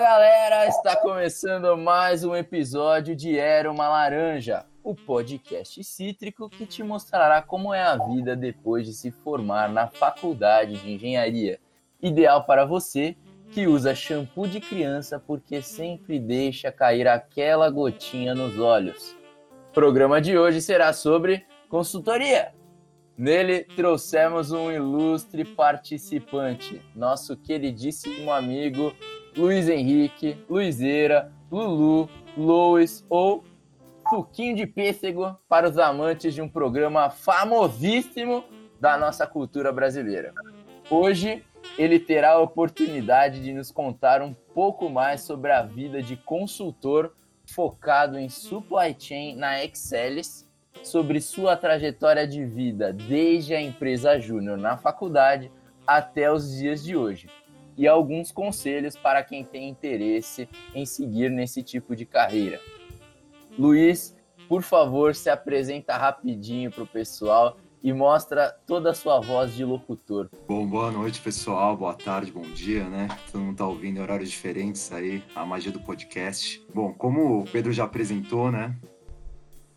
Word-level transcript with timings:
Galera, 0.00 0.66
está 0.66 0.96
começando 0.96 1.76
mais 1.76 2.24
um 2.24 2.34
episódio 2.34 3.14
de 3.14 3.38
Era 3.38 3.70
uma 3.70 3.86
Laranja, 3.86 4.64
o 4.82 4.94
podcast 4.94 5.84
cítrico 5.84 6.48
que 6.48 6.64
te 6.64 6.82
mostrará 6.82 7.42
como 7.42 7.74
é 7.74 7.82
a 7.82 7.98
vida 7.98 8.34
depois 8.34 8.86
de 8.86 8.94
se 8.94 9.10
formar 9.10 9.68
na 9.68 9.88
faculdade 9.88 10.78
de 10.78 10.92
engenharia. 10.92 11.60
Ideal 12.00 12.44
para 12.44 12.64
você 12.64 13.14
que 13.52 13.66
usa 13.66 13.94
shampoo 13.94 14.48
de 14.48 14.58
criança 14.58 15.20
porque 15.20 15.60
sempre 15.60 16.18
deixa 16.18 16.72
cair 16.72 17.06
aquela 17.06 17.68
gotinha 17.68 18.34
nos 18.34 18.58
olhos. 18.58 19.14
O 19.68 19.74
programa 19.74 20.18
de 20.18 20.38
hoje 20.38 20.62
será 20.62 20.94
sobre 20.94 21.44
consultoria. 21.68 22.54
Nele 23.18 23.64
trouxemos 23.76 24.50
um 24.50 24.72
ilustre 24.72 25.44
participante, 25.44 26.80
nosso 26.96 27.36
queridíssimo 27.36 28.32
amigo 28.32 28.94
Luiz 29.36 29.68
Henrique, 29.68 30.36
Luizeira, 30.48 31.32
Lulu, 31.50 32.08
Lois 32.36 33.04
ou 33.08 33.44
Suquinho 34.08 34.56
de 34.56 34.66
Pêssego 34.66 35.36
para 35.48 35.68
os 35.68 35.78
amantes 35.78 36.34
de 36.34 36.42
um 36.42 36.48
programa 36.48 37.10
famosíssimo 37.10 38.44
da 38.80 38.98
nossa 38.98 39.26
cultura 39.26 39.72
brasileira. 39.72 40.34
Hoje 40.90 41.44
ele 41.78 42.00
terá 42.00 42.32
a 42.32 42.40
oportunidade 42.40 43.42
de 43.42 43.52
nos 43.52 43.70
contar 43.70 44.20
um 44.20 44.34
pouco 44.52 44.90
mais 44.90 45.20
sobre 45.20 45.52
a 45.52 45.62
vida 45.62 46.02
de 46.02 46.16
consultor 46.16 47.14
focado 47.46 48.18
em 48.18 48.28
supply 48.28 48.96
chain 48.98 49.36
na 49.36 49.62
Excelis 49.64 50.48
sobre 50.82 51.20
sua 51.20 51.56
trajetória 51.56 52.26
de 52.26 52.44
vida 52.44 52.92
desde 52.92 53.54
a 53.54 53.60
empresa 53.60 54.18
júnior 54.18 54.56
na 54.58 54.76
faculdade 54.76 55.52
até 55.86 56.32
os 56.32 56.56
dias 56.56 56.82
de 56.82 56.96
hoje 56.96 57.28
e 57.80 57.88
alguns 57.88 58.30
conselhos 58.30 58.94
para 58.94 59.24
quem 59.24 59.42
tem 59.42 59.66
interesse 59.66 60.46
em 60.74 60.84
seguir 60.84 61.30
nesse 61.30 61.62
tipo 61.62 61.96
de 61.96 62.04
carreira. 62.04 62.60
Luiz, 63.58 64.14
por 64.46 64.62
favor, 64.62 65.14
se 65.14 65.30
apresenta 65.30 65.96
rapidinho 65.96 66.70
para 66.70 66.82
o 66.82 66.86
pessoal 66.86 67.56
e 67.82 67.90
mostra 67.90 68.54
toda 68.66 68.90
a 68.90 68.94
sua 68.94 69.18
voz 69.18 69.54
de 69.54 69.64
locutor. 69.64 70.28
Bom, 70.46 70.66
boa 70.66 70.90
noite, 70.90 71.22
pessoal. 71.22 71.74
Boa 71.74 71.94
tarde, 71.94 72.30
bom 72.30 72.42
dia, 72.42 72.84
né? 72.84 73.08
Todo 73.32 73.40
mundo 73.40 73.56
tá 73.56 73.66
ouvindo 73.66 73.96
em 73.96 74.02
horários 74.02 74.28
diferentes 74.28 74.92
aí, 74.92 75.22
a 75.34 75.46
magia 75.46 75.72
do 75.72 75.80
podcast. 75.80 76.62
Bom, 76.74 76.92
como 76.92 77.40
o 77.40 77.44
Pedro 77.46 77.72
já 77.72 77.84
apresentou, 77.84 78.52
né? 78.52 78.76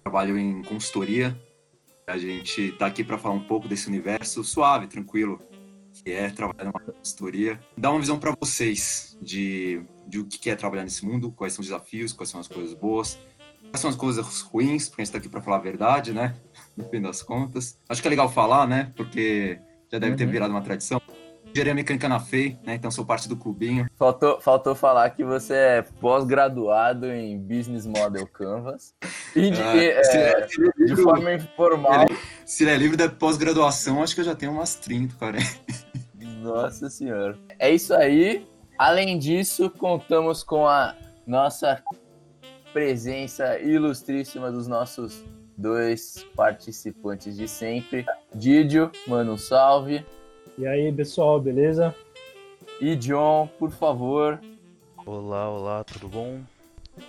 trabalho 0.03 0.37
em 0.37 0.61
consultoria. 0.63 1.39
A 2.05 2.17
gente 2.17 2.63
está 2.63 2.87
aqui 2.87 3.01
para 3.01 3.17
falar 3.17 3.35
um 3.35 3.47
pouco 3.47 3.69
desse 3.69 3.87
universo 3.87 4.43
suave, 4.43 4.87
tranquilo, 4.87 5.39
que 5.93 6.11
é 6.11 6.29
trabalhar 6.29 6.65
numa 6.65 6.79
consultoria. 6.79 7.59
Dar 7.77 7.91
uma 7.91 7.99
visão 7.99 8.19
para 8.19 8.35
vocês 8.39 9.17
de, 9.21 9.83
de 10.07 10.19
o 10.19 10.25
que 10.25 10.49
é 10.49 10.55
trabalhar 10.55 10.83
nesse 10.83 11.05
mundo, 11.05 11.31
quais 11.31 11.53
são 11.53 11.61
os 11.61 11.67
desafios, 11.67 12.13
quais 12.13 12.29
são 12.29 12.39
as 12.39 12.47
coisas 12.47 12.73
boas, 12.73 13.19
quais 13.69 13.79
são 13.79 13.89
as 13.89 13.95
coisas 13.95 14.41
ruins, 14.41 14.89
porque 14.89 15.01
a 15.01 15.05
gente 15.05 15.09
está 15.09 15.17
aqui 15.17 15.29
para 15.29 15.41
falar 15.41 15.57
a 15.57 15.61
verdade, 15.61 16.13
né? 16.13 16.35
No 16.75 16.89
fim 16.89 16.99
das 16.99 17.21
contas. 17.21 17.79
Acho 17.87 18.01
que 18.01 18.07
é 18.07 18.09
legal 18.09 18.27
falar, 18.27 18.67
né? 18.67 18.91
Porque 18.95 19.59
já 19.91 19.99
deve 19.99 20.15
ter 20.15 20.25
uhum. 20.25 20.31
virado 20.31 20.49
uma 20.49 20.61
tradição 20.61 20.99
engenharia 21.53 21.75
mecânica 21.75 22.09
na 22.09 22.19
FEI, 22.19 22.57
né? 22.65 22.75
Então 22.75 22.89
sou 22.89 23.05
parte 23.05 23.29
do 23.29 23.37
clubinho. 23.37 23.87
Faltou, 23.95 24.41
faltou 24.41 24.73
falar 24.73 25.09
que 25.11 25.23
você 25.23 25.53
é 25.53 25.81
pós-graduado 26.01 27.05
em 27.05 27.37
Business 27.39 27.85
Model 27.85 28.27
Canvas. 28.27 28.95
E 29.35 29.51
de, 29.51 29.61
ah, 29.61 29.77
é, 29.77 30.01
é, 30.13 30.47
de 30.47 30.95
forma 30.95 31.33
informal. 31.33 32.07
Se 32.45 32.67
é 32.67 32.75
livre 32.75 32.97
da 32.97 33.07
pós-graduação, 33.07 34.01
acho 34.01 34.15
que 34.15 34.21
eu 34.21 34.25
já 34.25 34.35
tenho 34.35 34.51
umas 34.51 34.75
30, 34.75 35.15
cara. 35.15 35.37
Nossa 36.43 36.89
senhora. 36.89 37.37
É 37.57 37.71
isso 37.71 37.93
aí. 37.93 38.45
Além 38.77 39.17
disso, 39.17 39.69
contamos 39.69 40.43
com 40.43 40.67
a 40.67 40.93
nossa 41.25 41.81
presença 42.73 43.57
ilustríssima 43.59 44.51
dos 44.51 44.67
nossos 44.67 45.23
dois 45.57 46.25
participantes 46.35 47.37
de 47.37 47.47
sempre. 47.47 48.05
Didio, 48.35 48.91
manda 49.07 49.31
um 49.31 49.37
salve. 49.37 50.05
E 50.57 50.67
aí, 50.67 50.91
pessoal, 50.91 51.39
beleza? 51.39 51.95
E 52.81 52.95
John, 52.97 53.47
por 53.57 53.71
favor. 53.71 54.41
Olá, 55.05 55.49
olá, 55.49 55.83
tudo 55.85 56.09
bom? 56.09 56.41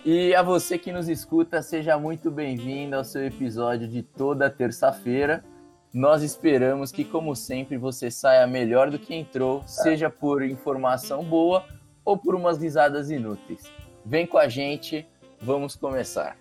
E 0.05 0.35
a 0.35 0.43
você 0.43 0.79
que 0.79 0.93
nos 0.93 1.09
escuta, 1.09 1.61
seja 1.61 1.99
muito 1.99 2.31
bem-vindo 2.31 2.95
ao 2.95 3.05
seu 3.05 3.25
episódio 3.27 3.89
de 3.89 4.03
toda 4.03 4.49
terça-feira. 4.49 5.45
Nós 5.95 6.25
esperamos 6.25 6.91
que, 6.91 7.05
como 7.05 7.37
sempre, 7.37 7.79
você 7.79 8.11
saia 8.11 8.49
melhor 8.49 8.91
do 8.91 8.99
que 8.99 9.15
entrou, 9.15 9.63
seja 9.65 10.11
por 10.11 10.43
informação 10.43 11.23
boa 11.23 11.65
ou 12.05 12.19
por 12.19 12.35
umas 12.35 12.59
risadas 12.59 13.13
inúteis. 13.13 13.63
Vem 14.05 14.27
com 14.27 14.37
a 14.37 14.49
gente, 14.49 15.07
vamos 15.41 15.77
começar. 15.77 16.37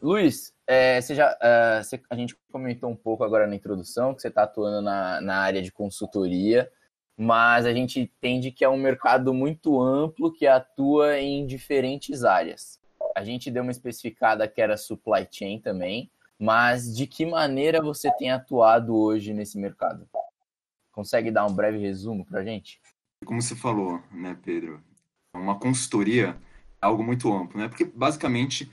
Luiz, 0.00 0.54
é, 0.68 1.00
já, 1.02 1.36
é, 1.42 1.82
a 2.08 2.14
gente 2.14 2.36
comentou 2.52 2.88
um 2.88 2.94
pouco 2.94 3.24
agora 3.24 3.48
na 3.48 3.56
introdução 3.56 4.14
que 4.14 4.22
você 4.22 4.28
está 4.28 4.44
atuando 4.44 4.80
na, 4.80 5.20
na 5.20 5.38
área 5.38 5.60
de 5.60 5.72
consultoria, 5.72 6.70
mas 7.16 7.64
a 7.64 7.72
gente 7.72 8.00
entende 8.00 8.50
que 8.50 8.64
é 8.64 8.68
um 8.68 8.76
mercado 8.76 9.32
muito 9.32 9.80
amplo 9.80 10.32
que 10.32 10.46
atua 10.46 11.18
em 11.20 11.46
diferentes 11.46 12.24
áreas. 12.24 12.80
A 13.16 13.22
gente 13.22 13.50
deu 13.50 13.62
uma 13.62 13.72
especificada 13.72 14.48
que 14.48 14.60
era 14.60 14.76
supply 14.76 15.26
chain 15.30 15.60
também, 15.60 16.10
mas 16.38 16.94
de 16.94 17.06
que 17.06 17.24
maneira 17.24 17.80
você 17.80 18.10
tem 18.16 18.30
atuado 18.30 18.94
hoje 18.94 19.32
nesse 19.32 19.58
mercado? 19.58 20.08
Consegue 20.90 21.30
dar 21.30 21.46
um 21.46 21.54
breve 21.54 21.78
resumo 21.78 22.24
para 22.24 22.40
a 22.40 22.44
gente? 22.44 22.80
Como 23.24 23.40
você 23.40 23.54
falou, 23.54 24.02
né, 24.10 24.36
Pedro? 24.42 24.82
Uma 25.34 25.58
consultoria 25.58 26.36
é 26.82 26.86
algo 26.86 27.02
muito 27.02 27.32
amplo, 27.32 27.58
né? 27.58 27.68
Porque 27.68 27.84
basicamente 27.84 28.70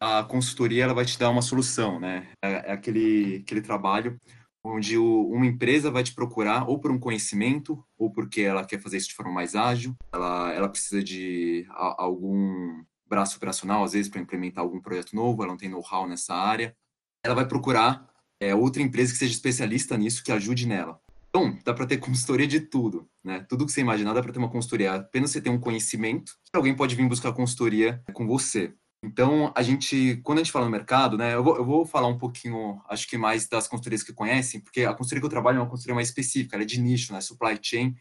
a 0.00 0.22
consultoria 0.24 0.84
ela 0.84 0.94
vai 0.94 1.04
te 1.04 1.18
dar 1.18 1.30
uma 1.30 1.42
solução, 1.42 1.98
né? 1.98 2.28
É, 2.44 2.70
é 2.70 2.72
aquele, 2.72 3.42
aquele 3.44 3.62
trabalho 3.62 4.18
onde 4.66 4.98
o, 4.98 5.28
uma 5.28 5.46
empresa 5.46 5.90
vai 5.90 6.02
te 6.02 6.14
procurar 6.14 6.68
ou 6.68 6.78
por 6.78 6.90
um 6.90 6.98
conhecimento 6.98 7.82
ou 7.98 8.10
porque 8.10 8.42
ela 8.42 8.64
quer 8.64 8.80
fazer 8.80 8.96
isso 8.96 9.08
de 9.08 9.14
forma 9.14 9.32
mais 9.32 9.54
ágil, 9.54 9.94
ela, 10.12 10.52
ela 10.52 10.68
precisa 10.68 11.02
de 11.02 11.66
a, 11.70 12.02
algum 12.02 12.82
braço 13.08 13.36
operacional, 13.36 13.84
às 13.84 13.92
vezes, 13.92 14.10
para 14.10 14.20
implementar 14.20 14.64
algum 14.64 14.80
projeto 14.80 15.14
novo, 15.14 15.42
ela 15.42 15.52
não 15.52 15.58
tem 15.58 15.68
know-how 15.68 16.08
nessa 16.08 16.34
área. 16.34 16.76
Ela 17.24 17.34
vai 17.34 17.46
procurar 17.46 18.08
é, 18.40 18.54
outra 18.54 18.82
empresa 18.82 19.12
que 19.12 19.18
seja 19.18 19.32
especialista 19.32 19.96
nisso, 19.96 20.22
que 20.22 20.32
ajude 20.32 20.66
nela. 20.66 21.00
Então, 21.28 21.56
dá 21.64 21.74
para 21.74 21.86
ter 21.86 21.98
consultoria 21.98 22.46
de 22.46 22.60
tudo, 22.60 23.08
né? 23.22 23.44
Tudo 23.48 23.66
que 23.66 23.72
você 23.72 23.80
imaginar 23.80 24.14
dá 24.14 24.22
para 24.22 24.32
ter 24.32 24.38
uma 24.38 24.50
consultoria. 24.50 24.94
Apenas 24.94 25.30
você 25.30 25.40
tem 25.40 25.52
um 25.52 25.60
conhecimento, 25.60 26.32
alguém 26.52 26.74
pode 26.74 26.94
vir 26.94 27.08
buscar 27.08 27.32
consultoria 27.32 28.02
com 28.12 28.26
você. 28.26 28.74
Então, 29.02 29.52
a 29.54 29.62
gente, 29.62 30.16
quando 30.24 30.38
a 30.38 30.42
gente 30.42 30.52
fala 30.52 30.64
no 30.64 30.70
mercado, 30.70 31.16
né, 31.16 31.34
eu 31.34 31.44
vou, 31.44 31.56
eu 31.56 31.64
vou 31.64 31.86
falar 31.86 32.08
um 32.08 32.18
pouquinho, 32.18 32.82
acho 32.88 33.06
que 33.08 33.18
mais 33.18 33.46
das 33.46 33.68
consultorias 33.68 34.02
que 34.02 34.12
conhecem, 34.12 34.60
porque 34.60 34.84
a 34.84 34.94
consultoria 34.94 35.20
que 35.20 35.26
eu 35.26 35.30
trabalho 35.30 35.58
é 35.58 35.60
uma 35.60 35.68
consultoria 35.68 35.94
mais 35.94 36.08
específica, 36.08 36.56
ela 36.56 36.64
é 36.64 36.66
de 36.66 36.80
nicho, 36.80 37.12
né, 37.12 37.20
supply 37.20 37.58
chain, 37.60 37.94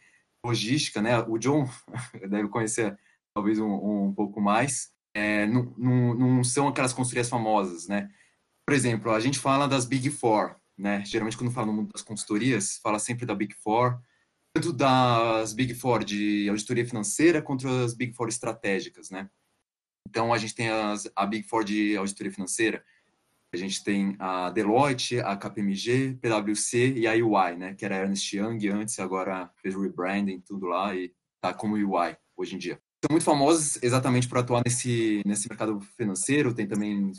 logística, 0.43 1.01
né, 1.01 1.19
o 1.19 1.37
John 1.37 1.69
deve 2.29 2.47
conhecer 2.47 2.97
talvez 3.35 3.59
um, 3.59 4.07
um 4.07 4.13
pouco 4.13 4.39
mais, 4.39 4.89
é, 5.13 5.45
não, 5.45 5.73
não, 5.77 6.13
não, 6.15 6.43
são 6.43 6.67
aquelas 6.67 6.93
consultorias 6.93 7.29
famosas, 7.29 7.87
né. 7.87 8.09
Por 8.67 8.73
exemplo, 8.73 9.11
a 9.11 9.19
gente 9.19 9.37
fala 9.37 9.67
das 9.67 9.85
Big 9.85 10.09
Four, 10.09 10.55
né, 10.77 11.03
geralmente 11.05 11.37
quando 11.37 11.51
fala 11.51 11.67
no 11.67 11.73
mundo 11.73 11.91
das 11.91 12.01
consultorias, 12.01 12.77
fala 12.81 12.99
sempre 12.99 13.25
da 13.25 13.35
Big 13.35 13.53
Four, 13.53 13.99
tanto 14.55 14.71
das 14.71 15.51
Big 15.53 15.73
Four 15.75 16.03
de 16.03 16.47
auditoria 16.49 16.85
financeira 16.85 17.41
quanto 17.41 17.67
as 17.67 17.93
Big 17.93 18.13
Four 18.13 18.29
estratégicas, 18.29 19.09
né. 19.09 19.29
Então, 20.15 20.33
a 20.33 20.37
gente 20.37 20.55
tem 20.55 20.69
as, 20.69 21.11
a 21.13 21.25
Big 21.25 21.45
Four 21.45 21.65
de 21.65 21.97
auditoria 21.97 22.31
financeira, 22.31 22.81
a 23.53 23.57
gente 23.57 23.83
tem 23.83 24.15
a 24.17 24.49
Deloitte, 24.49 25.19
a 25.19 25.35
KPMG, 25.35 26.17
PwC 26.21 26.93
e 26.93 27.05
a 27.05 27.11
UI, 27.11 27.57
né? 27.57 27.73
Que 27.73 27.83
era 27.83 27.97
Ernst 27.97 28.31
Young 28.31 28.65
antes, 28.69 28.97
agora 28.97 29.51
fez 29.61 29.75
rebranding, 29.75 30.39
tudo 30.39 30.67
lá 30.67 30.95
e 30.95 31.13
tá 31.41 31.53
como 31.53 31.75
UI 31.75 32.15
hoje 32.37 32.55
em 32.55 32.57
dia. 32.57 32.79
São 33.03 33.11
muito 33.11 33.25
famosos 33.25 33.77
exatamente 33.83 34.29
por 34.29 34.37
atuar 34.37 34.61
nesse, 34.65 35.21
nesse 35.25 35.49
mercado 35.49 35.81
financeiro, 35.97 36.53
tem 36.53 36.65
também 36.65 37.11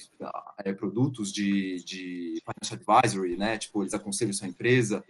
é, 0.64 0.72
produtos 0.72 1.30
de, 1.30 1.84
de 1.84 2.40
financial 2.40 2.80
advisory, 2.80 3.36
né? 3.36 3.58
Tipo, 3.58 3.82
eles 3.82 3.92
aconselham 3.92 4.32
sua 4.32 4.48
empresa 4.48 5.04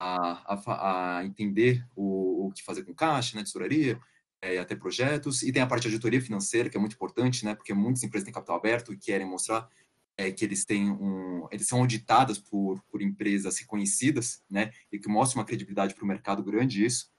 a, 0.00 0.56
a, 0.56 1.18
a 1.18 1.24
entender 1.24 1.86
o, 1.94 2.48
o 2.48 2.52
que 2.52 2.64
fazer 2.64 2.82
com 2.82 2.92
caixa, 2.92 3.36
né? 3.36 3.44
Tesouraria, 3.44 4.00
é, 4.42 4.58
até 4.58 4.74
projetos, 4.74 5.42
e 5.42 5.52
tem 5.52 5.62
a 5.62 5.66
parte 5.66 5.82
de 5.82 5.88
auditoria 5.88 6.20
financeira, 6.20 6.68
que 6.68 6.76
é 6.76 6.80
muito 6.80 6.94
importante, 6.94 7.44
né, 7.44 7.54
porque 7.54 7.74
muitas 7.74 8.02
empresas 8.02 8.24
têm 8.24 8.32
capital 8.32 8.56
aberto 8.56 8.92
e 8.92 8.96
querem 8.96 9.26
mostrar 9.26 9.68
é, 10.16 10.30
que 10.30 10.44
eles 10.44 10.64
têm 10.64 10.90
um, 10.90 11.46
eles 11.50 11.66
são 11.66 11.80
auditadas 11.80 12.38
por, 12.38 12.82
por 12.90 13.02
empresas 13.02 13.58
reconhecidas, 13.58 14.42
né, 14.50 14.70
e 14.90 14.98
que 14.98 15.08
mostram 15.08 15.40
uma 15.40 15.46
credibilidade 15.46 15.94
para 15.94 16.04
o 16.04 16.08
mercado 16.08 16.42
grande 16.42 16.84
isso. 16.84 17.10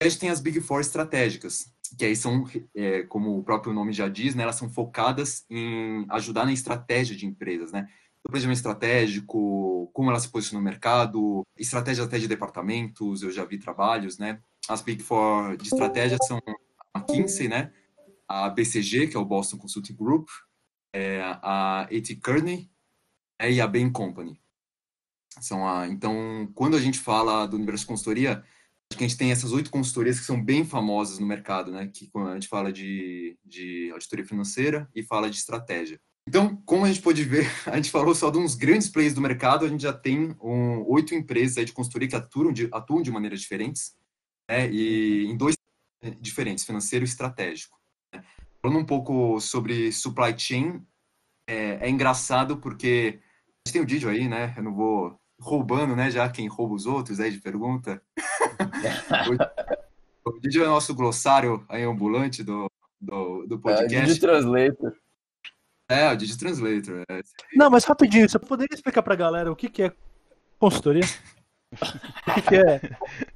E 0.00 0.06
a 0.06 0.08
gente 0.08 0.20
tem 0.20 0.30
as 0.30 0.40
Big 0.40 0.60
Four 0.60 0.80
estratégicas, 0.80 1.72
que 1.98 2.04
aí 2.04 2.14
são, 2.14 2.44
é, 2.74 3.02
como 3.04 3.36
o 3.36 3.42
próprio 3.42 3.72
nome 3.72 3.92
já 3.92 4.08
diz, 4.08 4.34
né, 4.34 4.42
elas 4.42 4.56
são 4.56 4.70
focadas 4.70 5.44
em 5.50 6.06
ajudar 6.10 6.44
na 6.44 6.52
estratégia 6.52 7.16
de 7.16 7.26
empresas, 7.26 7.72
né? 7.72 7.88
O 8.24 8.30
planejamento 8.30 8.58
estratégico, 8.58 9.90
como 9.92 10.10
ela 10.10 10.20
se 10.20 10.28
posiciona 10.28 10.60
no 10.60 10.64
mercado, 10.64 11.42
estratégia 11.56 12.04
até 12.04 12.18
de 12.18 12.28
departamentos, 12.28 13.22
eu 13.22 13.30
já 13.30 13.44
vi 13.44 13.58
trabalhos, 13.58 14.18
né? 14.18 14.40
As 14.68 14.82
Big 14.82 15.02
Four 15.02 15.56
de 15.56 15.64
estratégia 15.64 16.18
são 16.26 16.38
a 16.94 16.98
McKinsey, 16.98 17.48
né? 17.48 17.72
A 18.28 18.50
BCG, 18.50 19.08
que 19.08 19.16
é 19.16 19.20
o 19.20 19.24
Boston 19.24 19.56
Consulting 19.56 19.94
Group, 19.94 20.28
é 20.92 21.20
a 21.42 21.82
A.T. 21.82 22.16
Kearney 22.16 22.70
é, 23.38 23.50
e 23.50 23.60
a 23.60 23.66
Bain 23.66 23.90
Company. 23.90 24.40
São 25.40 25.66
a, 25.66 25.86
então, 25.88 26.50
quando 26.54 26.76
a 26.76 26.80
gente 26.80 26.98
fala 26.98 27.46
do 27.46 27.56
universo 27.56 27.84
de 27.84 27.88
consultoria, 27.88 28.44
acho 28.90 28.98
que 28.98 29.04
a 29.04 29.08
gente 29.08 29.18
tem 29.18 29.30
essas 29.30 29.52
oito 29.52 29.70
consultorias 29.70 30.18
que 30.18 30.26
são 30.26 30.42
bem 30.42 30.64
famosas 30.64 31.18
no 31.18 31.26
mercado, 31.26 31.70
né? 31.70 31.90
Que 31.92 32.08
quando 32.08 32.28
a 32.28 32.34
gente 32.34 32.48
fala 32.48 32.72
de, 32.72 33.38
de 33.44 33.90
auditoria 33.92 34.26
financeira 34.26 34.88
e 34.94 35.02
fala 35.02 35.30
de 35.30 35.36
estratégia. 35.36 36.00
Então, 36.28 36.56
como 36.66 36.84
a 36.84 36.88
gente 36.88 37.00
pode 37.00 37.24
ver, 37.24 37.46
a 37.64 37.76
gente 37.76 37.90
falou 37.90 38.14
só 38.14 38.30
de 38.30 38.36
uns 38.36 38.54
grandes 38.54 38.88
players 38.88 39.14
do 39.14 39.20
mercado, 39.20 39.64
a 39.64 39.68
gente 39.68 39.82
já 39.82 39.92
tem 39.94 40.36
um, 40.42 40.84
oito 40.90 41.14
empresas 41.14 41.64
de 41.64 41.72
consultoria 41.72 42.08
que 42.08 42.16
atuam 42.16 42.52
de, 42.52 42.68
atuam 42.70 43.00
de 43.00 43.10
maneiras 43.10 43.40
diferentes, 43.40 43.92
né? 44.48 44.70
E 44.70 45.26
em 45.26 45.36
dois 45.36 45.56
diferentes, 46.20 46.64
financeiro 46.64 47.04
e 47.04 47.08
estratégico. 47.08 47.78
Né? 48.12 48.24
Falando 48.62 48.80
um 48.80 48.86
pouco 48.86 49.40
sobre 49.40 49.92
supply 49.92 50.38
chain, 50.38 50.84
é, 51.48 51.86
é 51.86 51.90
engraçado 51.90 52.58
porque 52.58 53.20
a 53.20 53.68
gente 53.68 53.72
tem 53.72 53.80
o 53.80 53.84
um 53.84 53.88
vídeo 53.88 54.08
aí, 54.08 54.28
né? 54.28 54.54
Eu 54.56 54.62
não 54.62 54.74
vou 54.74 55.18
roubando, 55.40 55.94
né? 55.94 56.10
Já 56.10 56.28
quem 56.28 56.48
rouba 56.48 56.74
os 56.74 56.86
outros 56.86 57.20
aí 57.20 57.30
de 57.30 57.40
pergunta. 57.40 58.02
o, 60.24 60.30
o 60.30 60.40
Didi 60.40 60.60
é 60.60 60.64
o 60.64 60.68
nosso 60.68 60.94
glossário 60.94 61.64
aí 61.68 61.82
ambulante 61.82 62.42
do, 62.42 62.70
do, 63.00 63.46
do 63.46 63.58
podcast. 63.58 63.94
É, 63.94 64.02
o 64.02 64.06
Didi 64.06 64.20
Translator. 64.20 64.96
É, 65.90 66.12
o 66.12 66.16
Didi 66.16 66.38
Translator. 66.38 67.04
É. 67.08 67.20
Não, 67.54 67.70
mas 67.70 67.84
rapidinho, 67.84 68.28
você 68.28 68.38
poderia 68.38 68.74
explicar 68.74 69.02
pra 69.02 69.16
galera 69.16 69.50
o 69.50 69.56
que, 69.56 69.68
que 69.68 69.84
é 69.84 69.92
consultoria? 70.58 71.04
o 71.72 72.34
que, 72.34 72.42
que 72.42 72.56
é 72.56 72.80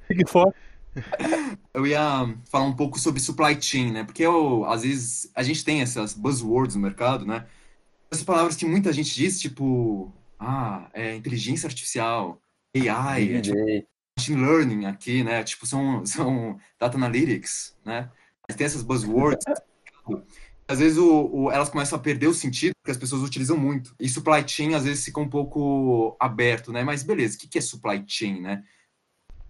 Big 0.07 0.29
Four? 0.29 0.53
Eu 1.73 1.87
ia 1.87 2.01
falar 2.49 2.65
um 2.65 2.75
pouco 2.75 2.99
sobre 2.99 3.19
supply 3.19 3.59
chain, 3.59 3.91
né? 3.91 4.03
Porque 4.03 4.23
eu, 4.23 4.63
às 4.65 4.83
vezes 4.83 5.31
a 5.33 5.41
gente 5.41 5.65
tem 5.65 5.81
essas 5.81 6.13
buzzwords 6.13 6.75
no 6.75 6.81
mercado, 6.81 7.25
né? 7.25 7.47
Essas 8.11 8.23
palavras 8.23 8.55
que 8.55 8.65
muita 8.65 8.93
gente 8.93 9.13
diz, 9.15 9.41
tipo 9.41 10.13
ah, 10.39 10.89
é 10.93 11.15
inteligência 11.15 11.67
artificial, 11.67 12.39
AI, 12.75 13.37
é, 13.37 13.41
tipo, 13.41 13.57
machine 14.17 14.41
learning 14.41 14.85
aqui, 14.85 15.23
né? 15.23 15.43
Tipo, 15.43 15.65
são, 15.65 16.05
são 16.05 16.59
data 16.79 16.97
analytics, 16.97 17.75
né? 17.85 18.09
Mas 18.47 18.55
tem 18.55 18.65
essas 18.65 18.83
buzzwords. 18.83 19.45
às 20.67 20.79
vezes 20.79 20.97
o, 20.97 21.29
o, 21.31 21.51
elas 21.51 21.69
começam 21.69 21.97
a 21.97 22.01
perder 22.01 22.27
o 22.27 22.33
sentido 22.33 22.73
porque 22.81 22.91
as 22.91 22.97
pessoas 22.97 23.21
utilizam 23.21 23.57
muito. 23.57 23.95
E 23.99 24.09
supply 24.09 24.47
chain 24.47 24.73
às 24.73 24.83
vezes 24.83 25.05
fica 25.05 25.19
um 25.19 25.29
pouco 25.29 26.15
aberto, 26.19 26.71
né? 26.71 26.83
Mas 26.83 27.03
beleza, 27.03 27.37
o 27.37 27.39
que 27.39 27.57
é 27.57 27.61
supply 27.61 28.03
chain, 28.07 28.41
né? 28.41 28.63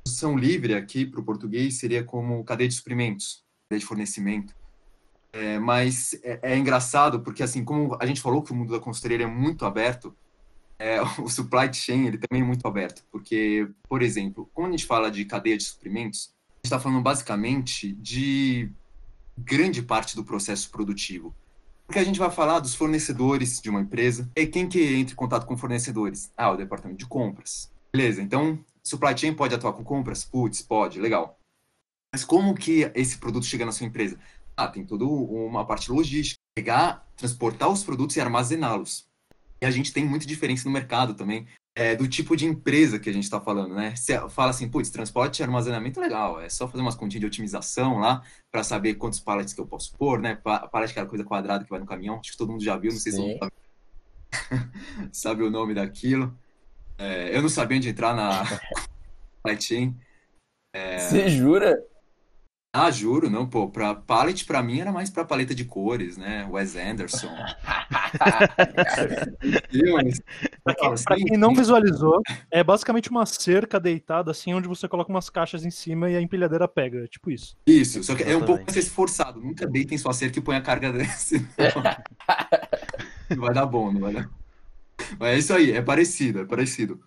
Tradução 0.06 0.38
livre 0.38 0.74
aqui 0.74 1.06
para 1.06 1.20
o 1.20 1.24
português 1.24 1.78
seria 1.78 2.04
como 2.04 2.44
cadeia 2.44 2.68
de 2.68 2.76
suprimentos, 2.76 3.44
cadeia 3.70 3.80
de 3.80 3.86
fornecimento. 3.86 4.54
É, 5.32 5.58
mas 5.58 6.14
é, 6.24 6.40
é, 6.44 6.58
engraçado 6.58 7.22
porque, 7.22 7.42
assim, 7.42 7.64
como 7.64 7.98
a 8.00 8.06
gente 8.06 8.22
falou 8.22 8.44
que 8.44 8.52
o 8.52 8.56
mundo 8.56 8.74
da 8.74 8.80
consultoria 8.80 9.26
é 9.26 9.30
muito 9.30 9.66
aberto, 9.66 10.16
é, 10.78 11.02
o 11.20 11.30
supply 11.30 11.74
chain 11.74 12.08
ele 12.08 12.18
também 12.18 12.44
é 12.44 12.46
muito 12.46 12.68
aberto, 12.68 13.04
porque, 13.12 13.68
por 13.88 14.02
exemplo, 14.02 14.50
quando 14.54 14.70
a 14.70 14.72
gente 14.72 14.86
fala 14.86 15.10
de 15.10 15.24
cadeia 15.26 15.58
de 15.58 15.64
suprimentos, 15.64 16.34
a 16.36 16.56
gente 16.58 16.66
está 16.66 16.80
falando 16.80 17.02
basicamente 17.02 17.94
de 17.94 18.70
grande 19.38 19.82
parte 19.82 20.16
do 20.16 20.24
processo 20.24 20.70
produtivo. 20.70 21.34
Porque 21.88 22.00
a 22.00 22.04
gente 22.04 22.20
vai 22.20 22.30
falar 22.30 22.60
dos 22.60 22.76
fornecedores 22.76 23.60
de 23.60 23.70
uma 23.70 23.82
empresa. 23.82 24.30
E 24.36 24.46
quem 24.46 24.68
que 24.68 24.82
entra 24.96 25.14
em 25.14 25.16
contato 25.16 25.46
com 25.46 25.58
fornecedores? 25.58 26.32
Ah, 26.38 26.52
o 26.52 26.58
departamento 26.58 27.00
de 27.00 27.06
compras. 27.06 27.72
Beleza, 27.92 28.22
então 28.22 28.58
supply 28.84 29.18
chain 29.18 29.34
pode 29.34 29.56
atuar 29.56 29.74
com 29.74 29.84
compras? 29.84 30.26
Putz, 30.26 30.62
pode, 30.62 31.00
legal. 31.00 31.40
Mas 32.14 32.24
como 32.24 32.54
que 32.54 32.92
esse 32.94 33.18
produto 33.18 33.46
chega 33.46 33.66
na 33.66 33.72
sua 33.72 33.88
empresa? 33.88 34.20
Ah, 34.56 34.68
tem 34.68 34.86
toda 34.86 35.06
uma 35.06 35.66
parte 35.66 35.92
logística. 35.92 36.38
Pegar, 36.56 37.08
transportar 37.18 37.70
os 37.70 37.84
produtos 37.84 38.16
e 38.16 38.22
armazená-los. 38.22 39.08
E 39.60 39.66
a 39.66 39.72
gente 39.72 39.92
tem 39.92 40.06
muita 40.06 40.26
diferença 40.26 40.66
no 40.66 40.72
mercado 40.72 41.16
também, 41.16 41.48
é, 41.76 41.96
do 41.96 42.08
tipo 42.08 42.36
de 42.36 42.46
empresa 42.46 43.00
que 43.00 43.10
a 43.10 43.14
gente 43.14 43.24
está 43.24 43.42
falando, 43.42 43.74
né? 43.74 43.96
Você 43.96 44.18
fala 44.30 44.52
assim, 44.52 44.70
putz, 44.70 44.90
transporte 44.90 45.40
e 45.40 45.44
armazenamento 45.44 46.00
legal, 46.00 46.40
é 46.40 46.50
só 46.50 46.68
fazer 46.68 46.84
umas 46.84 46.96
continhas 46.96 47.22
de 47.22 47.26
otimização 47.26 47.98
lá 48.00 48.22
para 48.52 48.64
saber 48.64 48.96
quantos 48.96 49.20
pallets 49.20 49.54
que 49.54 49.62
eu 49.62 49.66
posso 49.66 49.96
pôr, 49.98 50.20
né? 50.20 50.36
Pallet 50.36 50.90
é 50.90 50.92
aquela 50.92 51.08
coisa 51.08 51.24
quadrada 51.24 51.64
que 51.64 51.70
vai 51.70 51.80
no 51.80 51.86
caminhão, 51.86 52.20
acho 52.20 52.32
que 52.32 52.38
todo 52.38 52.52
mundo 52.52 52.64
já 52.64 52.78
viu, 52.78 52.92
não 52.92 53.00
sei 53.00 53.12
Sim. 53.14 53.18
se 53.18 53.40
você 53.40 53.50
sabe 55.12 55.42
o 55.42 55.50
nome 55.50 55.74
daquilo. 55.74 56.38
É, 56.98 57.36
eu 57.36 57.42
não 57.42 57.50
sabia 57.50 57.78
onde 57.78 57.90
entrar 57.90 58.16
na 58.16 58.44
chain. 59.60 59.98
É... 60.74 61.00
Você 61.00 61.30
jura? 61.30 61.78
Ah, 62.76 62.90
juro, 62.90 63.30
não, 63.30 63.48
pô, 63.48 63.70
pra 63.70 63.94
palette 63.94 64.46
pra 64.46 64.64
mim 64.64 64.80
era 64.80 64.92
mais 64.92 65.08
pra 65.12 65.24
paleta 65.24 65.54
de 65.54 65.64
cores, 65.64 66.18
né? 66.18 66.48
Wes 66.50 66.76
Anderson. 66.76 67.30
pra, 70.64 70.74
quem, 70.74 70.96
pra 71.06 71.16
quem 71.16 71.38
não 71.38 71.54
visualizou, 71.54 72.20
é 72.50 72.64
basicamente 72.64 73.12
uma 73.12 73.28
cerca 73.28 73.80
deitada 73.80 74.32
assim, 74.32 74.56
onde 74.56 74.68
você 74.68 74.88
coloca 74.88 75.12
umas 75.12 75.30
caixas 75.30 75.64
em 75.64 75.70
cima 75.70 76.10
e 76.10 76.16
a 76.16 76.22
empilhadeira 76.22 76.68
pega, 76.68 77.08
tipo 77.08 77.30
isso. 77.30 77.56
Isso, 77.68 78.04
só 78.04 78.16
que 78.16 78.24
é 78.24 78.36
um 78.36 78.44
pouco 78.44 78.64
mais 78.64 78.76
esforçado. 78.76 79.40
Nunca 79.40 79.68
deitem 79.68 79.96
sua 79.96 80.12
cerca 80.12 80.40
e 80.40 80.42
põe 80.42 80.56
a 80.56 80.62
carga 80.62 80.92
desse. 80.92 81.48
Não 83.30 83.38
vai 83.38 83.54
dar 83.54 83.68
bom, 83.68 83.92
não 83.92 84.02
vai 84.02 84.14
dar. 84.14 84.30
Mas 85.20 85.30
é 85.30 85.38
isso 85.38 85.54
aí, 85.54 85.72
é 85.72 85.82
parecido, 85.82 86.42
é 86.42 86.46
parecido 86.46 87.00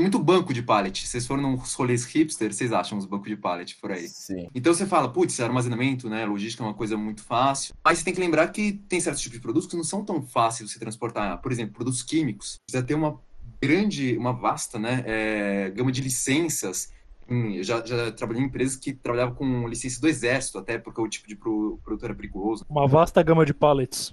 muito 0.00 0.18
banco 0.18 0.52
de 0.52 0.62
pallet. 0.62 1.06
Vocês 1.06 1.26
foram 1.26 1.42
num 1.42 1.54
rolês 1.54 2.04
hipster, 2.04 2.52
vocês 2.52 2.72
acham 2.72 2.98
os 2.98 3.06
bancos 3.06 3.28
de 3.28 3.36
pallet 3.36 3.76
por 3.80 3.92
aí. 3.92 4.08
Sim. 4.08 4.48
Então 4.54 4.72
você 4.72 4.86
fala, 4.86 5.08
putz, 5.12 5.38
armazenamento, 5.40 6.08
né? 6.08 6.24
Logística 6.24 6.64
é 6.64 6.66
uma 6.66 6.74
coisa 6.74 6.96
muito 6.96 7.22
fácil. 7.22 7.74
Mas 7.84 7.98
você 7.98 8.04
tem 8.04 8.14
que 8.14 8.20
lembrar 8.20 8.48
que 8.48 8.72
tem 8.88 9.00
certos 9.00 9.22
tipos 9.22 9.38
de 9.38 9.42
produtos 9.42 9.68
que 9.68 9.76
não 9.76 9.84
são 9.84 10.04
tão 10.04 10.22
fáceis 10.22 10.68
de 10.68 10.74
você 10.74 10.80
transportar. 10.80 11.40
Por 11.40 11.52
exemplo, 11.52 11.74
produtos 11.74 12.02
químicos. 12.02 12.56
Precisa 12.66 12.86
ter 12.86 12.94
uma 12.94 13.20
grande, 13.62 14.16
uma 14.16 14.32
vasta, 14.32 14.78
né? 14.78 15.04
É, 15.06 15.70
gama 15.70 15.92
de 15.92 16.00
licenças. 16.00 16.90
Eu 17.28 17.62
já, 17.62 17.84
já, 17.84 18.10
trabalhei 18.10 18.42
em 18.42 18.46
empresas 18.46 18.74
que 18.74 18.92
trabalhavam 18.92 19.34
com 19.34 19.68
licença 19.68 20.00
do 20.00 20.08
exército, 20.08 20.58
até 20.58 20.78
porque 20.78 21.00
o 21.00 21.08
tipo 21.08 21.28
de 21.28 21.36
produto 21.36 22.04
era 22.04 22.14
perigoso. 22.14 22.66
Uma 22.68 22.88
vasta 22.88 23.22
gama 23.22 23.46
de 23.46 23.54
pallets 23.54 24.12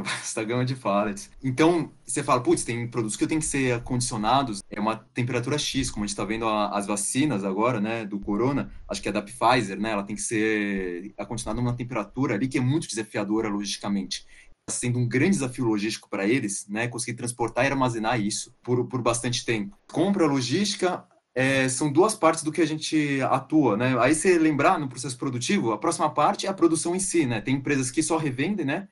vasta 0.04 0.44
gama 0.44 0.64
de 0.64 0.74
pallets. 0.74 1.30
Então, 1.42 1.92
você 2.04 2.22
fala, 2.22 2.42
putz, 2.42 2.64
tem 2.64 2.88
produtos 2.88 3.16
que 3.16 3.26
tem 3.26 3.38
que 3.38 3.44
ser 3.44 3.74
acondicionados, 3.74 4.62
é 4.70 4.80
uma 4.80 4.96
temperatura 4.96 5.58
X, 5.58 5.90
como 5.90 6.04
a 6.04 6.06
gente 6.06 6.14
está 6.14 6.24
vendo 6.24 6.46
a, 6.46 6.76
as 6.76 6.86
vacinas 6.86 7.44
agora, 7.44 7.80
né, 7.80 8.04
do 8.04 8.18
corona, 8.18 8.70
acho 8.88 9.00
que 9.02 9.08
é 9.08 9.12
da 9.12 9.22
Pfizer, 9.22 9.78
né, 9.78 9.90
ela 9.92 10.02
tem 10.02 10.16
que 10.16 10.22
ser 10.22 11.12
acondicionada 11.16 11.60
numa 11.60 11.76
temperatura 11.76 12.34
ali 12.34 12.48
que 12.48 12.58
é 12.58 12.60
muito 12.60 12.88
desafiadora 12.88 13.48
logisticamente. 13.48 14.26
Está 14.68 14.78
sendo 14.78 14.98
um 14.98 15.08
grande 15.08 15.32
desafio 15.32 15.64
logístico 15.64 16.08
para 16.08 16.26
eles, 16.26 16.66
né, 16.68 16.88
conseguir 16.88 17.16
transportar 17.16 17.64
e 17.64 17.68
armazenar 17.68 18.20
isso 18.20 18.54
por, 18.62 18.86
por 18.86 19.02
bastante 19.02 19.44
tempo. 19.44 19.76
Compra 19.90 20.26
logística, 20.26 21.04
é, 21.34 21.68
são 21.68 21.92
duas 21.92 22.14
partes 22.14 22.42
do 22.42 22.50
que 22.50 22.60
a 22.60 22.66
gente 22.66 23.20
atua, 23.22 23.76
né? 23.76 23.96
Aí 24.00 24.14
você 24.14 24.36
lembrar 24.36 24.78
no 24.78 24.88
processo 24.88 25.16
produtivo, 25.16 25.72
a 25.72 25.78
próxima 25.78 26.10
parte 26.10 26.46
é 26.46 26.50
a 26.50 26.54
produção 26.54 26.94
em 26.94 26.98
si, 26.98 27.24
né? 27.24 27.40
Tem 27.40 27.54
empresas 27.54 27.90
que 27.90 28.02
só 28.02 28.16
revendem, 28.16 28.66
né? 28.66 28.88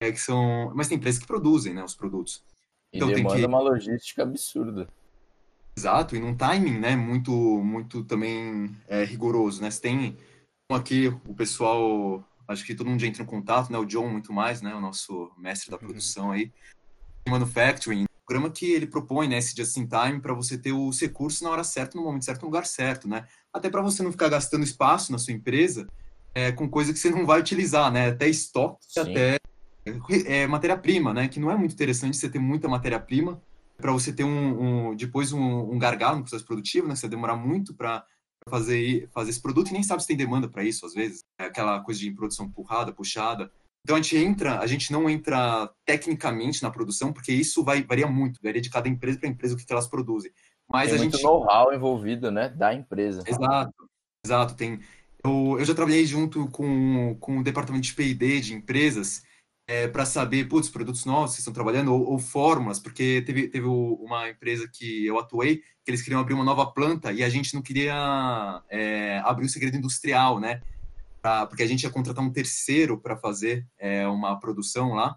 É 0.00 0.10
que 0.10 0.18
são. 0.18 0.72
Mas 0.74 0.88
tem 0.88 0.96
empresas 0.96 1.20
que 1.20 1.26
produzem 1.26 1.74
né, 1.74 1.84
os 1.84 1.94
produtos. 1.94 2.42
Então 2.92 3.08
demanda 3.08 3.34
tem 3.34 3.40
que... 3.40 3.46
uma 3.46 3.60
logística 3.60 4.22
absurda. 4.22 4.88
Exato, 5.76 6.16
e 6.16 6.18
num 6.18 6.36
timing 6.36 6.78
né, 6.78 6.96
muito, 6.96 7.32
muito 7.32 8.02
também 8.04 8.74
é, 8.88 9.04
rigoroso. 9.04 9.62
Né? 9.62 9.70
Você 9.70 9.80
tem 9.80 10.16
aqui 10.70 11.08
o 11.26 11.34
pessoal, 11.34 12.24
acho 12.48 12.64
que 12.64 12.74
todo 12.74 12.88
mundo 12.88 13.00
já 13.00 13.06
entra 13.06 13.22
em 13.22 13.26
contato, 13.26 13.70
né? 13.70 13.78
o 13.78 13.84
John 13.84 14.08
muito 14.08 14.32
mais, 14.32 14.60
né? 14.60 14.74
o 14.74 14.80
nosso 14.80 15.30
mestre 15.38 15.70
da 15.70 15.76
uhum. 15.76 15.84
produção 15.84 16.32
aí, 16.32 16.52
manufacturing, 17.28 18.04
programa 18.30 18.50
que 18.50 18.70
ele 18.70 18.86
propõe 18.86 19.26
né, 19.26 19.38
esse 19.38 19.56
just 19.56 19.76
in 19.76 19.88
time 19.88 20.20
para 20.20 20.32
você 20.32 20.56
ter 20.56 20.72
os 20.72 21.00
recursos 21.00 21.40
na 21.40 21.50
hora 21.50 21.64
certa, 21.64 21.98
no 21.98 22.04
momento 22.04 22.24
certo, 22.24 22.42
no 22.42 22.46
lugar 22.46 22.64
certo, 22.64 23.08
né? 23.08 23.26
Até 23.52 23.68
para 23.68 23.82
você 23.82 24.04
não 24.04 24.12
ficar 24.12 24.28
gastando 24.28 24.62
espaço 24.62 25.10
na 25.10 25.18
sua 25.18 25.34
empresa 25.34 25.88
é, 26.32 26.52
com 26.52 26.68
coisa 26.70 26.92
que 26.92 26.98
você 27.00 27.10
não 27.10 27.26
vai 27.26 27.40
utilizar, 27.40 27.90
né? 27.90 28.10
Até 28.10 28.28
estoque, 28.28 28.84
Sim. 28.86 29.00
até 29.00 29.40
é, 30.26 30.46
matéria-prima, 30.46 31.12
né? 31.14 31.28
Que 31.28 31.40
não 31.40 31.50
é 31.50 31.56
muito 31.56 31.72
interessante 31.72 32.16
você 32.16 32.28
ter 32.28 32.38
muita 32.38 32.68
matéria-prima 32.68 33.40
para 33.80 33.92
você 33.92 34.12
ter 34.12 34.24
um, 34.24 34.90
um 34.90 34.94
depois 34.94 35.32
um, 35.32 35.72
um, 35.72 35.78
gargalo 35.78 36.16
no 36.16 36.22
processo 36.22 36.44
produtivo, 36.44 36.86
né? 36.86 36.94
Você 36.94 37.08
demorar 37.08 37.36
muito 37.36 37.74
para 37.74 38.04
fazer 38.48 39.08
fazer 39.12 39.30
esse 39.30 39.40
produto 39.40 39.68
e 39.68 39.72
nem 39.72 39.82
sabe 39.82 40.02
se 40.02 40.08
tem 40.08 40.16
demanda 40.16 40.48
para 40.48 40.64
isso 40.64 40.86
às 40.86 40.94
vezes. 40.94 41.20
É 41.38 41.44
aquela 41.44 41.80
coisa 41.80 42.00
de 42.00 42.10
produção 42.10 42.46
empurrada, 42.46 42.92
puxada. 42.92 43.50
Então 43.82 43.96
a 43.96 44.02
gente 44.02 44.16
entra, 44.16 44.58
a 44.58 44.66
gente 44.66 44.92
não 44.92 45.08
entra 45.08 45.70
tecnicamente 45.86 46.62
na 46.62 46.70
produção 46.70 47.12
porque 47.12 47.32
isso 47.32 47.64
vai 47.64 47.82
varia 47.82 48.06
muito, 48.06 48.40
varia 48.42 48.60
de 48.60 48.70
cada 48.70 48.88
empresa 48.88 49.18
para 49.18 49.28
empresa 49.28 49.54
o 49.54 49.56
que, 49.56 49.64
que 49.64 49.72
elas 49.72 49.88
produzem. 49.88 50.30
Mas 50.70 50.90
tem 50.90 50.98
a 50.98 51.02
muito 51.02 51.16
gente 51.16 51.24
know-how 51.24 51.74
envolvido, 51.74 52.30
né, 52.30 52.48
da 52.50 52.72
empresa. 52.72 53.24
Exato, 53.26 53.74
exato. 54.24 54.54
Tem 54.54 54.78
Eu, 55.24 55.56
eu 55.58 55.64
já 55.64 55.74
trabalhei 55.74 56.04
junto 56.04 56.46
com, 56.48 57.16
com 57.18 57.38
o 57.38 57.42
departamento 57.42 57.86
de 57.86 57.94
P&D 57.94 58.40
de 58.40 58.54
empresas 58.54 59.22
é, 59.70 59.86
para 59.86 60.04
saber, 60.04 60.48
putz, 60.48 60.68
produtos 60.68 61.04
novos 61.04 61.34
que 61.34 61.38
estão 61.38 61.52
trabalhando, 61.52 61.94
ou, 61.94 62.04
ou, 62.04 62.18
fórmulas, 62.18 62.80
porque 62.80 63.22
teve, 63.24 63.46
teve 63.46 63.66
uma 63.68 64.28
empresa 64.28 64.68
que 64.68 65.06
eu 65.06 65.16
atuei, 65.16 65.58
que 65.84 65.90
eles 65.92 66.02
queriam 66.02 66.20
abrir 66.20 66.34
uma 66.34 66.42
nova 66.42 66.66
planta 66.66 67.12
e 67.12 67.22
a 67.22 67.28
gente 67.28 67.54
não 67.54 67.62
queria 67.62 68.64
é, 68.68 69.22
abrir 69.24 69.46
o 69.46 69.48
segredo 69.48 69.76
industrial, 69.76 70.40
né? 70.40 70.60
Pra, 71.22 71.46
porque 71.46 71.62
a 71.62 71.66
gente 71.68 71.84
ia 71.84 71.90
contratar 71.90 72.24
um 72.24 72.32
terceiro 72.32 73.00
para 73.00 73.16
fazer 73.16 73.64
é, 73.78 74.08
uma 74.08 74.40
produção 74.40 74.92
lá, 74.94 75.16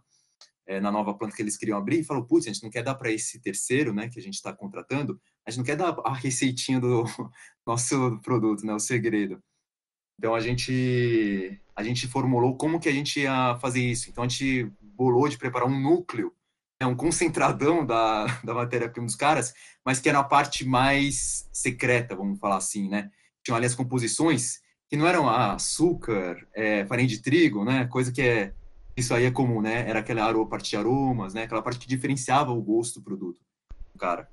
é, 0.67 0.79
na 0.79 0.91
nova 0.91 1.15
planta 1.15 1.35
que 1.35 1.41
eles 1.41 1.57
queriam 1.57 1.79
abrir, 1.79 2.01
e 2.01 2.03
falou, 2.03 2.23
putz, 2.23 2.45
a 2.45 2.53
gente 2.53 2.61
não 2.61 2.69
quer 2.69 2.83
dar 2.83 2.93
para 2.93 3.11
esse 3.11 3.39
terceiro, 3.41 3.91
né, 3.91 4.07
que 4.07 4.19
a 4.19 4.21
gente 4.21 4.35
está 4.35 4.53
contratando, 4.53 5.19
a 5.47 5.49
gente 5.49 5.57
não 5.57 5.65
quer 5.65 5.77
dar 5.77 5.95
a 6.05 6.13
receitinha 6.13 6.79
do 6.79 7.05
nosso 7.65 8.19
produto, 8.21 8.63
né, 8.63 8.73
o 8.75 8.79
segredo. 8.79 9.41
Então 10.17 10.33
a 10.35 10.39
gente 10.39 11.59
a 11.75 11.83
gente 11.83 12.07
formulou 12.07 12.55
como 12.55 12.79
que 12.79 12.87
a 12.87 12.91
gente 12.91 13.21
ia 13.21 13.57
fazer 13.59 13.81
isso. 13.81 14.09
Então 14.09 14.23
a 14.23 14.27
gente 14.27 14.71
bolou 14.81 15.27
de 15.27 15.37
preparar 15.37 15.67
um 15.67 15.79
núcleo, 15.79 16.31
né, 16.79 16.87
um 16.87 16.95
concentradão 16.95 17.85
da, 17.85 18.25
da 18.43 18.53
matéria-prima 18.53 19.05
dos 19.05 19.15
caras, 19.15 19.53
mas 19.85 19.99
que 19.99 20.09
era 20.09 20.19
a 20.19 20.23
parte 20.23 20.65
mais 20.65 21.49
secreta, 21.51 22.15
vamos 22.15 22.39
falar 22.39 22.57
assim, 22.57 22.87
né? 22.87 23.09
Tinham 23.43 23.57
ali 23.57 23.65
as 23.65 23.75
composições 23.75 24.61
que 24.87 24.95
não 24.95 25.07
eram 25.07 25.27
ah, 25.27 25.53
açúcar, 25.53 26.47
é, 26.53 26.85
farinha 26.85 27.07
de 27.07 27.21
trigo, 27.21 27.65
né? 27.65 27.85
Coisa 27.87 28.11
que 28.11 28.21
é 28.21 28.53
isso 28.95 29.13
aí 29.13 29.25
é 29.25 29.31
comum, 29.31 29.61
né? 29.61 29.89
Era 29.89 29.99
aquela 29.99 30.45
parte 30.45 30.69
de 30.69 30.77
aromas, 30.77 31.33
né? 31.33 31.43
Aquela 31.43 31.63
parte 31.63 31.79
que 31.79 31.87
diferenciava 31.87 32.51
o 32.51 32.61
gosto 32.61 32.99
do 32.99 33.03
produto, 33.03 33.41
cara. 33.97 34.29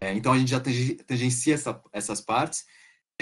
É, 0.00 0.12
então 0.14 0.32
a 0.32 0.38
gente 0.38 0.50
já 0.50 0.60
tangencia 1.06 1.54
essa, 1.54 1.80
essas 1.92 2.20
partes 2.20 2.64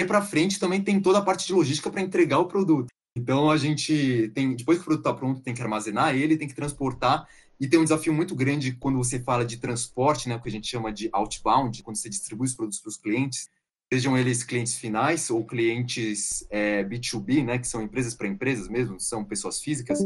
para 0.04 0.22
frente 0.22 0.58
também 0.58 0.82
tem 0.82 1.00
toda 1.00 1.18
a 1.18 1.22
parte 1.22 1.46
de 1.46 1.52
logística 1.52 1.90
para 1.90 2.00
entregar 2.00 2.38
o 2.38 2.46
produto. 2.46 2.88
Então 3.16 3.50
a 3.50 3.56
gente 3.56 4.30
tem, 4.34 4.54
depois 4.54 4.78
que 4.78 4.82
o 4.82 4.84
produto 4.84 5.06
está 5.06 5.14
pronto, 5.14 5.40
tem 5.40 5.54
que 5.54 5.62
armazenar 5.62 6.14
ele, 6.14 6.36
tem 6.36 6.46
que 6.46 6.54
transportar 6.54 7.26
e 7.60 7.66
tem 7.66 7.78
um 7.78 7.82
desafio 7.82 8.12
muito 8.12 8.34
grande 8.34 8.72
quando 8.72 8.98
você 8.98 9.18
fala 9.18 9.44
de 9.44 9.56
transporte, 9.56 10.28
né, 10.28 10.36
o 10.36 10.40
que 10.40 10.48
a 10.48 10.52
gente 10.52 10.68
chama 10.68 10.92
de 10.92 11.08
outbound, 11.12 11.82
quando 11.82 11.96
você 11.96 12.08
distribui 12.08 12.46
os 12.46 12.54
produtos 12.54 12.78
para 12.78 12.88
os 12.88 12.96
clientes, 12.96 13.48
sejam 13.92 14.16
eles 14.16 14.44
clientes 14.44 14.76
finais 14.76 15.28
ou 15.30 15.44
clientes 15.44 16.46
é, 16.50 16.84
B2B, 16.84 17.44
né, 17.44 17.58
que 17.58 17.66
são 17.66 17.82
empresas 17.82 18.14
para 18.14 18.28
empresas 18.28 18.68
mesmo, 18.68 19.00
são 19.00 19.24
pessoas 19.24 19.60
físicas. 19.60 19.98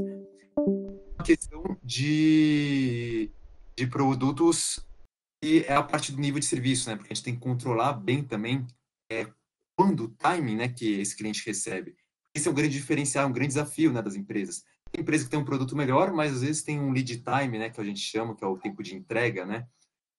A 1.19 1.23
questão 1.23 1.77
de, 1.85 3.31
de 3.77 3.87
produtos 3.87 4.81
e 5.45 5.65
é 5.67 5.75
a 5.75 5.83
parte 5.83 6.13
do 6.13 6.21
nível 6.21 6.41
de 6.41 6.47
serviço, 6.47 6.89
né, 6.89 6.97
porque 6.97 7.13
a 7.13 7.15
gente 7.15 7.25
tem 7.25 7.35
que 7.35 7.41
controlar 7.41 7.93
bem 7.95 8.23
também 8.23 8.67
é, 9.11 9.27
quando 9.83 10.05
o 10.05 10.09
timing 10.09 10.57
né, 10.57 10.69
que 10.69 11.01
esse 11.01 11.17
cliente 11.17 11.45
recebe. 11.45 11.97
Esse 12.33 12.47
é 12.47 12.51
um 12.51 12.55
grande 12.55 12.75
diferencial, 12.75 13.29
um 13.29 13.33
grande 13.33 13.49
desafio 13.49 13.93
né, 13.93 14.01
das 14.01 14.15
empresas. 14.15 14.63
Tem 14.93 15.03
empresa 15.03 15.25
que 15.25 15.31
tem 15.31 15.41
um 15.41 15.45
produto 15.45 15.75
melhor, 15.75 16.13
mas 16.13 16.35
às 16.35 16.43
vezes 16.43 16.63
tem 16.63 16.79
um 16.79 16.93
lead 16.93 17.19
time, 17.19 17.59
né, 17.59 17.69
que 17.69 17.81
a 17.81 17.85
gente 17.85 17.99
chama, 17.99 18.37
que 18.37 18.45
é 18.45 18.47
o 18.47 18.57
tempo 18.57 18.81
de 18.81 18.95
entrega, 18.95 19.45
né? 19.45 19.67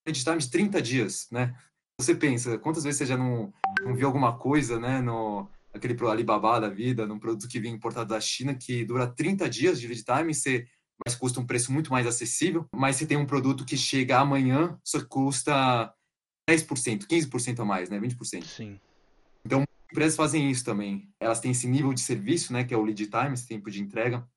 Lead 0.05 0.22
time 0.22 0.38
de 0.38 0.50
30 0.50 0.82
dias, 0.82 1.27
né? 1.32 1.55
Você 1.98 2.13
pensa, 2.13 2.58
quantas 2.58 2.84
vezes 2.84 2.98
você 2.98 3.05
já 3.05 3.15
não, 3.15 3.53
não 3.82 3.96
viu 3.96 4.08
alguma 4.08 4.38
coisa, 4.38 4.79
né, 4.79 5.01
no 5.01 5.48
aquele 5.74 5.96
pro 5.96 6.10
Alibaba 6.10 6.60
da 6.60 6.70
vida, 6.70 7.08
num 7.08 7.17
produto 7.17 7.48
que 7.48 7.60
vem 7.60 7.74
importado 7.74 8.10
da 8.10 8.20
China, 8.20 8.53
que 8.53 8.84
dura 8.84 9.08
30 9.08 9.50
dias 9.50 9.79
de 9.79 9.88
lead 9.88 10.03
time, 10.03 10.34
você 10.34 10.67
mas 11.05 11.15
custa 11.15 11.39
um 11.39 11.46
preço 11.46 11.72
muito 11.72 11.91
mais 11.91 12.05
acessível, 12.05 12.65
mas 12.74 12.98
você 12.98 13.08
tem 13.08 13.17
um 13.17 13.25
produto 13.25 13.65
que 13.65 13.75
chega 13.75 14.20
amanhã, 14.20 14.77
só 14.84 15.03
custa 15.03 15.91
10%, 16.50 17.08
15% 17.08 17.60
a 17.60 17.65
mais, 17.65 17.89
né, 17.89 18.00
20%. 18.00 18.43
Sim. 18.43 18.79
Empresas 19.94 20.16
fazem 20.16 20.50
isso 20.50 20.66
também. 20.66 21.08
Elas 21.20 21.40
têm 21.40 21.52
esse 21.52 21.68
nível 21.68 21.94
de 21.94 22.02
serviço, 22.02 22.52
né, 22.52 22.64
que 22.64 22.74
é 22.74 22.78
o 22.78 22.84
lead 22.84 23.06
time, 23.06 23.34
esse 23.34 23.48
tempo 23.48 23.70
de 23.70 23.80
entrega, 23.80 24.28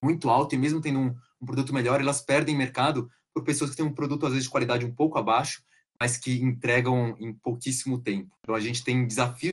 muito 0.00 0.30
alto, 0.30 0.54
e 0.54 0.58
mesmo 0.58 0.80
tendo 0.80 1.00
um, 1.00 1.16
um 1.40 1.44
produto 1.44 1.74
melhor, 1.74 2.00
elas 2.00 2.20
perdem 2.20 2.56
mercado 2.56 3.10
por 3.34 3.42
pessoas 3.42 3.70
que 3.70 3.76
têm 3.76 3.84
um 3.84 3.92
produto, 3.92 4.26
às 4.26 4.30
vezes, 4.30 4.44
de 4.44 4.50
qualidade 4.50 4.86
um 4.86 4.94
pouco 4.94 5.18
abaixo, 5.18 5.60
mas 5.98 6.16
que 6.16 6.40
entregam 6.40 7.16
em 7.18 7.32
pouquíssimo 7.32 7.98
tempo. 7.98 8.30
Então, 8.42 8.54
a 8.54 8.60
gente 8.60 8.84
tem 8.84 9.04
desafios 9.04 9.50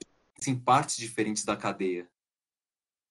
em 0.47 0.55
partes 0.55 0.97
diferentes 0.97 1.43
da 1.43 1.57
cadeia. 1.57 2.07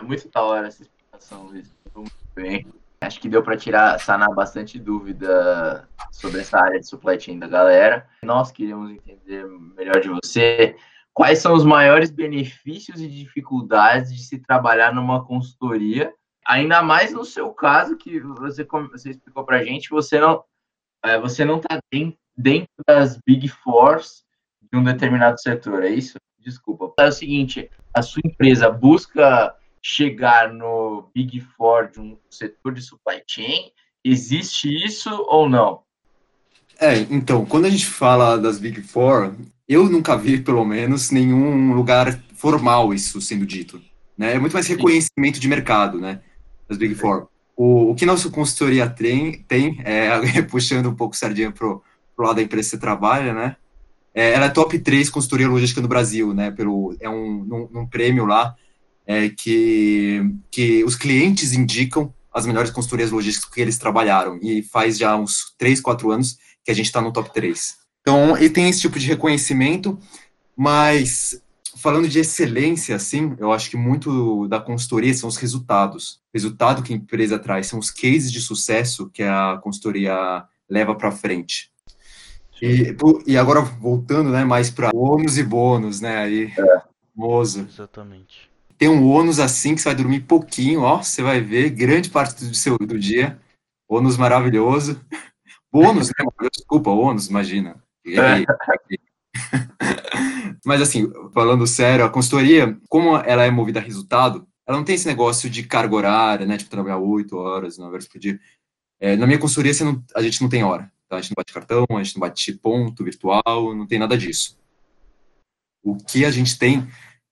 É 0.00 0.04
muito 0.04 0.30
da 0.30 0.40
hora 0.40 0.68
essa 0.68 0.82
explicação, 0.82 1.48
Luiz. 1.48 1.68
Muito 1.92 2.14
bem. 2.36 2.64
Acho 3.00 3.20
que 3.20 3.28
deu 3.28 3.42
para 3.42 3.56
tirar, 3.56 3.98
sanar 3.98 4.32
bastante 4.32 4.78
dúvida 4.78 5.88
sobre 6.12 6.42
essa 6.42 6.56
área 6.60 6.78
de 6.78 6.86
supply 6.86 7.18
chain 7.18 7.40
da 7.40 7.48
galera. 7.48 8.08
Nós 8.22 8.52
queríamos 8.52 8.92
entender 8.92 9.44
melhor 9.76 10.00
de 10.00 10.08
você 10.08 10.76
quais 11.18 11.40
são 11.40 11.52
os 11.52 11.64
maiores 11.64 12.12
benefícios 12.12 13.00
e 13.00 13.08
dificuldades 13.08 14.14
de 14.14 14.22
se 14.22 14.38
trabalhar 14.38 14.94
numa 14.94 15.24
consultoria, 15.24 16.14
ainda 16.46 16.80
mais 16.80 17.12
no 17.12 17.24
seu 17.24 17.50
caso 17.50 17.96
que 17.96 18.20
você, 18.20 18.62
você 18.62 19.10
explicou 19.10 19.42
para 19.44 19.56
a 19.56 19.64
gente, 19.64 19.90
você 19.90 20.20
não 20.20 20.44
é, 21.04 21.18
você 21.18 21.44
não 21.44 21.56
está 21.56 21.80
dentro 22.36 22.68
das 22.86 23.18
big 23.26 23.48
fours 23.48 24.22
de 24.70 24.78
um 24.78 24.84
determinado 24.84 25.40
setor, 25.40 25.82
é 25.82 25.88
isso? 25.88 26.18
Desculpa. 26.38 26.92
É 27.00 27.08
o 27.08 27.12
seguinte, 27.12 27.68
a 27.92 28.00
sua 28.00 28.22
empresa 28.24 28.70
busca 28.70 29.56
chegar 29.82 30.52
no 30.52 31.10
big 31.12 31.40
four 31.40 31.88
de 31.90 31.98
um 31.98 32.16
setor 32.30 32.72
de 32.72 32.80
supply 32.80 33.24
chain, 33.26 33.72
existe 34.04 34.68
isso 34.68 35.10
ou 35.28 35.48
não? 35.48 35.82
É, 36.78 36.96
então, 37.10 37.44
quando 37.44 37.64
a 37.64 37.70
gente 37.70 37.86
fala 37.86 38.38
das 38.38 38.60
Big 38.60 38.80
Four, 38.82 39.34
eu 39.68 39.88
nunca 39.88 40.16
vi, 40.16 40.40
pelo 40.40 40.64
menos, 40.64 41.10
nenhum 41.10 41.74
lugar 41.74 42.18
formal 42.34 42.94
isso 42.94 43.20
sendo 43.20 43.44
dito. 43.44 43.80
Né? 44.16 44.34
É 44.34 44.38
muito 44.38 44.54
mais 44.54 44.66
reconhecimento 44.66 45.38
de 45.38 45.46
mercado, 45.46 46.00
né? 46.00 46.20
Das 46.68 46.78
Big 46.78 46.94
Four. 46.94 47.28
O, 47.56 47.90
o 47.90 47.94
que 47.94 48.06
nossa 48.06 48.30
consultoria 48.30 48.88
tem, 48.88 49.42
tem 49.42 49.80
é, 49.84 50.42
puxando 50.48 50.88
um 50.88 50.94
pouco 50.94 51.16
sardinha 51.16 51.52
pro, 51.52 51.82
pro 52.16 52.26
lado 52.26 52.36
da 52.36 52.42
empresa 52.42 52.70
que 52.70 52.70
você 52.70 52.78
trabalha, 52.78 53.34
né? 53.34 53.56
É, 54.14 54.32
ela 54.32 54.46
é 54.46 54.50
top 54.50 54.78
3 54.78 55.10
consultoria 55.10 55.48
logística 55.48 55.80
no 55.80 55.88
Brasil, 55.88 56.32
né? 56.32 56.50
Pelo, 56.50 56.96
é 57.00 57.08
um, 57.08 57.44
num, 57.44 57.68
num 57.70 57.86
prêmio 57.86 58.24
lá 58.24 58.54
é, 59.06 59.28
que, 59.28 60.22
que 60.50 60.82
os 60.84 60.96
clientes 60.96 61.52
indicam 61.52 62.12
as 62.32 62.46
melhores 62.46 62.70
consultorias 62.70 63.10
logísticas 63.10 63.50
que 63.50 63.60
eles 63.60 63.78
trabalharam. 63.78 64.38
E 64.42 64.62
faz 64.62 64.98
já 64.98 65.16
uns 65.16 65.54
3, 65.58 65.80
4 65.80 66.10
anos 66.10 66.38
que 66.64 66.70
a 66.70 66.74
gente 66.74 66.86
está 66.86 67.00
no 67.00 67.12
top 67.12 67.32
3. 67.32 67.76
Então, 68.08 68.34
ele 68.38 68.48
tem 68.48 68.70
esse 68.70 68.80
tipo 68.80 68.98
de 68.98 69.06
reconhecimento, 69.06 69.98
mas 70.56 71.42
falando 71.76 72.08
de 72.08 72.18
excelência, 72.18 72.96
assim, 72.96 73.36
eu 73.38 73.52
acho 73.52 73.68
que 73.68 73.76
muito 73.76 74.48
da 74.48 74.58
consultoria 74.58 75.12
são 75.12 75.28
os 75.28 75.36
resultados. 75.36 76.18
Resultado 76.32 76.82
que 76.82 76.94
a 76.94 76.96
empresa 76.96 77.38
traz 77.38 77.66
são 77.66 77.78
os 77.78 77.90
cases 77.90 78.32
de 78.32 78.40
sucesso 78.40 79.10
que 79.12 79.22
a 79.22 79.60
consultoria 79.62 80.42
leva 80.66 80.94
para 80.94 81.12
frente. 81.12 81.70
E, 82.62 82.96
e 83.26 83.36
agora 83.36 83.60
voltando, 83.60 84.30
né, 84.30 84.42
mais 84.42 84.70
para 84.70 84.90
ônus 84.94 85.36
e 85.36 85.42
bônus, 85.42 86.00
né, 86.00 86.16
aí, 86.16 86.50
é. 86.58 86.82
famoso. 87.14 87.66
Exatamente. 87.70 88.48
Tem 88.78 88.88
um 88.88 89.06
ônus 89.06 89.38
assim 89.38 89.74
que 89.74 89.82
você 89.82 89.90
vai 89.90 89.96
dormir 89.96 90.20
pouquinho, 90.20 90.80
ó, 90.80 91.02
você 91.02 91.22
vai 91.22 91.42
ver 91.42 91.68
grande 91.68 92.08
parte 92.08 92.42
do 92.42 92.54
seu 92.54 92.78
do 92.78 92.98
dia, 92.98 93.38
ônus 93.86 94.16
maravilhoso. 94.16 94.98
Bônus, 95.70 96.08
né? 96.08 96.48
Desculpa, 96.50 96.88
ônus, 96.88 97.28
imagina. 97.28 97.76
É. 98.16 98.44
Mas 100.64 100.82
assim, 100.82 101.10
falando 101.32 101.66
sério, 101.66 102.04
a 102.04 102.10
consultoria, 102.10 102.78
como 102.88 103.16
ela 103.16 103.44
é 103.44 103.50
movida 103.50 103.80
a 103.80 103.82
resultado, 103.82 104.46
ela 104.66 104.76
não 104.76 104.84
tem 104.84 104.94
esse 104.94 105.06
negócio 105.06 105.48
de 105.48 105.62
carga 105.62 105.94
horária, 105.94 106.46
né? 106.46 106.56
Tipo, 106.56 106.70
trabalhar 106.70 106.98
8 106.98 107.36
horas, 107.36 107.78
9 107.78 107.92
horas 107.92 108.06
por 108.06 108.18
dia. 108.18 108.38
É, 109.00 109.16
na 109.16 109.26
minha 109.26 109.38
consultoria, 109.38 109.72
não, 109.84 110.02
a 110.14 110.22
gente 110.22 110.42
não 110.42 110.48
tem 110.48 110.62
hora. 110.62 110.90
Tá? 111.08 111.16
A 111.16 111.20
gente 111.20 111.30
não 111.30 111.36
bate 111.36 111.52
cartão, 111.52 111.86
a 111.90 112.02
gente 112.02 112.16
não 112.16 112.20
bate 112.20 112.52
ponto 112.52 113.04
virtual, 113.04 113.74
não 113.74 113.86
tem 113.86 113.98
nada 113.98 114.16
disso. 114.16 114.58
O 115.82 115.96
que 115.96 116.24
a 116.24 116.30
gente 116.30 116.58
tem 116.58 116.86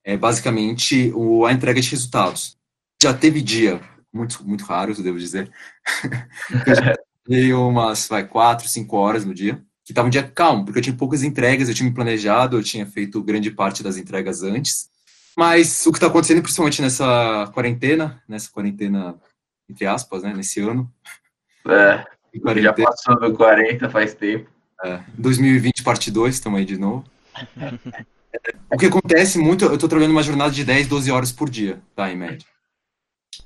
é 0.04 0.16
basicamente 0.16 1.12
o, 1.14 1.44
a 1.44 1.52
entrega 1.52 1.80
de 1.80 1.90
resultados. 1.90 2.56
Já 3.02 3.12
teve 3.12 3.42
dia, 3.42 3.80
muito, 4.12 4.42
muito 4.46 4.64
raros, 4.64 4.98
eu 4.98 5.04
devo 5.04 5.18
dizer, 5.18 5.50
Dei 7.28 7.52
umas, 7.52 8.06
vai, 8.06 8.26
quatro, 8.26 8.68
cinco 8.68 8.96
horas 8.96 9.24
no 9.24 9.34
dia, 9.34 9.60
que 9.86 9.92
estava 9.92 10.08
um 10.08 10.10
dia 10.10 10.24
calmo, 10.24 10.64
porque 10.64 10.80
eu 10.80 10.82
tinha 10.82 10.96
poucas 10.96 11.22
entregas, 11.22 11.68
eu 11.68 11.74
tinha 11.74 11.88
me 11.88 11.94
planejado, 11.94 12.58
eu 12.58 12.62
tinha 12.62 12.84
feito 12.84 13.22
grande 13.22 13.52
parte 13.52 13.84
das 13.84 13.96
entregas 13.96 14.42
antes. 14.42 14.90
Mas 15.38 15.86
o 15.86 15.92
que 15.92 15.98
está 15.98 16.08
acontecendo, 16.08 16.42
principalmente 16.42 16.82
nessa 16.82 17.48
quarentena, 17.54 18.20
nessa 18.28 18.50
quarentena, 18.50 19.14
entre 19.70 19.86
aspas, 19.86 20.24
né, 20.24 20.34
nesse 20.34 20.58
ano. 20.60 20.92
É, 21.68 22.04
já 22.60 22.72
passou 22.72 23.20
do 23.20 23.32
40 23.32 23.88
faz 23.88 24.12
tempo. 24.12 24.50
É, 24.84 25.00
2020, 25.16 25.84
parte 25.84 26.10
2, 26.10 26.34
estamos 26.34 26.58
aí 26.58 26.64
de 26.64 26.76
novo. 26.76 27.04
o 28.68 28.76
que 28.76 28.86
acontece 28.86 29.38
muito, 29.38 29.66
eu 29.66 29.74
estou 29.74 29.88
trabalhando 29.88 30.16
uma 30.16 30.22
jornada 30.22 30.50
de 30.50 30.64
10, 30.64 30.88
12 30.88 31.12
horas 31.12 31.30
por 31.30 31.48
dia, 31.48 31.80
tá, 31.94 32.10
em 32.10 32.16
média. 32.16 32.44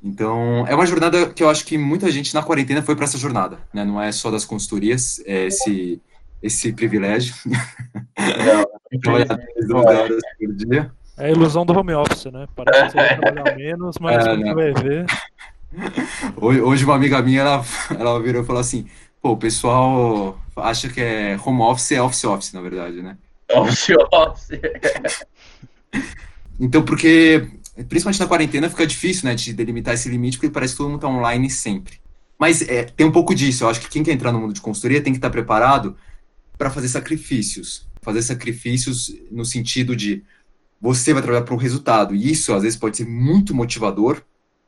Então, 0.02 0.66
é 0.66 0.74
uma 0.74 0.86
jornada 0.86 1.28
que 1.28 1.42
eu 1.42 1.50
acho 1.50 1.66
que 1.66 1.76
muita 1.76 2.10
gente 2.10 2.32
na 2.32 2.42
quarentena 2.42 2.80
foi 2.80 2.96
para 2.96 3.04
essa 3.04 3.18
jornada, 3.18 3.58
né? 3.74 3.84
Não 3.84 4.00
é 4.00 4.10
só 4.10 4.30
das 4.30 4.46
consultorias, 4.46 5.22
é 5.26 5.46
esse, 5.46 6.00
esse 6.42 6.72
privilégio. 6.72 7.34
Trabalhar 9.02 9.38
12 9.68 9.74
horas 9.74 10.20
por 10.38 10.54
dia. 10.54 10.92
É 11.16 11.26
a 11.26 11.30
ilusão 11.30 11.66
do 11.66 11.78
home 11.78 11.92
office, 11.92 12.24
né? 12.32 12.46
Parece 12.56 12.86
que 12.86 12.90
você 12.92 12.96
vai 12.96 13.18
trabalhar 13.18 13.56
menos, 13.56 13.98
mas 14.00 14.26
É, 14.26 14.36
você 14.36 14.54
vai 14.54 14.72
ver. 14.72 15.06
Hoje, 16.36 16.60
hoje 16.60 16.84
uma 16.84 16.96
amiga 16.96 17.22
minha, 17.22 17.42
ela, 17.42 17.64
ela 17.96 18.20
virou 18.20 18.42
e 18.42 18.44
falou 18.44 18.60
assim, 18.60 18.88
pô, 19.22 19.30
o 19.30 19.36
pessoal 19.36 20.36
acha 20.56 20.88
que 20.88 21.00
é 21.00 21.38
home 21.44 21.62
office 21.62 21.92
é 21.92 22.02
office 22.02 22.24
office, 22.24 22.52
na 22.52 22.60
verdade, 22.60 23.00
né? 23.00 23.16
Office, 23.54 23.94
office. 24.12 24.60
Então, 26.58 26.82
porque, 26.82 27.46
principalmente 27.88 28.18
na 28.18 28.26
quarentena, 28.26 28.68
fica 28.68 28.84
difícil, 28.84 29.28
né, 29.28 29.34
de 29.36 29.52
delimitar 29.52 29.94
esse 29.94 30.08
limite, 30.08 30.38
porque 30.38 30.52
parece 30.52 30.74
que 30.74 30.78
todo 30.78 30.90
mundo 30.90 31.00
tá 31.00 31.08
online 31.08 31.48
sempre. 31.48 32.00
Mas 32.36 32.62
é, 32.62 32.82
tem 32.84 33.06
um 33.06 33.12
pouco 33.12 33.32
disso, 33.32 33.62
eu 33.62 33.68
acho 33.68 33.80
que 33.80 33.88
quem 33.88 34.02
quer 34.02 34.12
entrar 34.12 34.32
no 34.32 34.40
mundo 34.40 34.52
de 34.52 34.60
consultoria 34.60 35.00
tem 35.00 35.12
que 35.12 35.18
estar 35.18 35.30
preparado 35.30 35.96
para 36.60 36.68
fazer 36.68 36.88
sacrifícios. 36.88 37.88
Fazer 38.02 38.20
sacrifícios 38.20 39.10
no 39.30 39.46
sentido 39.46 39.96
de 39.96 40.22
você 40.78 41.14
vai 41.14 41.22
trabalhar 41.22 41.46
para 41.46 41.54
um 41.54 41.56
resultado, 41.56 42.14
e 42.14 42.30
isso 42.30 42.52
às 42.52 42.62
vezes 42.62 42.78
pode 42.78 42.98
ser 42.98 43.06
muito 43.06 43.54
motivador, 43.54 44.22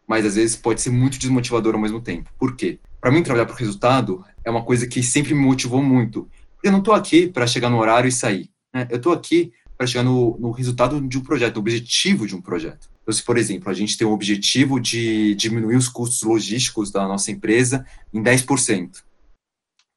mas 0.09 0.25
às 0.25 0.37
vezes 0.37 0.57
pode 0.57 0.81
ser 0.81 0.89
muito 0.89 1.19
desmotivador 1.19 1.75
ao 1.75 1.81
mesmo 1.81 2.01
tempo. 2.01 2.31
Por 2.39 2.57
quê? 2.57 2.79
Para 2.99 3.11
mim, 3.11 3.23
trabalhar 3.23 3.45
para 3.45 3.55
o 3.55 3.59
resultado 3.59 4.25
é 4.43 4.51
uma 4.51 4.63
coisa 4.63 4.87
que 4.87 5.03
sempre 5.03 5.35
me 5.35 5.41
motivou 5.41 5.83
muito. 5.83 6.27
Eu 6.65 6.73
não 6.73 6.79
estou 6.79 6.95
aqui 6.95 7.27
para 7.27 7.47
chegar 7.47 7.69
no 7.69 7.79
horário 7.79 8.09
e 8.09 8.13
sair. 8.13 8.49
Né? 8.73 8.89
Eu 8.89 8.97
estou 8.97 9.13
aqui 9.13 9.53
para 9.77 9.87
chegar 9.87 10.05
no, 10.05 10.39
no 10.39 10.51
resultado 10.51 10.99
de 10.99 11.19
um 11.19 11.23
projeto, 11.23 11.57
no 11.57 11.61
objetivo 11.61 12.27
de 12.27 12.35
um 12.35 12.41
projeto. 12.41 12.89
Então, 13.03 13.13
se, 13.13 13.23
por 13.23 13.37
exemplo, 13.37 13.69
a 13.69 13.75
gente 13.75 13.99
tem 13.99 14.07
o 14.07 14.13
objetivo 14.13 14.81
de 14.81 15.35
diminuir 15.35 15.77
os 15.77 15.89
custos 15.91 16.23
logísticos 16.23 16.91
da 16.91 17.07
nossa 17.07 17.31
empresa 17.31 17.85
em 18.15 18.23
10%. 18.23 19.03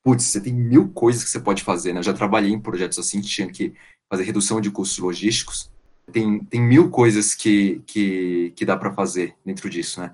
Putz, 0.06 0.26
você 0.26 0.40
tem 0.40 0.54
mil 0.54 0.90
coisas 0.90 1.24
que 1.24 1.30
você 1.32 1.40
pode 1.40 1.64
fazer, 1.64 1.92
né? 1.92 1.98
Eu 2.00 2.04
já 2.04 2.14
trabalhei 2.14 2.52
em 2.52 2.60
projetos 2.60 3.00
assim 3.00 3.20
que 3.22 3.28
tinha 3.28 3.48
que 3.50 3.74
fazer 4.08 4.24
redução 4.24 4.62
de 4.62 4.70
custos 4.70 5.00
logísticos. 5.00 5.72
Tem, 6.12 6.44
tem 6.44 6.62
mil 6.62 6.92
coisas 6.92 7.34
que, 7.34 7.82
que, 7.88 8.54
que 8.56 8.64
dá 8.64 8.78
para 8.78 8.94
fazer 8.94 9.34
dentro 9.44 9.68
disso, 9.68 10.00
né? 10.00 10.12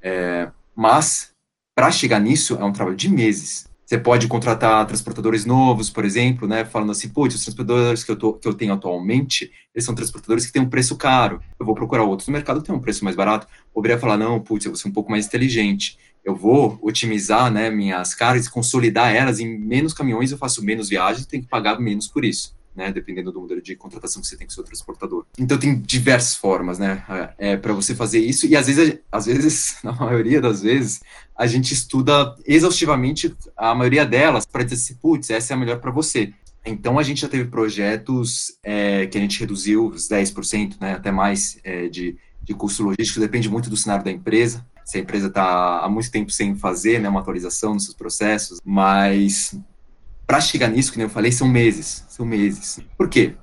É, 0.00 0.52
mas, 0.72 1.32
para 1.74 1.90
chegar 1.90 2.20
nisso, 2.20 2.54
é 2.54 2.64
um 2.64 2.72
trabalho 2.72 2.96
de 2.96 3.08
meses. 3.08 3.66
Você 3.84 3.98
pode 3.98 4.28
contratar 4.28 4.86
transportadores 4.86 5.44
novos, 5.44 5.90
por 5.90 6.04
exemplo, 6.04 6.46
né? 6.46 6.64
Falando 6.64 6.92
assim, 6.92 7.08
putz, 7.08 7.34
os 7.34 7.42
transportadores 7.42 8.04
que 8.04 8.12
eu, 8.12 8.16
tô, 8.16 8.34
que 8.34 8.46
eu 8.46 8.54
tenho 8.54 8.72
atualmente, 8.72 9.50
eles 9.74 9.84
são 9.84 9.96
transportadores 9.96 10.46
que 10.46 10.52
têm 10.52 10.62
um 10.62 10.70
preço 10.70 10.96
caro. 10.96 11.42
Eu 11.58 11.66
vou 11.66 11.74
procurar 11.74 12.04
outros 12.04 12.28
no 12.28 12.32
mercado 12.32 12.60
que 12.60 12.66
tem 12.68 12.74
um 12.74 12.80
preço 12.80 13.02
mais 13.02 13.16
barato. 13.16 13.48
Ou 13.74 13.82
viria 13.82 13.98
falar, 13.98 14.16
não, 14.16 14.40
putz, 14.40 14.64
eu 14.64 14.70
vou 14.70 14.78
ser 14.78 14.86
um 14.86 14.92
pouco 14.92 15.10
mais 15.10 15.26
inteligente. 15.26 15.98
Eu 16.24 16.34
vou 16.34 16.78
otimizar 16.80 17.50
né, 17.50 17.70
minhas 17.70 18.14
cargas 18.14 18.48
consolidar 18.48 19.14
elas 19.14 19.40
em 19.40 19.58
menos 19.58 19.92
caminhões, 19.92 20.32
eu 20.32 20.38
faço 20.38 20.64
menos 20.64 20.88
viagens, 20.88 21.26
tenho 21.26 21.42
que 21.42 21.48
pagar 21.48 21.78
menos 21.78 22.08
por 22.08 22.24
isso. 22.24 22.54
Né, 22.74 22.90
dependendo 22.90 23.30
do 23.30 23.40
modelo 23.40 23.62
de 23.62 23.76
contratação 23.76 24.20
que 24.20 24.26
você 24.26 24.36
tem 24.36 24.48
com 24.48 24.50
o 24.50 24.54
seu 24.54 24.64
transportador. 24.64 25.24
Então 25.38 25.56
tem 25.56 25.78
diversas 25.78 26.34
formas, 26.34 26.76
né, 26.76 27.04
é, 27.38 27.56
para 27.56 27.72
você 27.72 27.94
fazer 27.94 28.18
isso 28.18 28.48
e 28.48 28.56
às 28.56 28.66
vezes, 28.66 28.98
às 29.12 29.26
vezes, 29.26 29.76
na 29.84 29.92
maioria 29.92 30.40
das 30.40 30.62
vezes, 30.62 31.00
a 31.36 31.46
gente 31.46 31.72
estuda 31.72 32.34
exaustivamente 32.44 33.32
a 33.56 33.76
maioria 33.76 34.04
delas 34.04 34.44
para 34.44 34.64
dizer 34.64 34.74
assim, 34.74 34.94
putz, 34.94 35.30
essa 35.30 35.52
é 35.52 35.54
a 35.54 35.56
melhor 35.56 35.78
para 35.78 35.92
você. 35.92 36.32
Então 36.66 36.98
a 36.98 37.02
gente 37.04 37.20
já 37.20 37.28
teve 37.28 37.44
projetos 37.48 38.58
é, 38.62 39.06
que 39.06 39.18
a 39.18 39.20
gente 39.20 39.38
reduziu 39.38 39.86
os 39.86 40.08
10%, 40.08 40.80
né, 40.80 40.94
até 40.94 41.12
mais 41.12 41.58
é, 41.62 41.86
de, 41.86 42.16
de 42.42 42.54
custo 42.54 42.82
logístico, 42.82 43.20
depende 43.20 43.48
muito 43.48 43.70
do 43.70 43.76
cenário 43.76 44.04
da 44.04 44.10
empresa. 44.10 44.66
Se 44.84 44.98
a 44.98 45.00
empresa 45.00 45.28
está 45.28 45.80
há 45.80 45.88
muito 45.88 46.10
tempo 46.10 46.30
sem 46.30 46.54
fazer 46.54 47.00
né, 47.00 47.08
uma 47.08 47.20
atualização 47.20 47.74
nos 47.74 47.84
seus 47.84 47.96
processos, 47.96 48.60
mas 48.64 49.58
para 50.26 50.40
chegar 50.40 50.68
nisso, 50.68 50.92
que 50.92 51.00
eu 51.00 51.08
falei, 51.08 51.32
são 51.32 51.48
meses, 51.48 52.04
são 52.08 52.24
meses. 52.24 52.80
Por 52.96 53.08
quê? 53.08 53.34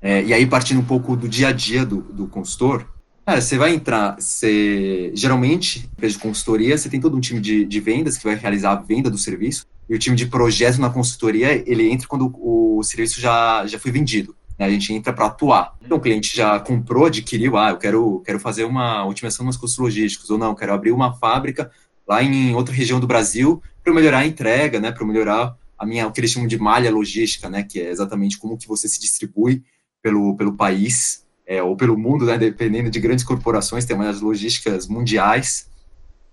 É, 0.00 0.22
e 0.22 0.34
aí, 0.34 0.46
partindo 0.46 0.80
um 0.80 0.84
pouco 0.84 1.16
do 1.16 1.28
dia 1.28 1.48
a 1.48 1.52
dia 1.52 1.84
do, 1.84 2.02
do 2.02 2.26
consultor, 2.26 2.86
cara, 3.24 3.40
você 3.40 3.56
vai 3.56 3.74
entrar, 3.74 4.16
você, 4.20 5.10
geralmente, 5.14 5.88
em 5.96 6.00
vez 6.00 6.12
de 6.12 6.18
consultoria, 6.18 6.76
você 6.76 6.90
tem 6.90 7.00
todo 7.00 7.16
um 7.16 7.20
time 7.20 7.40
de, 7.40 7.64
de 7.64 7.80
vendas 7.80 8.18
que 8.18 8.24
vai 8.24 8.34
realizar 8.34 8.72
a 8.72 8.76
venda 8.76 9.10
do 9.10 9.16
serviço, 9.16 9.66
e 9.88 9.94
o 9.94 9.98
time 9.98 10.16
de 10.16 10.26
projeto 10.26 10.78
na 10.78 10.90
consultoria, 10.90 11.62
ele 11.66 11.90
entra 11.90 12.06
quando 12.06 12.34
o, 12.36 12.78
o 12.78 12.82
serviço 12.82 13.20
já, 13.20 13.66
já 13.66 13.78
foi 13.78 13.90
vendido. 13.90 14.34
Né? 14.58 14.66
A 14.66 14.70
gente 14.70 14.92
entra 14.92 15.12
para 15.12 15.26
atuar. 15.26 15.76
Então, 15.82 15.98
o 15.98 16.00
cliente 16.00 16.36
já 16.36 16.58
comprou, 16.60 17.06
adquiriu, 17.06 17.56
ah, 17.56 17.70
eu 17.70 17.76
quero, 17.76 18.22
quero 18.24 18.40
fazer 18.40 18.64
uma 18.64 19.04
otimização 19.06 19.44
nos 19.44 19.56
custos 19.56 19.78
logísticos, 19.78 20.30
ou 20.30 20.38
não, 20.38 20.54
quero 20.54 20.72
abrir 20.72 20.92
uma 20.92 21.12
fábrica 21.14 21.70
lá 22.06 22.22
em 22.22 22.54
outra 22.54 22.74
região 22.74 23.00
do 23.00 23.06
Brasil 23.06 23.62
para 23.82 23.92
melhorar 23.92 24.18
a 24.18 24.26
entrega, 24.26 24.80
né, 24.80 24.92
para 24.92 25.04
melhorar 25.06 25.56
a 25.78 25.86
minha, 25.86 26.06
o 26.06 26.12
que 26.12 26.20
eles 26.20 26.30
chamam 26.30 26.46
de 26.46 26.58
malha 26.58 26.90
logística, 26.90 27.48
né, 27.48 27.62
que 27.62 27.80
é 27.80 27.90
exatamente 27.90 28.38
como 28.38 28.56
que 28.56 28.68
você 28.68 28.88
se 28.88 29.00
distribui 29.00 29.62
pelo, 30.02 30.36
pelo 30.36 30.54
país 30.54 31.24
é, 31.46 31.62
ou 31.62 31.76
pelo 31.76 31.96
mundo, 31.96 32.24
né, 32.24 32.38
dependendo 32.38 32.90
de 32.90 33.00
grandes 33.00 33.24
corporações, 33.24 33.84
tem 33.84 33.96
malhas 33.96 34.20
logísticas 34.20 34.86
mundiais, 34.86 35.68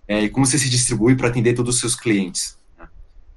é, 0.07 0.23
e 0.23 0.29
como 0.29 0.45
você 0.45 0.57
se 0.57 0.69
distribui 0.69 1.15
para 1.15 1.27
atender 1.27 1.53
todos 1.53 1.75
os 1.75 1.81
seus 1.81 1.95
clientes. 1.95 2.57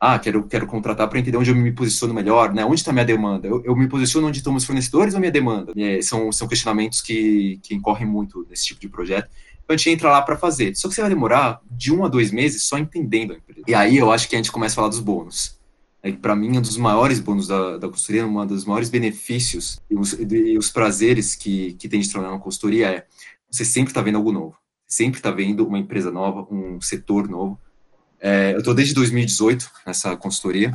Ah, 0.06 0.18
quero, 0.18 0.44
quero 0.46 0.66
contratar 0.66 1.08
para 1.08 1.18
entender 1.18 1.36
onde 1.36 1.50
eu 1.50 1.56
me 1.56 1.72
posiciono 1.72 2.12
melhor, 2.12 2.52
né, 2.52 2.64
onde 2.64 2.74
está 2.76 2.92
minha 2.92 3.04
demanda? 3.04 3.48
Eu, 3.48 3.62
eu, 3.64 3.74
me 3.74 3.88
posiciono 3.88 4.28
onde 4.28 4.38
estão 4.38 4.52
meus 4.52 4.64
fornecedores 4.64 5.14
ou 5.14 5.20
minha 5.20 5.32
demanda? 5.32 5.72
É, 5.76 6.02
são, 6.02 6.30
são 6.30 6.46
questionamentos 6.46 7.00
que, 7.00 7.58
que 7.62 7.74
incorrem 7.74 8.06
muito 8.06 8.46
nesse 8.50 8.66
tipo 8.66 8.80
de 8.80 8.88
projeto. 8.88 9.30
Então 9.64 9.74
a 9.74 9.76
gente 9.76 9.90
entra 9.90 10.10
lá 10.10 10.20
para 10.20 10.36
fazer. 10.36 10.76
Só 10.76 10.88
que 10.88 10.94
você 10.94 11.00
vai 11.00 11.08
demorar 11.08 11.60
de 11.70 11.92
um 11.92 12.04
a 12.04 12.08
dois 12.08 12.30
meses 12.30 12.64
só 12.64 12.76
entendendo 12.76 13.32
a 13.32 13.36
empresa. 13.36 13.62
E 13.66 13.74
aí 13.74 13.96
eu 13.96 14.12
acho 14.12 14.28
que 14.28 14.34
a 14.34 14.38
gente 14.38 14.52
começa 14.52 14.74
a 14.74 14.76
falar 14.76 14.88
dos 14.88 15.00
bônus 15.00 15.58
é 16.04 16.12
para 16.12 16.36
mim 16.36 16.58
um 16.58 16.60
dos 16.60 16.76
maiores 16.76 17.18
bônus 17.18 17.48
da, 17.48 17.78
da 17.78 17.88
consultoria, 17.88 18.26
um 18.26 18.46
dos 18.46 18.66
maiores 18.66 18.90
benefícios 18.90 19.80
e 19.90 19.96
os, 19.96 20.12
e 20.12 20.58
os 20.58 20.70
prazeres 20.70 21.34
que, 21.34 21.72
que 21.72 21.88
tem 21.88 21.98
de 21.98 22.10
trabalhar 22.10 22.34
na 22.34 22.38
consultoria 22.38 22.88
é 22.88 23.06
você 23.50 23.64
sempre 23.64 23.90
está 23.90 24.02
vendo 24.02 24.18
algo 24.18 24.30
novo, 24.30 24.54
sempre 24.86 25.18
está 25.18 25.30
vendo 25.30 25.66
uma 25.66 25.78
empresa 25.78 26.10
nova, 26.10 26.46
um 26.50 26.78
setor 26.78 27.26
novo. 27.26 27.58
É, 28.26 28.54
eu 28.54 28.58
estou 28.60 28.72
desde 28.72 28.94
2018 28.94 29.70
nessa 29.86 30.16
consultoria 30.16 30.74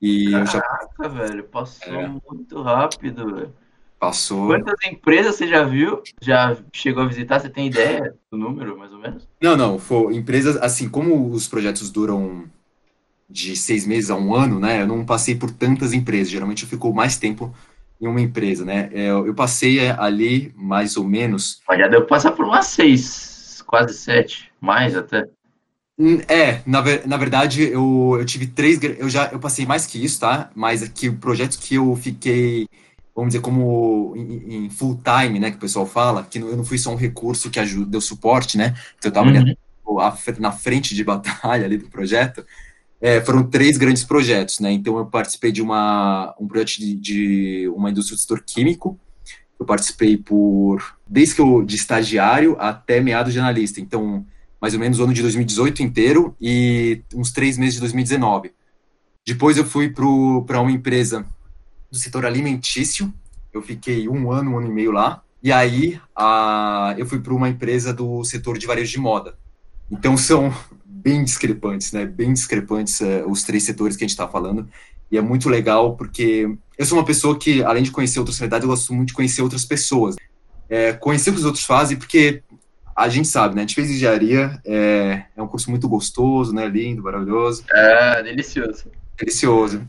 e 0.00 0.30
Caraca, 0.30 0.88
já 1.02 1.08
velho, 1.08 1.42
passou 1.42 1.92
é. 1.92 2.06
muito 2.06 2.62
rápido, 2.62 3.34
velho. 3.34 3.52
Passou. 3.98 4.46
Quantas 4.46 4.76
empresas 4.86 5.34
você 5.34 5.48
já 5.48 5.64
viu? 5.64 6.00
Já 6.22 6.56
chegou 6.72 7.02
a 7.02 7.06
visitar? 7.08 7.40
Você 7.40 7.50
tem 7.50 7.66
ideia 7.66 8.14
do 8.30 8.38
número, 8.38 8.78
mais 8.78 8.92
ou 8.92 9.00
menos? 9.00 9.28
Não, 9.42 9.56
não. 9.56 9.76
For, 9.76 10.12
empresas, 10.12 10.56
assim, 10.58 10.88
como 10.88 11.28
os 11.32 11.48
projetos 11.48 11.90
duram 11.90 12.44
de 13.28 13.56
seis 13.56 13.84
meses 13.84 14.08
a 14.08 14.14
um 14.14 14.32
ano, 14.32 14.60
né? 14.60 14.82
Eu 14.82 14.86
não 14.86 15.04
passei 15.04 15.34
por 15.34 15.50
tantas 15.50 15.92
empresas. 15.92 16.30
Geralmente 16.30 16.62
eu 16.62 16.68
fico 16.68 16.94
mais 16.94 17.18
tempo 17.18 17.52
em 18.00 18.06
uma 18.06 18.20
empresa, 18.20 18.64
né? 18.64 18.88
Eu, 18.92 19.26
eu 19.26 19.34
passei 19.34 19.90
ali 19.90 20.54
mais 20.56 20.96
ou 20.96 21.02
menos. 21.02 21.60
Mas 21.66 21.80
já 21.80 21.88
deu 21.88 22.02
pra 22.02 22.10
passar 22.10 22.30
por 22.30 22.44
umas 22.46 22.66
seis, 22.66 23.64
quase 23.66 23.94
sete, 23.94 24.52
mais 24.60 24.96
até. 24.96 25.28
É, 26.28 26.60
na, 26.64 26.80
na 27.06 27.16
verdade 27.16 27.62
eu, 27.64 28.16
eu 28.18 28.24
tive 28.24 28.46
três. 28.46 28.78
Eu 28.82 29.08
já 29.08 29.26
eu 29.32 29.40
passei 29.40 29.66
mais 29.66 29.84
que 29.84 30.02
isso, 30.02 30.20
tá? 30.20 30.48
Mas 30.54 30.82
aqui 30.82 31.10
projetos 31.10 31.56
que 31.56 31.74
eu 31.74 31.96
fiquei, 31.96 32.68
vamos 33.14 33.30
dizer, 33.30 33.40
como 33.40 34.14
em, 34.16 34.66
em, 34.66 34.70
full 34.70 35.00
time, 35.02 35.40
né? 35.40 35.50
Que 35.50 35.56
o 35.56 35.60
pessoal 35.60 35.86
fala, 35.86 36.22
que 36.22 36.38
eu 36.38 36.56
não 36.56 36.64
fui 36.64 36.78
só 36.78 36.92
um 36.92 36.96
recurso 36.96 37.50
que 37.50 37.58
ajuda, 37.58 37.90
deu 37.90 38.00
suporte, 38.00 38.56
né? 38.56 38.76
Que 39.00 39.08
eu 39.08 39.12
tava 39.12 39.28
uhum. 39.28 39.54
na 40.38 40.52
frente 40.52 40.94
de 40.94 41.02
batalha 41.04 41.64
ali 41.64 41.76
do 41.76 41.88
projeto. 41.88 42.46
É, 43.00 43.20
foram 43.20 43.42
três 43.42 43.76
grandes 43.76 44.04
projetos, 44.04 44.60
né? 44.60 44.70
Então 44.70 44.98
eu 44.98 45.06
participei 45.06 45.50
de 45.50 45.62
uma 45.62 46.32
um 46.38 46.46
projeto 46.46 46.78
de, 46.78 46.94
de, 46.94 47.68
uma 47.74 47.90
indústria 47.90 48.16
do 48.16 48.20
setor 48.20 48.40
químico. 48.46 48.98
Eu 49.58 49.66
participei 49.66 50.16
por 50.16 50.96
desde 51.08 51.34
que 51.34 51.40
eu 51.40 51.64
de 51.64 51.74
estagiário 51.74 52.56
até 52.60 53.00
meados 53.00 53.32
de 53.32 53.40
analista. 53.40 53.80
Então 53.80 54.24
mais 54.60 54.74
ou 54.74 54.80
menos 54.80 54.98
o 54.98 55.04
ano 55.04 55.14
de 55.14 55.22
2018 55.22 55.82
inteiro 55.82 56.36
e 56.40 57.02
uns 57.14 57.32
três 57.32 57.56
meses 57.56 57.74
de 57.74 57.80
2019. 57.80 58.52
Depois 59.26 59.56
eu 59.56 59.64
fui 59.64 59.90
para 59.90 60.60
uma 60.60 60.72
empresa 60.72 61.24
do 61.90 61.96
setor 61.96 62.24
alimentício. 62.24 63.12
Eu 63.52 63.62
fiquei 63.62 64.08
um 64.08 64.32
ano, 64.32 64.52
um 64.52 64.58
ano 64.58 64.68
e 64.68 64.72
meio 64.72 64.90
lá. 64.90 65.22
E 65.42 65.52
aí 65.52 66.00
a, 66.16 66.94
eu 66.98 67.06
fui 67.06 67.20
para 67.20 67.34
uma 67.34 67.48
empresa 67.48 67.92
do 67.92 68.24
setor 68.24 68.58
de 68.58 68.66
varejo 68.66 68.90
de 68.90 68.98
moda. 68.98 69.38
Então 69.90 70.16
são 70.16 70.52
bem 70.84 71.22
discrepantes, 71.22 71.92
né? 71.92 72.04
Bem 72.04 72.32
discrepantes 72.32 73.00
uh, 73.00 73.28
os 73.28 73.42
três 73.42 73.62
setores 73.62 73.96
que 73.96 74.04
a 74.04 74.06
gente 74.06 74.14
está 74.14 74.26
falando. 74.26 74.68
E 75.10 75.16
é 75.16 75.20
muito 75.20 75.48
legal 75.48 75.96
porque 75.96 76.56
eu 76.76 76.86
sou 76.86 76.98
uma 76.98 77.04
pessoa 77.04 77.38
que, 77.38 77.62
além 77.62 77.82
de 77.82 77.90
conhecer 77.90 78.18
outras 78.18 78.38
realidades, 78.38 78.64
eu 78.64 78.70
gosto 78.70 78.92
muito 78.92 79.08
de 79.08 79.14
conhecer 79.14 79.42
outras 79.42 79.64
pessoas. 79.64 80.16
É, 80.68 80.92
conhecer 80.92 81.30
o 81.30 81.32
que 81.32 81.38
os 81.38 81.46
outros 81.46 81.64
fazem, 81.64 81.96
porque 81.96 82.42
a 82.98 83.08
gente 83.08 83.28
sabe, 83.28 83.54
né? 83.54 83.60
A 83.60 83.64
gente 83.64 83.76
fez 83.76 83.88
engenharia, 83.88 84.60
é, 84.64 85.22
é 85.36 85.40
um 85.40 85.46
curso 85.46 85.70
muito 85.70 85.88
gostoso, 85.88 86.52
né? 86.52 86.66
Lindo, 86.66 87.00
maravilhoso. 87.00 87.62
É, 87.70 88.24
delicioso. 88.24 88.86
Delicioso. 89.16 89.82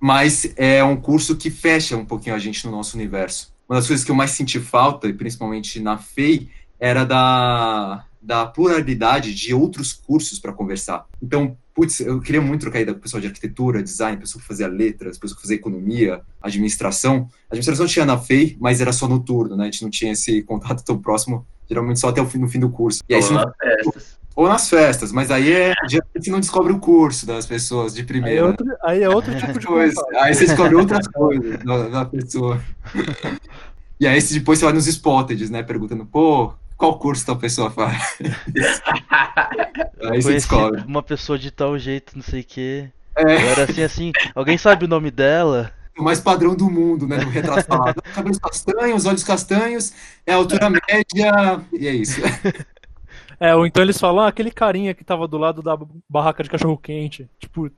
Mas 0.00 0.52
é 0.56 0.82
um 0.82 0.96
curso 0.96 1.36
que 1.36 1.48
fecha 1.48 1.96
um 1.96 2.04
pouquinho 2.04 2.34
a 2.34 2.40
gente 2.40 2.66
no 2.66 2.72
nosso 2.72 2.96
universo. 2.96 3.52
Uma 3.68 3.76
das 3.78 3.86
coisas 3.86 4.04
que 4.04 4.10
eu 4.10 4.16
mais 4.16 4.32
senti 4.32 4.58
falta, 4.58 5.06
e 5.06 5.12
principalmente 5.12 5.78
na 5.78 5.96
FEI, 5.96 6.48
era 6.80 7.04
da, 7.04 8.04
da 8.20 8.46
pluralidade 8.46 9.32
de 9.32 9.54
outros 9.54 9.92
cursos 9.92 10.40
para 10.40 10.52
conversar. 10.52 11.06
Então, 11.22 11.56
putz, 11.72 12.00
eu 12.00 12.20
queria 12.20 12.40
muito 12.40 12.62
trocar 12.62 12.80
ideia 12.80 12.94
com 12.94 12.98
o 12.98 13.02
pessoal 13.02 13.20
de 13.20 13.28
arquitetura, 13.28 13.80
design, 13.80 14.18
pessoal 14.18 14.42
que 14.42 14.48
fazia 14.48 14.66
letras, 14.66 15.18
pessoal 15.18 15.36
que 15.36 15.42
fazia 15.42 15.56
economia, 15.56 16.20
administração. 16.42 17.28
A 17.48 17.54
administração 17.54 17.86
tinha 17.86 18.04
na 18.04 18.18
FEI, 18.18 18.56
mas 18.58 18.80
era 18.80 18.92
só 18.92 19.06
noturno, 19.06 19.54
né? 19.54 19.62
A 19.62 19.66
gente 19.66 19.82
não 19.82 19.90
tinha 19.90 20.10
esse 20.10 20.42
contato 20.42 20.82
tão 20.82 20.98
próximo, 20.98 21.46
geralmente 21.70 22.00
só 22.00 22.08
até 22.08 22.20
o 22.20 22.26
fim, 22.26 22.38
no 22.38 22.48
fim 22.48 22.58
do 22.58 22.68
curso. 22.68 23.00
E 23.08 23.14
aí, 23.14 23.22
Ou 23.22 23.32
não... 23.32 23.44
nas 23.44 23.54
festas. 23.56 24.20
Ou 24.36 24.48
nas 24.48 24.68
festas, 24.68 25.12
mas 25.12 25.30
aí 25.30 25.52
é, 25.52 25.74
geralmente 25.88 26.24
você 26.24 26.30
não 26.30 26.40
descobre 26.40 26.72
o 26.72 26.78
curso 26.78 27.26
das 27.26 27.46
pessoas 27.46 27.94
de 27.94 28.00
Aí 28.00 28.04
é 28.04 28.06
primeira. 28.06 28.46
outro, 28.46 28.66
aí 28.82 29.02
é 29.02 29.08
outro 29.08 29.36
tipo 29.36 29.58
de 29.58 29.66
contato. 29.66 30.06
aí 30.20 30.34
você 30.34 30.46
descobre 30.46 30.76
outras 30.76 31.06
coisas 31.08 31.58
da, 31.64 31.88
da 31.88 32.04
pessoa. 32.04 32.60
E 33.98 34.06
aí 34.06 34.20
depois 34.22 34.58
você 34.58 34.64
vai 34.64 34.74
nos 34.74 34.86
spottages, 34.86 35.50
né? 35.50 35.62
Perguntando, 35.62 36.06
pô, 36.06 36.54
qual 36.76 36.98
curso 36.98 37.26
tal 37.26 37.36
pessoa 37.36 37.70
faz? 37.70 38.18
Aí 40.10 40.22
você 40.22 40.32
descobre. 40.32 40.82
uma 40.86 41.02
pessoa 41.02 41.38
de 41.38 41.50
tal 41.50 41.78
jeito, 41.78 42.12
não 42.16 42.22
sei 42.22 42.40
o 42.40 42.44
quê. 42.44 42.88
É. 43.16 43.34
Era 43.48 43.64
assim, 43.64 43.82
assim. 43.82 44.12
Alguém 44.34 44.56
sabe 44.56 44.86
o 44.86 44.88
nome 44.88 45.10
dela? 45.10 45.72
O 46.00 46.04
mais 46.04 46.18
padrão 46.20 46.54
do 46.54 46.70
mundo, 46.70 47.06
né? 47.06 47.18
No 47.18 47.28
retrato 47.30 47.66
falado. 47.66 48.00
Cabelos 48.14 48.38
castanhos, 48.38 49.04
olhos 49.06 49.22
castanhos, 49.22 49.92
é 50.26 50.32
a 50.32 50.36
altura 50.36 50.70
média, 50.70 51.60
e 51.72 51.86
é 51.86 51.92
isso. 51.92 52.20
É, 53.42 53.54
ou 53.56 53.64
então 53.66 53.82
eles 53.82 53.98
falam, 53.98 54.22
ah, 54.22 54.28
aquele 54.28 54.50
carinha 54.50 54.92
que 54.92 55.02
tava 55.02 55.26
do 55.26 55.38
lado 55.38 55.62
da 55.62 55.74
barraca 56.06 56.42
de 56.42 56.50
cachorro 56.50 56.76
quente. 56.76 57.26
Tipo, 57.38 57.70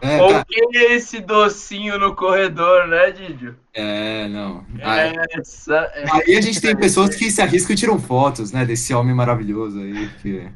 É, 0.00 0.22
Ou 0.22 0.30
cara, 0.30 0.44
que 0.44 0.78
é 0.78 0.92
esse 0.94 1.20
docinho 1.20 1.98
no 1.98 2.14
corredor, 2.14 2.86
né, 2.86 3.10
Didio? 3.10 3.56
é, 3.74 4.28
não. 4.28 4.64
Aí, 4.80 5.12
Essa 5.36 5.90
é... 5.94 6.04
aí 6.08 6.36
a 6.36 6.40
gente 6.40 6.60
tem 6.60 6.76
pessoas 6.76 7.16
que 7.16 7.30
se 7.32 7.42
arriscam 7.42 7.72
e 7.74 7.76
tiram 7.76 7.98
fotos, 7.98 8.52
né? 8.52 8.64
Desse 8.64 8.94
homem 8.94 9.12
maravilhoso 9.12 9.80
aí. 9.80 10.08
Que... 10.22 10.50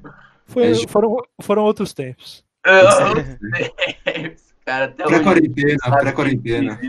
foi- 0.46 0.70
É, 0.70 0.87
foram, 0.87 1.16
foram 1.42 1.62
outros 1.64 1.92
tempos. 1.92 2.44
Eu 2.64 2.85
não 2.85 2.92
sei. 2.92 4.37
Cara, 4.70 4.85
até 4.85 5.02
Pré-quarentena, 5.04 5.78
pré-quarentena. 5.98 6.80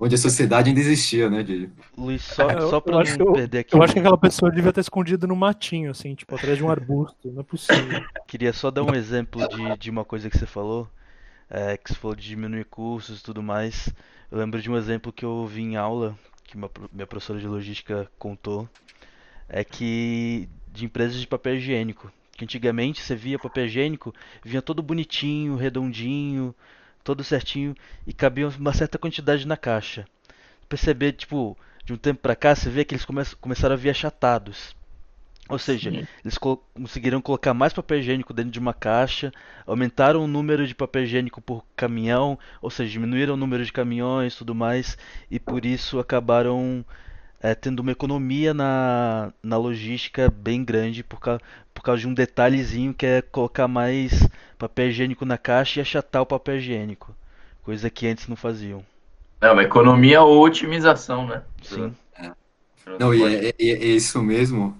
Onde 0.00 0.16
a 0.16 0.18
sociedade 0.18 0.68
ainda 0.68 0.80
existia, 0.80 1.30
né, 1.30 1.44
Didi? 1.44 1.70
Luiz, 1.96 2.22
só, 2.24 2.50
É, 2.50 2.54
eu- 2.56 2.70
só 2.70 2.80
pra 2.80 2.94
eu 2.94 2.98
acho 2.98 3.12
que 3.12 3.18
não 3.20 3.26
eu- 3.28 3.32
perder 3.34 3.58
aqui. 3.58 3.76
Eu 3.76 3.82
acho 3.84 3.92
que 3.92 4.00
aquela 4.00 4.18
pessoa 4.18 4.50
devia 4.50 4.72
ter 4.72 4.80
escondido 4.80 5.28
no 5.28 5.36
matinho, 5.36 5.92
assim, 5.92 6.16
tipo, 6.16 6.34
atrás 6.34 6.56
de 6.58 6.64
um 6.64 6.68
arbusto. 6.70 7.30
Não 7.30 7.42
é 7.42 7.44
possível. 7.44 8.02
Queria 8.26 8.52
só 8.52 8.68
dar 8.68 8.82
um 8.82 8.92
exemplo 8.96 9.46
de, 9.46 9.76
de 9.78 9.90
uma 9.90 10.04
coisa 10.04 10.28
que 10.28 10.36
você 10.36 10.44
falou, 10.46 10.90
é, 11.48 11.76
que 11.76 11.88
você 11.92 11.94
falou 11.94 12.16
de 12.16 12.26
diminuir 12.26 12.64
custos 12.64 13.20
e 13.20 13.22
tudo 13.22 13.40
mais. 13.40 13.88
Eu 14.28 14.38
lembro 14.38 14.60
de 14.60 14.68
um 14.68 14.76
exemplo 14.76 15.12
que 15.12 15.24
eu 15.24 15.30
ouvi 15.30 15.62
em 15.62 15.76
aula, 15.76 16.18
que 16.42 16.56
uma 16.56 16.68
minha 16.92 17.06
professora 17.06 17.38
de 17.38 17.46
logística 17.46 18.10
contou, 18.18 18.68
é 19.48 19.62
que 19.62 20.48
de 20.72 20.84
empresas 20.84 21.20
de 21.20 21.28
papel 21.28 21.54
higiênico. 21.54 22.10
Que 22.38 22.44
antigamente 22.46 23.02
você 23.02 23.16
via 23.16 23.38
papel 23.40 23.66
higiênico, 23.66 24.14
vinha 24.44 24.62
todo 24.62 24.82
bonitinho, 24.82 25.56
redondinho, 25.56 26.54
todo 27.04 27.24
certinho, 27.24 27.74
e 28.06 28.14
cabia 28.14 28.48
uma 28.48 28.72
certa 28.74 28.98
quantidade 28.98 29.46
na 29.46 29.58
caixa. 29.58 30.06
Perceber, 30.68 31.12
tipo, 31.12 31.56
de 31.84 31.92
um 31.92 31.96
tempo 31.98 32.20
pra 32.22 32.36
cá, 32.36 32.54
você 32.54 32.70
vê 32.70 32.84
que 32.84 32.94
eles 32.94 33.04
come 33.06 33.22
começaram 33.40 33.74
a 33.74 33.78
vir 33.78 33.90
achatados. 33.90 34.76
Ou 35.48 35.58
seja, 35.58 35.94
Sim. 35.94 36.06
eles 36.24 36.36
colo- 36.38 36.62
conseguiram 36.74 37.22
colocar 37.22 37.54
mais 37.54 37.72
papel 37.72 38.00
higiênico 38.00 38.34
dentro 38.34 38.50
de 38.52 38.58
uma 38.58 38.74
caixa, 38.74 39.32
aumentaram 39.66 40.22
o 40.24 40.28
número 40.28 40.66
de 40.66 40.74
papel 40.74 41.04
higiênico 41.04 41.40
por 41.40 41.64
caminhão, 41.76 42.38
ou 42.62 42.70
seja, 42.70 42.90
diminuíram 42.92 43.34
o 43.34 43.36
número 43.38 43.64
de 43.64 43.72
caminhões 43.72 44.34
e 44.34 44.38
tudo 44.38 44.54
mais, 44.54 44.98
e 45.30 45.40
por 45.40 45.64
isso 45.64 45.98
acabaram 45.98 46.84
eh, 47.40 47.54
tendo 47.54 47.80
uma 47.80 47.92
economia 47.92 48.54
na, 48.54 49.32
na 49.42 49.56
logística 49.56 50.30
bem 50.30 50.64
grande 50.64 51.02
por, 51.04 51.20
por 51.78 51.84
causa 51.84 52.00
de 52.00 52.08
um 52.08 52.12
detalhezinho 52.14 52.92
que 52.92 53.06
é 53.06 53.22
colocar 53.22 53.68
mais 53.68 54.10
papel 54.58 54.88
higiênico 54.88 55.24
na 55.24 55.38
caixa 55.38 55.78
e 55.78 55.82
achatar 55.82 56.20
o 56.22 56.26
papel 56.26 56.56
higiênico, 56.56 57.14
coisa 57.62 57.88
que 57.88 58.08
antes 58.08 58.26
não 58.26 58.34
faziam. 58.34 58.84
Não, 59.40 59.52
uma 59.52 59.62
economia 59.62 60.20
ou 60.22 60.44
otimização, 60.44 61.24
né? 61.24 61.40
Sim. 61.62 61.94
Não, 62.98 63.14
e 63.14 63.22
é, 63.22 63.48
é- 63.50 63.54
é 63.60 63.86
isso 63.94 64.20
mesmo, 64.20 64.76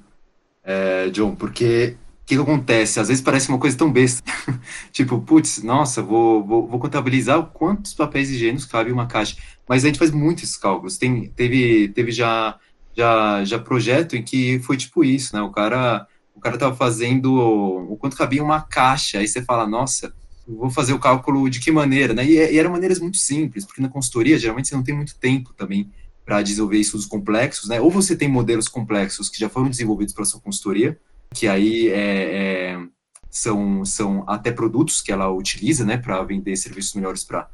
é, 0.65 1.09
John, 1.11 1.37
porque 1.37 1.97
o 2.25 2.27
que, 2.27 2.35
que 2.37 2.43
acontece? 2.43 2.99
Às 2.99 3.07
vezes 3.09 3.23
parece 3.23 3.49
uma 3.49 3.61
coisa 3.61 3.79
tão 3.79 3.93
besta. 3.93 4.23
tipo, 4.93 5.21
putz, 5.21 5.63
nossa, 5.63 6.03
vou, 6.03 6.45
vou, 6.45 6.67
vou 6.67 6.81
contabilizar 6.81 7.41
quantos 7.53 7.95
papéis 7.95 8.29
higiênicos 8.29 8.67
cabe 8.67 8.91
em 8.91 8.93
uma 8.93 9.07
caixa. 9.07 9.37
Mas 9.69 9.85
a 9.85 9.87
gente 9.87 10.01
faz 10.01 10.11
muito 10.11 10.43
esses 10.43 10.57
cálculos. 10.57 10.99
Tem, 10.99 11.31
teve 11.31 11.89
teve 11.91 12.11
já, 12.11 12.59
já, 12.97 13.45
já 13.45 13.59
projeto 13.61 14.17
em 14.17 14.25
que 14.25 14.59
foi 14.61 14.77
tipo 14.77 15.05
isso, 15.05 15.35
né? 15.37 15.43
O 15.43 15.51
cara, 15.51 16.07
o 16.39 16.41
cara 16.41 16.57
tava 16.57 16.75
fazendo 16.77 17.35
o 17.35 17.97
quanto 17.97 18.17
cabia 18.17 18.43
uma 18.43 18.63
caixa. 18.63 19.19
Aí 19.19 19.27
você 19.27 19.43
fala, 19.43 19.67
nossa, 19.67 20.15
vou 20.47 20.71
fazer 20.71 20.93
o 20.93 20.99
cálculo 20.99 21.51
de 21.51 21.59
que 21.59 21.71
maneira, 21.73 22.15
né? 22.15 22.25
E, 22.25 22.35
e 22.35 22.59
eram 22.59 22.71
maneiras 22.71 23.01
muito 23.01 23.19
simples, 23.19 23.65
porque 23.65 23.83
na 23.83 23.89
consultoria, 23.89 24.39
geralmente, 24.39 24.69
você 24.69 24.77
não 24.77 24.85
tem 24.85 24.95
muito 24.95 25.19
tempo 25.19 25.53
também 25.53 25.91
para 26.25 26.41
desenvolver 26.41 26.79
estudos 26.79 27.07
complexos, 27.07 27.69
né? 27.69 27.81
Ou 27.81 27.91
você 27.91 28.15
tem 28.15 28.29
modelos 28.29 28.69
complexos 28.69 29.29
que 29.29 29.39
já 29.39 29.49
foram 29.49 29.69
desenvolvidos 29.69 30.15
para 30.15 30.25
sua 30.25 30.41
consultoria, 30.41 30.99
que 31.35 31.49
aí 31.49 31.89
é, 31.89 32.75
é, 32.75 32.81
são, 33.29 33.85
são 33.85 34.25
até 34.29 34.53
produtos 34.53 35.03
que 35.03 35.11
ela 35.11 35.29
utiliza, 35.31 35.85
né, 35.85 35.97
para 35.97 36.23
vender 36.23 36.57
serviços 36.57 36.95
melhores 36.95 37.25
para 37.25 37.49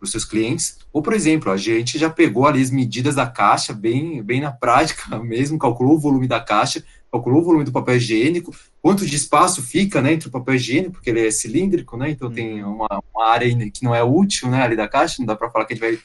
os 0.00 0.10
seus 0.10 0.24
clientes. 0.24 0.78
Ou, 0.92 1.02
por 1.02 1.12
exemplo, 1.12 1.50
a 1.50 1.56
gente 1.56 1.98
já 1.98 2.08
pegou 2.08 2.46
ali 2.46 2.62
as 2.62 2.70
medidas 2.70 3.14
da 3.14 3.26
caixa 3.26 3.72
bem, 3.72 4.22
bem 4.22 4.40
na 4.40 4.50
prática 4.50 5.18
mesmo, 5.22 5.58
calculou 5.58 5.96
o 5.96 6.00
volume 6.00 6.26
da 6.26 6.40
caixa, 6.40 6.84
calculou 7.10 7.40
o 7.40 7.44
volume 7.44 7.64
do 7.64 7.72
papel 7.72 7.96
higiênico, 7.96 8.54
quanto 8.80 9.04
de 9.04 9.16
espaço 9.16 9.62
fica 9.62 10.00
né, 10.00 10.12
entre 10.12 10.28
o 10.28 10.30
papel 10.30 10.54
higiênico, 10.54 10.92
porque 10.92 11.10
ele 11.10 11.26
é 11.26 11.30
cilíndrico, 11.30 11.96
né, 11.96 12.10
então 12.10 12.30
tem 12.30 12.62
uma, 12.62 12.88
uma 13.12 13.28
área 13.28 13.48
que 13.70 13.82
não 13.82 13.94
é 13.94 14.02
útil 14.02 14.48
né, 14.48 14.62
ali 14.62 14.76
da 14.76 14.88
caixa, 14.88 15.16
não 15.18 15.26
dá 15.26 15.34
para 15.34 15.50
falar 15.50 15.64
que 15.64 15.72
a 15.72 15.76
gente 15.76 15.84
vai 15.84 15.98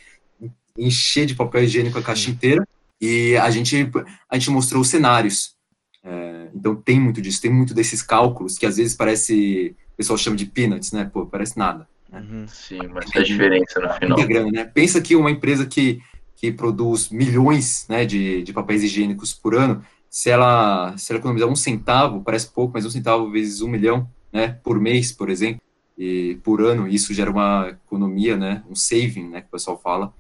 encher 0.78 1.26
de 1.26 1.36
papel 1.36 1.64
higiênico 1.64 1.98
a 1.98 2.04
caixa 2.04 2.30
inteira. 2.30 2.68
E 3.00 3.36
a 3.38 3.50
gente, 3.50 3.90
a 4.30 4.38
gente 4.38 4.50
mostrou 4.50 4.82
os 4.82 4.90
cenários. 4.90 5.56
É, 6.04 6.50
então 6.54 6.76
tem 6.76 7.00
muito 7.00 7.22
disso, 7.22 7.42
tem 7.42 7.52
muito 7.52 7.74
desses 7.74 8.02
cálculos 8.02 8.58
que 8.58 8.66
às 8.66 8.78
vezes 8.78 8.96
parece, 8.96 9.76
o 9.94 9.98
pessoal 9.98 10.18
chama 10.18 10.36
de 10.36 10.46
peanuts, 10.46 10.92
né? 10.92 11.10
Pô, 11.12 11.26
parece 11.26 11.58
nada. 11.58 11.88
Uhum. 12.12 12.48
Sim, 12.48 12.80
mas 12.94 13.12
faz 13.12 13.28
diferença 13.28 13.80
no 13.80 13.94
final. 13.94 14.18
Muita 14.18 14.26
grana, 14.26 14.52
né? 14.52 14.66
Pensa 14.66 15.02
que 15.02 15.16
uma 15.16 15.32
empresa 15.32 15.66
que, 15.66 16.02
que 16.36 16.52
produz 16.52 17.10
milhões 17.10 17.86
né, 17.90 18.06
de, 18.06 18.44
de 18.44 18.54
papéis 18.54 18.84
higiênicos 18.84 19.34
por 19.34 19.56
ano, 19.56 19.84
se 20.10 20.30
ela, 20.30 20.96
se 20.98 21.12
ela 21.12 21.20
economizar 21.20 21.50
um 21.50 21.56
centavo, 21.56 22.22
parece 22.22 22.50
pouco, 22.52 22.74
mas 22.74 22.86
um 22.86 22.90
centavo 22.90 23.30
vezes 23.30 23.62
um 23.62 23.68
milhão 23.68 24.10
né, 24.32 24.60
por 24.64 24.80
mês, 24.80 25.12
por 25.12 25.30
exemplo, 25.30 25.62
e 25.98 26.40
por 26.44 26.62
ano, 26.62 26.88
isso 26.88 27.14
gera 27.14 27.32
uma 27.32 27.70
economia, 27.86 28.38
né, 28.38 28.64
um 28.70 28.76
saving, 28.76 29.30
né, 29.30 29.42
que 29.42 29.48
o 29.48 29.52
pessoal 29.52 29.78
fala, 29.78 30.14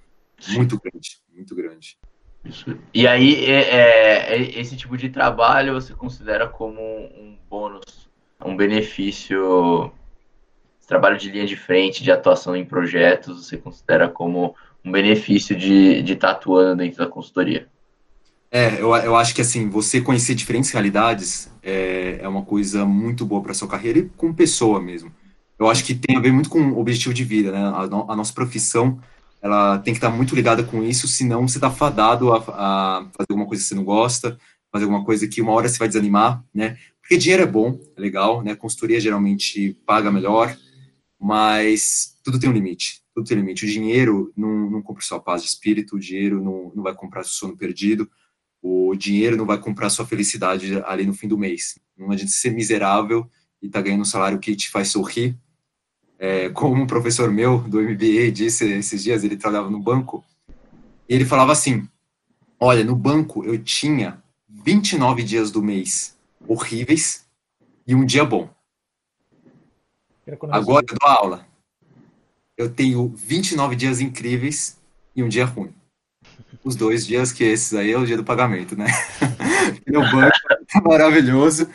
muito 0.49 0.79
grande, 0.79 1.19
muito 1.33 1.55
grande. 1.55 1.97
Isso. 2.43 2.77
E 2.93 3.07
aí, 3.07 3.45
é, 3.45 4.35
é, 4.35 4.59
esse 4.59 4.77
tipo 4.77 4.95
de 4.97 5.09
trabalho 5.09 5.73
você 5.73 5.93
considera 5.93 6.47
como 6.47 6.79
um 6.79 7.37
bônus, 7.49 8.07
um 8.43 8.55
benefício, 8.55 9.91
esse 10.85 10.87
trabalho 10.87 11.17
de 11.17 11.31
linha 11.31 11.47
de 11.47 11.55
frente, 11.57 12.03
de 12.03 12.11
atuação 12.11 12.55
em 12.55 12.63
projetos, 12.63 13.47
você 13.47 13.57
considera 13.57 14.07
como 14.07 14.55
um 14.83 14.91
benefício 14.91 15.55
de 15.55 16.03
de 16.03 16.13
estar 16.13 16.31
atuando 16.31 16.83
dentro 16.83 16.99
da 16.99 17.07
consultoria? 17.07 17.67
É, 18.51 18.75
eu, 18.81 18.95
eu 18.95 19.15
acho 19.15 19.33
que 19.35 19.41
assim, 19.41 19.69
você 19.69 19.99
conhecer 19.99 20.33
diferentes 20.35 20.71
realidades 20.71 21.49
é, 21.61 22.19
é 22.21 22.27
uma 22.27 22.43
coisa 22.43 22.85
muito 22.85 23.25
boa 23.25 23.41
para 23.41 23.53
sua 23.53 23.67
carreira 23.67 23.99
e 23.99 24.09
com 24.09 24.33
pessoa 24.33 24.79
mesmo. 24.81 25.11
Eu 25.59 25.69
acho 25.69 25.83
que 25.83 25.95
tem 25.95 26.15
a 26.17 26.19
ver 26.19 26.31
muito 26.31 26.49
com 26.49 26.61
o 26.61 26.79
objetivo 26.79 27.13
de 27.13 27.23
vida, 27.23 27.51
né? 27.51 27.59
A, 27.59 27.87
no- 27.87 28.09
a 28.09 28.15
nossa 28.15 28.33
profissão, 28.33 28.99
ela 29.41 29.79
tem 29.79 29.93
que 29.93 29.97
estar 29.97 30.09
muito 30.09 30.35
ligada 30.35 30.63
com 30.63 30.83
isso, 30.83 31.07
senão 31.07 31.47
você 31.47 31.57
está 31.57 31.69
fadado 31.71 32.33
a, 32.33 32.37
a 32.37 33.01
fazer 33.17 33.27
alguma 33.31 33.47
coisa 33.47 33.63
que 33.63 33.69
você 33.69 33.75
não 33.75 33.83
gosta, 33.83 34.37
fazer 34.71 34.85
alguma 34.85 35.03
coisa 35.05 35.27
que 35.27 35.41
uma 35.41 35.51
hora 35.53 35.67
você 35.67 35.77
vai 35.77 35.87
desanimar, 35.87 36.43
né? 36.53 36.77
Porque 37.01 37.17
dinheiro 37.17 37.43
é 37.43 37.45
bom, 37.45 37.79
é 37.97 38.01
legal, 38.01 38.41
né? 38.43 38.55
Consultoria 38.55 38.99
geralmente 38.99 39.73
paga 39.85 40.11
melhor, 40.11 40.55
mas 41.19 42.17
tudo 42.23 42.39
tem 42.39 42.49
um 42.49 42.53
limite. 42.53 43.01
Tudo 43.13 43.27
tem 43.27 43.37
um 43.37 43.41
limite. 43.41 43.65
O 43.65 43.69
dinheiro 43.69 44.33
não, 44.35 44.69
não 44.69 44.81
compra 44.81 45.03
sua 45.03 45.19
paz 45.19 45.41
de 45.41 45.49
espírito, 45.49 45.95
o 45.95 45.99
dinheiro 45.99 46.43
não, 46.43 46.71
não 46.75 46.83
vai 46.83 46.93
comprar 46.93 47.23
seu 47.23 47.33
sono 47.33 47.57
perdido, 47.57 48.09
o 48.61 48.95
dinheiro 48.95 49.37
não 49.37 49.45
vai 49.45 49.57
comprar 49.57 49.89
sua 49.89 50.05
felicidade 50.05 50.81
ali 50.85 51.05
no 51.05 51.13
fim 51.13 51.27
do 51.27 51.37
mês. 51.37 51.79
Não 51.97 52.11
adianta 52.11 52.31
ser 52.31 52.51
miserável 52.51 53.29
e 53.61 53.67
estar 53.67 53.79
tá 53.79 53.83
ganhando 53.83 54.01
um 54.01 54.05
salário 54.05 54.39
que 54.39 54.55
te 54.55 54.69
faz 54.69 54.89
sorrir. 54.89 55.37
É, 56.17 56.49
como 56.49 56.81
um 56.81 56.87
professor 56.87 57.31
meu 57.31 57.59
do 57.59 57.81
MBA 57.81 58.31
disse 58.31 58.65
esses 58.71 59.03
dias, 59.03 59.23
ele 59.23 59.35
trabalhava 59.37 59.69
no 59.69 59.79
banco, 59.79 60.23
e 61.07 61.13
ele 61.13 61.25
falava 61.25 61.51
assim: 61.51 61.87
Olha, 62.59 62.83
no 62.83 62.95
banco 62.95 63.43
eu 63.43 63.61
tinha 63.61 64.23
29 64.49 65.23
dias 65.23 65.51
do 65.51 65.61
mês 65.61 66.17
horríveis 66.47 67.25
e 67.85 67.93
um 67.93 68.05
dia 68.05 68.25
bom. 68.25 68.49
Agora 70.51 70.85
eu 70.89 70.97
dou 70.99 71.09
aula. 71.09 71.45
Eu 72.57 72.69
tenho 72.69 73.13
29 73.15 73.75
dias 73.75 73.99
incríveis 73.99 74.79
e 75.15 75.21
um 75.21 75.27
dia 75.27 75.45
ruim. 75.45 75.73
Os 76.63 76.75
dois 76.75 77.05
dias 77.05 77.31
que 77.31 77.43
esses 77.43 77.73
aí 77.73 77.91
é 77.91 77.97
o 77.97 78.05
dia 78.05 78.17
do 78.17 78.23
pagamento, 78.23 78.75
né? 78.75 78.85
no 79.85 80.01
banco, 80.01 80.35
maravilhoso. 80.83 81.69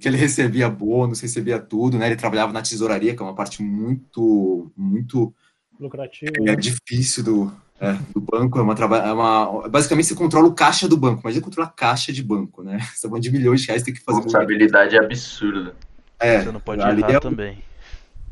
que 0.00 0.06
ele 0.06 0.16
recebia 0.16 0.68
bônus, 0.68 1.20
recebia 1.20 1.58
tudo, 1.58 1.98
né? 1.98 2.06
Ele 2.06 2.16
trabalhava 2.16 2.52
na 2.52 2.62
tesouraria, 2.62 3.14
que 3.14 3.20
é 3.20 3.24
uma 3.24 3.34
parte 3.34 3.62
muito, 3.62 4.70
muito 4.76 5.34
Lucrativo. 5.78 6.32
é, 6.46 6.54
difícil 6.54 7.24
do, 7.24 7.52
é, 7.80 7.94
do 8.14 8.20
banco. 8.20 8.58
É 8.58 8.62
uma, 8.62 8.74
é 8.74 9.12
uma, 9.12 9.68
basicamente, 9.68 10.06
você 10.06 10.14
controla 10.14 10.46
o 10.46 10.54
caixa 10.54 10.86
do 10.86 10.96
banco. 10.96 11.22
Imagina 11.22 11.44
controlar 11.44 11.68
a 11.68 11.72
caixa 11.72 12.12
de 12.12 12.22
banco, 12.22 12.62
né? 12.62 12.78
Você 12.94 13.08
tá 13.08 13.18
de 13.18 13.32
milhões 13.32 13.62
de 13.62 13.66
reais, 13.66 13.82
tem 13.82 13.94
que 13.94 14.00
fazer. 14.00 14.18
Responsabilidade 14.18 14.96
absurda. 14.96 15.74
É, 16.20 16.42
Você 16.42 16.52
não 16.52 16.60
pode 16.60 16.82
errar 16.82 17.10
é 17.10 17.18
também. 17.18 17.69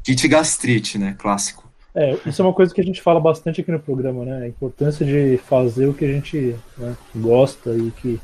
Kit 0.09 0.27
gastrite, 0.27 0.97
né? 0.97 1.15
Clássico. 1.19 1.71
É, 1.95 2.17
isso 2.25 2.41
é 2.41 2.45
uma 2.45 2.55
coisa 2.55 2.75
que 2.75 2.81
a 2.81 2.85
gente 2.85 3.03
fala 3.03 3.21
bastante 3.21 3.61
aqui 3.61 3.71
no 3.71 3.79
programa, 3.79 4.25
né? 4.25 4.45
A 4.45 4.49
importância 4.49 5.05
de 5.05 5.37
fazer 5.37 5.87
o 5.87 5.93
que 5.93 6.07
a 6.07 6.09
gente 6.09 6.57
né, 6.79 6.97
gosta 7.15 7.77
e 7.77 7.91
que, 7.91 8.21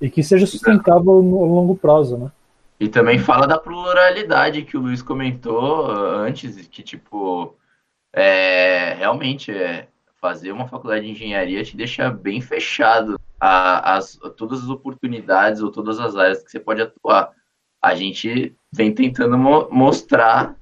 e 0.00 0.10
que 0.10 0.24
seja 0.24 0.44
sustentável 0.44 1.22
no 1.22 1.44
a 1.44 1.46
longo 1.46 1.76
prazo, 1.76 2.16
né? 2.16 2.32
E 2.80 2.88
também 2.88 3.16
fala 3.16 3.46
da 3.46 3.58
pluralidade 3.58 4.62
que 4.62 4.76
o 4.76 4.80
Luiz 4.80 5.00
comentou 5.02 5.88
antes, 5.88 6.66
que 6.66 6.82
tipo, 6.82 7.54
é, 8.12 8.94
realmente 8.94 9.52
é, 9.52 9.86
fazer 10.20 10.50
uma 10.50 10.66
faculdade 10.66 11.04
de 11.06 11.12
engenharia 11.12 11.62
te 11.62 11.76
deixa 11.76 12.10
bem 12.10 12.40
fechado 12.40 13.20
a, 13.40 13.98
as, 13.98 14.18
a 14.24 14.30
todas 14.30 14.64
as 14.64 14.68
oportunidades 14.68 15.62
ou 15.62 15.70
todas 15.70 16.00
as 16.00 16.16
áreas 16.16 16.42
que 16.42 16.50
você 16.50 16.58
pode 16.58 16.82
atuar. 16.82 17.30
A 17.80 17.94
gente 17.94 18.56
vem 18.72 18.92
tentando 18.92 19.38
mo 19.38 19.68
mostrar 19.70 20.56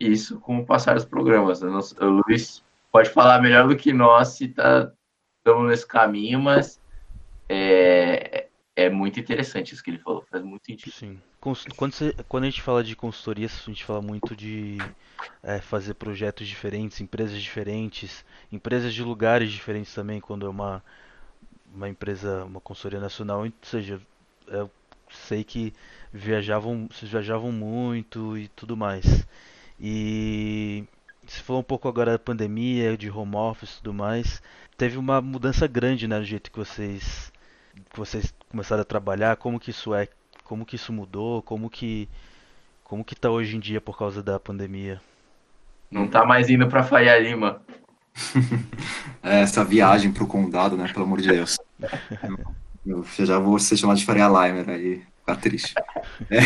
isso 0.00 0.40
com 0.40 0.58
o 0.58 0.66
passar 0.66 0.94
dos 0.94 1.04
programas. 1.04 1.60
né? 1.60 1.68
Não- 1.70 2.08
O 2.08 2.22
Luiz 2.26 2.64
pode 2.90 3.10
falar 3.10 3.40
melhor 3.42 3.68
do 3.68 3.76
que 3.76 3.92
nós 3.92 4.28
se 4.28 4.48
tá, 4.48 4.90
estamos 5.38 5.68
nesse 5.68 5.86
caminho, 5.86 6.40
mas 6.40 6.80
é, 7.48 8.48
é 8.76 8.90
muito 8.90 9.20
interessante 9.20 9.74
isso 9.74 9.82
que 9.82 9.90
ele 9.90 9.98
falou, 9.98 10.24
faz 10.30 10.42
muito 10.42 10.64
sentido. 10.66 10.94
Sim. 10.94 11.20
Quando, 11.40 11.92
você- 11.92 12.14
quando 12.28 12.44
a 12.44 12.50
gente 12.50 12.62
fala 12.62 12.84
de 12.84 12.94
consultoria, 12.96 13.46
a 13.46 13.70
gente 13.70 13.84
fala 13.84 14.02
muito 14.02 14.36
de 14.36 14.78
é, 15.42 15.58
fazer 15.60 15.94
projetos 15.94 16.46
diferentes, 16.46 17.00
empresas 17.00 17.40
diferentes, 17.40 18.24
empresas 18.52 18.92
de 18.92 19.02
lugares 19.02 19.50
diferentes 19.50 19.94
também, 19.94 20.20
quando 20.20 20.44
é 20.46 20.48
uma, 20.48 20.82
uma 21.74 21.88
empresa, 21.88 22.44
uma 22.44 22.60
consultoria 22.60 23.00
nacional. 23.00 23.42
Ou 23.42 23.52
seja, 23.62 24.00
eu 24.48 24.70
sei 25.10 25.44
que 25.44 25.72
viajavam, 26.12 26.88
vocês 26.90 27.10
viajavam 27.10 27.52
muito 27.52 28.36
e 28.38 28.48
tudo 28.48 28.76
mais. 28.76 29.26
E 29.80 30.84
você 31.26 31.40
falou 31.40 31.60
um 31.60 31.64
pouco 31.64 31.88
agora 31.88 32.12
da 32.12 32.18
pandemia, 32.18 32.96
de 32.96 33.10
home 33.10 33.36
office 33.36 33.72
e 33.72 33.76
tudo 33.76 33.94
mais. 33.94 34.42
Teve 34.76 34.98
uma 34.98 35.20
mudança 35.20 35.66
grande, 35.66 36.06
né, 36.06 36.18
no 36.18 36.24
jeito 36.24 36.50
que 36.50 36.58
vocês 36.58 37.32
que 37.90 37.98
vocês 37.98 38.34
começaram 38.48 38.82
a 38.82 38.84
trabalhar, 38.84 39.36
como 39.36 39.58
que 39.58 39.70
isso 39.70 39.94
é, 39.94 40.08
como 40.44 40.66
que 40.66 40.76
isso 40.76 40.92
mudou, 40.92 41.42
como 41.42 41.70
que 41.70 42.08
como 42.84 43.04
que 43.04 43.14
tá 43.14 43.30
hoje 43.30 43.56
em 43.56 43.60
dia 43.60 43.80
por 43.80 43.96
causa 43.96 44.22
da 44.22 44.38
pandemia? 44.38 45.00
Não 45.90 46.06
tá 46.08 46.24
mais 46.24 46.50
indo 46.50 46.68
pra 46.68 46.82
Faria 46.82 47.18
Lima. 47.18 47.62
É, 49.22 49.42
Essa 49.42 49.62
viagem 49.62 50.10
pro 50.10 50.26
condado, 50.26 50.78
né? 50.78 50.90
Pelo 50.90 51.04
amor 51.04 51.20
de 51.20 51.28
Deus. 51.28 51.58
Eu 52.86 53.04
já 53.18 53.38
vou 53.38 53.58
ser 53.58 53.76
chamado 53.76 53.98
de 53.98 54.04
Faria 54.06 54.26
Limer 54.26 54.66
aí, 54.70 55.02
ficar 55.20 55.36
triste. 55.36 55.74
É. 56.30 56.40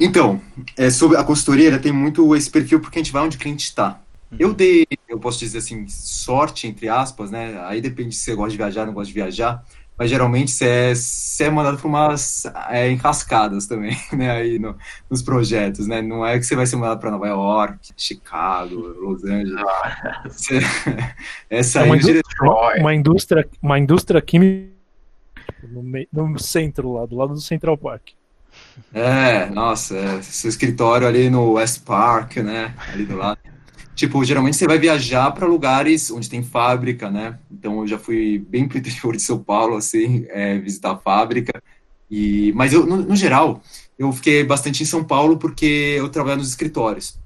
Então, 0.00 0.40
é, 0.76 0.90
sobre 0.90 1.16
a 1.16 1.24
consultoria, 1.24 1.78
tem 1.78 1.92
muito 1.92 2.34
esse 2.36 2.50
perfil 2.50 2.80
porque 2.80 2.98
a 2.98 3.02
gente 3.02 3.12
vai 3.12 3.22
onde 3.22 3.36
o 3.36 3.40
cliente 3.40 3.64
está. 3.64 4.00
Eu 4.38 4.52
dei, 4.52 4.84
eu 5.08 5.18
posso 5.18 5.38
dizer 5.38 5.58
assim, 5.58 5.86
sorte, 5.88 6.66
entre 6.66 6.88
aspas, 6.88 7.30
né? 7.30 7.58
Aí 7.66 7.80
depende 7.80 8.14
se 8.14 8.22
você 8.22 8.34
gosta 8.34 8.50
de 8.50 8.56
viajar, 8.56 8.84
não 8.84 8.92
gosta 8.92 9.08
de 9.08 9.14
viajar. 9.14 9.64
Mas 9.98 10.10
geralmente 10.10 10.50
você 10.50 10.66
é, 10.66 10.94
você 10.94 11.44
é 11.44 11.50
mandado 11.50 11.78
para 11.78 11.88
umas 11.88 12.44
é, 12.68 12.90
enrascadas 12.90 13.66
também, 13.66 13.96
né? 14.12 14.30
Aí 14.30 14.58
no- 14.58 14.76
nos 15.08 15.22
projetos, 15.22 15.86
né? 15.86 16.02
Não 16.02 16.26
é 16.26 16.38
que 16.38 16.44
você 16.44 16.54
vai 16.54 16.66
ser 16.66 16.76
mandado 16.76 17.00
para 17.00 17.10
Nova 17.10 17.26
York, 17.28 17.78
Chicago, 17.96 18.74
Los 18.74 19.24
Angeles. 19.24 19.54
Você- 20.28 20.60
essa 21.48 21.78
É 21.78 21.82
aí 21.84 21.88
uma, 21.88 21.96
indústria, 21.96 22.22
uma, 22.42 22.74
uma 22.80 22.94
indústria, 22.94 23.48
uma 23.62 23.78
indústria 23.78 24.20
química 24.20 24.70
no, 25.66 25.82
mei- 25.82 26.08
no 26.12 26.38
centro 26.38 26.92
lá, 26.92 27.06
do 27.06 27.16
lado 27.16 27.32
do 27.32 27.40
Central 27.40 27.78
Park. 27.78 28.08
É, 28.92 29.46
nossa, 29.50 29.96
é, 29.96 30.22
seu 30.22 30.48
escritório 30.48 31.06
ali 31.06 31.28
no 31.28 31.52
West 31.52 31.82
Park, 31.82 32.36
né? 32.38 32.74
Ali 32.92 33.04
do 33.04 33.16
lado. 33.16 33.38
Tipo, 33.94 34.24
geralmente 34.24 34.56
você 34.56 34.66
vai 34.66 34.78
viajar 34.78 35.30
para 35.30 35.46
lugares 35.46 36.10
onde 36.10 36.28
tem 36.28 36.42
fábrica, 36.42 37.10
né? 37.10 37.38
Então 37.50 37.80
eu 37.80 37.86
já 37.86 37.98
fui 37.98 38.38
bem 38.38 38.68
pro 38.68 38.78
interior 38.78 39.16
de 39.16 39.22
São 39.22 39.38
Paulo, 39.38 39.76
assim, 39.76 40.26
é, 40.28 40.58
visitar 40.58 40.92
a 40.92 40.98
fábrica. 40.98 41.62
E, 42.10 42.52
mas 42.54 42.72
eu, 42.72 42.86
no, 42.86 42.98
no 42.98 43.16
geral, 43.16 43.62
eu 43.98 44.12
fiquei 44.12 44.44
bastante 44.44 44.82
em 44.82 44.86
São 44.86 45.02
Paulo 45.02 45.38
porque 45.38 45.94
eu 45.98 46.08
trabalho 46.08 46.38
nos 46.38 46.48
escritórios. 46.48 47.18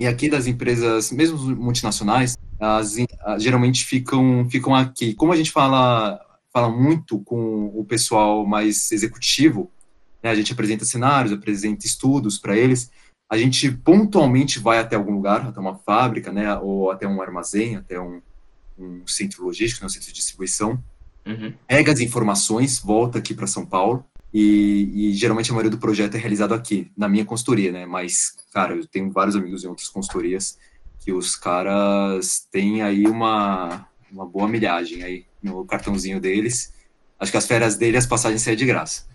E 0.00 0.06
aqui 0.06 0.28
das 0.28 0.46
empresas, 0.46 1.10
mesmo 1.10 1.38
multinacionais, 1.56 2.36
as, 2.60 2.96
geralmente 3.38 3.84
ficam, 3.84 4.46
ficam 4.48 4.74
aqui. 4.74 5.14
Como 5.14 5.32
a 5.32 5.36
gente 5.36 5.50
fala, 5.50 6.20
fala 6.52 6.68
muito 6.68 7.18
com 7.20 7.66
o 7.74 7.84
pessoal 7.84 8.46
mais 8.46 8.90
executivo, 8.92 9.70
né, 10.22 10.30
a 10.30 10.34
gente 10.34 10.52
apresenta 10.52 10.84
cenários, 10.84 11.32
apresenta 11.32 11.86
estudos 11.86 12.38
para 12.38 12.56
eles. 12.56 12.90
A 13.30 13.36
gente 13.36 13.70
pontualmente 13.70 14.58
vai 14.58 14.78
até 14.78 14.96
algum 14.96 15.12
lugar, 15.12 15.46
até 15.46 15.60
uma 15.60 15.76
fábrica, 15.76 16.32
né, 16.32 16.56
ou 16.58 16.90
até 16.90 17.06
um 17.06 17.20
armazém, 17.20 17.76
até 17.76 18.00
um, 18.00 18.20
um 18.78 19.06
centro 19.06 19.44
logístico, 19.44 19.82
né, 19.82 19.86
um 19.86 19.90
centro 19.90 20.08
de 20.08 20.14
distribuição. 20.14 20.82
Uhum. 21.26 21.52
Pega 21.66 21.92
as 21.92 22.00
informações, 22.00 22.78
volta 22.78 23.18
aqui 23.18 23.34
para 23.34 23.46
São 23.46 23.66
Paulo 23.66 24.04
e, 24.32 25.10
e 25.10 25.12
geralmente 25.12 25.50
a 25.50 25.54
maioria 25.54 25.70
do 25.70 25.78
projeto 25.78 26.14
é 26.14 26.18
realizado 26.18 26.54
aqui, 26.54 26.90
na 26.96 27.08
minha 27.08 27.24
consultoria, 27.24 27.72
né? 27.72 27.86
Mas, 27.86 28.34
cara, 28.52 28.74
eu 28.74 28.86
tenho 28.86 29.10
vários 29.10 29.36
amigos 29.36 29.64
em 29.64 29.68
outras 29.68 29.88
consultorias 29.88 30.58
que 31.00 31.12
os 31.12 31.36
caras 31.36 32.46
têm 32.50 32.82
aí 32.82 33.06
uma, 33.06 33.86
uma 34.10 34.26
boa 34.26 34.48
milhagem 34.48 35.02
aí 35.02 35.24
no 35.42 35.64
cartãozinho 35.64 36.20
deles. 36.20 36.72
Acho 37.18 37.30
que 37.30 37.38
as 37.38 37.46
férias 37.46 37.76
dele, 37.76 37.96
as 37.96 38.06
passagens 38.06 38.42
saem 38.42 38.56
de 38.56 38.66
graça. 38.66 39.06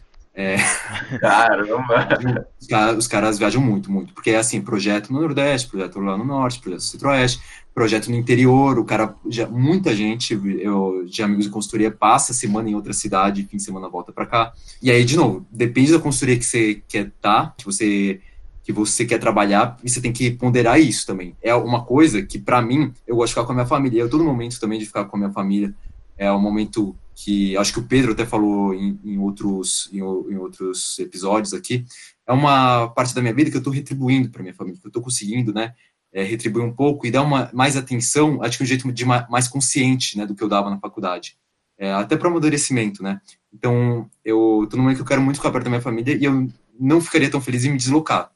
Caramba! 1.20 2.48
Os 2.60 2.68
caras, 2.68 2.98
os 2.98 3.08
caras 3.08 3.38
viajam 3.38 3.62
muito, 3.62 3.92
muito. 3.92 4.14
Porque 4.14 4.32
é 4.32 4.38
assim, 4.38 4.62
projeto 4.62 5.14
no 5.14 5.22
Nordeste, 5.22 5.70
projeto 5.70 6.00
lá 6.00 6.18
no 6.18 6.26
Norte, 6.26 6.60
projeto 6.60 6.80
no 6.80 6.86
Centro-Oeste, 6.86 7.42
projeto 7.74 8.10
no 8.10 8.16
interior, 8.16 8.80
o 8.80 8.86
cara, 8.86 9.16
já, 9.30 9.48
muita 9.48 9.96
gente, 9.96 10.34
eu, 10.60 11.06
de 11.06 11.22
amigos 11.22 11.46
de 11.46 11.52
consultoria, 11.52 11.92
passa 11.92 12.34
semana 12.34 12.70
em 12.70 12.76
outra 12.76 12.94
cidade, 12.94 13.48
fim 13.50 13.58
de 13.58 13.64
semana 13.64 13.90
volta 13.90 14.12
para 14.12 14.26
cá. 14.26 14.54
E 14.82 14.90
aí, 14.90 15.04
de 15.04 15.16
novo, 15.16 15.46
depende 15.52 15.92
da 15.92 16.00
consultoria 16.00 16.38
que 16.38 16.46
você 16.46 16.82
quer 16.88 17.08
estar, 17.08 17.54
que 17.58 17.66
você 17.66 18.20
que 18.64 18.72
você 18.72 19.04
quer 19.04 19.18
trabalhar, 19.18 19.78
e 19.84 19.90
você 19.90 20.00
tem 20.00 20.14
que 20.14 20.32
ponderar 20.32 20.80
isso 20.80 21.06
também. 21.06 21.36
É 21.42 21.54
uma 21.54 21.84
coisa 21.84 22.22
que, 22.22 22.40
para 22.40 22.62
mim, 22.62 22.94
eu 23.06 23.18
gosto 23.18 23.28
de 23.28 23.34
ficar 23.34 23.46
com 23.46 23.52
a 23.52 23.56
minha 23.56 23.68
família. 23.68 24.00
Eu 24.00 24.10
todo 24.10 24.24
momento 24.24 24.58
também 24.58 24.80
de 24.80 24.86
ficar 24.86 25.04
com 25.04 25.18
a 25.18 25.20
minha 25.20 25.32
família. 25.34 25.76
É 26.18 26.32
um 26.32 26.40
momento 26.40 26.96
que 27.24 27.56
acho 27.58 27.72
que 27.72 27.80
o 27.80 27.84
Pedro 27.84 28.12
até 28.12 28.26
falou 28.26 28.74
em, 28.74 29.00
em 29.04 29.18
outros 29.18 29.90
em, 29.94 30.00
em 30.00 30.38
outros 30.38 31.00
episódios 31.00 31.54
aqui. 31.54 31.86
É 32.28 32.34
uma 32.34 32.88
parte 32.90 33.16
da 33.16 33.22
minha 33.22 33.34
vida 33.34 33.50
que 33.50 33.56
eu 33.56 33.60
estou 33.60 33.72
retribuindo 33.72 34.30
para 34.30 34.42
minha 34.42 34.54
família, 34.54 34.80
que 34.80 34.86
eu 34.86 34.90
estou 34.90 35.02
conseguindo, 35.02 35.54
né, 35.54 35.74
é, 36.12 36.24
retribuir 36.24 36.66
um 36.66 36.74
pouco 36.74 37.08
e 37.08 37.12
dar 37.12 37.22
uma 37.22 37.50
mais 37.54 37.78
atenção, 37.78 38.42
acho 38.44 38.58
que 38.58 38.64
um 38.64 38.68
jeito 38.68 38.92
de 38.92 39.06
ma- 39.06 39.28
mais 39.30 39.48
consciente, 39.48 40.18
né, 40.18 40.26
do 40.26 40.36
que 40.36 40.44
eu 40.44 40.50
dava 40.50 40.70
na 40.70 40.80
faculdade. 40.80 41.38
É, 41.78 41.92
até 41.92 42.16
para 42.16 42.30
amadurecimento, 42.30 43.02
né? 43.02 43.20
Então, 43.52 44.08
eu 44.24 44.68
tô 44.70 44.78
num 44.78 44.84
momento 44.84 44.98
que 44.98 45.02
eu 45.02 45.08
quero 45.08 45.22
muito 45.22 45.38
ficar 45.38 45.52
perto 45.52 45.66
da 45.66 45.70
minha 45.72 45.82
família 45.82 46.16
e 46.16 46.24
eu 46.24 46.48
não 46.80 47.02
ficaria 47.02 47.30
tão 47.30 47.42
feliz 47.42 47.66
em 47.66 47.72
me 47.72 47.78
deslocar. 47.78 48.32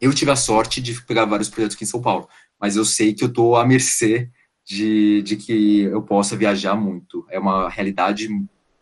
Eu 0.00 0.12
tive 0.12 0.30
a 0.32 0.36
sorte 0.36 0.82
de 0.82 1.00
pegar 1.02 1.24
vários 1.24 1.48
projetos 1.48 1.76
aqui 1.76 1.84
em 1.84 1.88
São 1.88 2.02
Paulo, 2.02 2.28
mas 2.60 2.76
eu 2.76 2.84
sei 2.84 3.14
que 3.14 3.22
eu 3.22 3.32
tô 3.32 3.54
à 3.56 3.64
mercê 3.64 4.28
de, 4.64 5.22
de 5.22 5.36
que 5.36 5.82
eu 5.82 6.02
possa 6.02 6.36
viajar 6.36 6.74
muito. 6.74 7.26
É 7.30 7.38
uma 7.38 7.68
realidade 7.68 8.28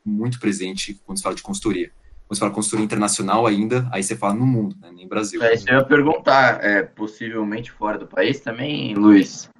muito 0.04 0.38
presente 0.38 1.00
quando 1.04 1.18
se 1.18 1.22
fala 1.22 1.34
de 1.34 1.42
consultoria. 1.42 1.90
Quando 2.26 2.34
se 2.36 2.40
fala 2.40 2.52
consultoria 2.52 2.84
internacional 2.84 3.46
ainda, 3.46 3.88
aí 3.92 4.02
você 4.02 4.16
fala 4.16 4.34
no 4.34 4.46
mundo, 4.46 4.76
né? 4.80 4.90
nem 4.92 5.08
Brasil. 5.08 5.42
É 5.42 5.54
isso 5.54 5.68
eu 5.68 5.78
ia 5.78 5.84
perguntar, 5.84 6.64
é, 6.64 6.82
possivelmente 6.82 7.70
fora 7.72 7.98
do 7.98 8.06
país 8.06 8.40
também, 8.40 8.94
Luiz? 8.94 9.50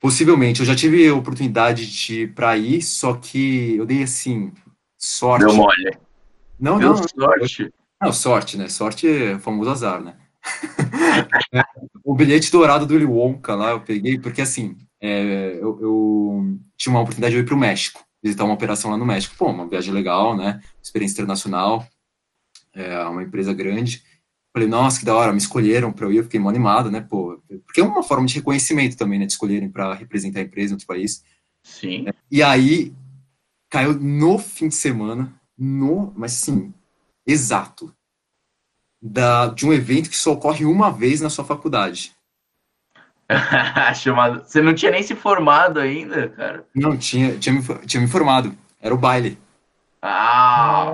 Possivelmente, 0.00 0.60
eu 0.60 0.66
já 0.66 0.74
tive 0.74 1.06
a 1.06 1.14
oportunidade 1.14 1.88
de 1.88 2.22
ir 2.22 2.34
para 2.34 2.56
ir, 2.56 2.82
só 2.82 3.14
que 3.14 3.76
eu 3.76 3.86
dei 3.86 4.02
assim, 4.02 4.52
sorte. 4.98 5.46
Deu 5.46 5.54
mole. 5.54 5.96
Não, 6.58 6.78
Deu 6.78 6.90
não, 6.90 6.96
sorte. 6.96 7.72
não, 8.00 8.12
sorte, 8.12 8.58
né? 8.58 8.68
Sorte 8.68 9.08
é 9.08 9.38
famoso 9.38 9.70
azar, 9.70 10.02
né? 10.02 10.16
É, 11.52 11.62
o 12.02 12.14
bilhete 12.14 12.50
dourado 12.50 12.86
do 12.86 12.94
Willy 12.94 13.04
Wonka 13.04 13.54
lá 13.54 13.70
eu 13.70 13.80
peguei, 13.80 14.18
porque 14.18 14.40
assim, 14.40 14.76
é, 15.02 15.58
eu, 15.60 15.80
eu 15.80 16.58
tinha 16.76 16.94
uma 16.94 17.00
oportunidade 17.00 17.34
de 17.34 17.40
ir 17.40 17.44
para 17.44 17.56
o 17.56 17.58
México, 17.58 18.04
visitar 18.22 18.44
uma 18.44 18.54
operação 18.54 18.90
lá 18.92 18.96
no 18.96 19.04
México. 19.04 19.34
Pô, 19.36 19.50
uma 19.50 19.66
viagem 19.66 19.92
legal, 19.92 20.36
né? 20.36 20.62
Experiência 20.80 21.14
internacional, 21.14 21.84
é 22.72 23.02
uma 23.04 23.24
empresa 23.24 23.52
grande. 23.52 24.04
Falei, 24.54 24.68
nossa, 24.68 25.00
que 25.00 25.04
da 25.06 25.16
hora, 25.16 25.32
me 25.32 25.38
escolheram 25.38 25.92
para 25.92 26.06
eu 26.06 26.12
ir, 26.12 26.18
eu 26.18 26.24
fiquei 26.24 26.38
mó 26.38 26.48
animado, 26.48 26.90
né? 26.90 27.00
Pô, 27.00 27.42
porque 27.66 27.80
é 27.80 27.84
uma 27.84 28.02
forma 28.02 28.26
de 28.26 28.36
reconhecimento 28.36 28.96
também, 28.96 29.18
né? 29.18 29.26
De 29.26 29.32
escolherem 29.32 29.68
para 29.68 29.94
representar 29.94 30.40
a 30.40 30.42
empresa 30.44 30.70
em 30.70 30.74
outro 30.74 30.86
país. 30.86 31.24
Sim. 31.64 32.06
E 32.30 32.42
aí, 32.42 32.94
caiu 33.70 33.94
no 33.94 34.38
fim 34.38 34.68
de 34.68 34.74
semana, 34.74 35.34
no, 35.58 36.12
mas 36.16 36.32
sim, 36.32 36.72
exato. 37.26 37.92
da, 39.02 39.48
de 39.48 39.66
um 39.66 39.72
evento 39.72 40.08
que 40.08 40.16
só 40.16 40.32
ocorre 40.32 40.64
uma 40.64 40.90
vez 40.90 41.20
na 41.20 41.30
sua 41.30 41.44
faculdade. 41.44 42.14
Chamado... 43.94 44.42
Você 44.44 44.60
não 44.62 44.74
tinha 44.74 44.90
nem 44.90 45.02
se 45.02 45.14
formado 45.14 45.78
ainda, 45.80 46.28
cara? 46.28 46.64
Não, 46.74 46.96
tinha, 46.96 47.36
tinha, 47.38 47.54
me, 47.54 47.62
tinha 47.86 48.00
me 48.00 48.06
formado. 48.08 48.52
Era 48.80 48.94
o 48.94 48.98
baile. 48.98 49.38
Ah, 50.00 50.92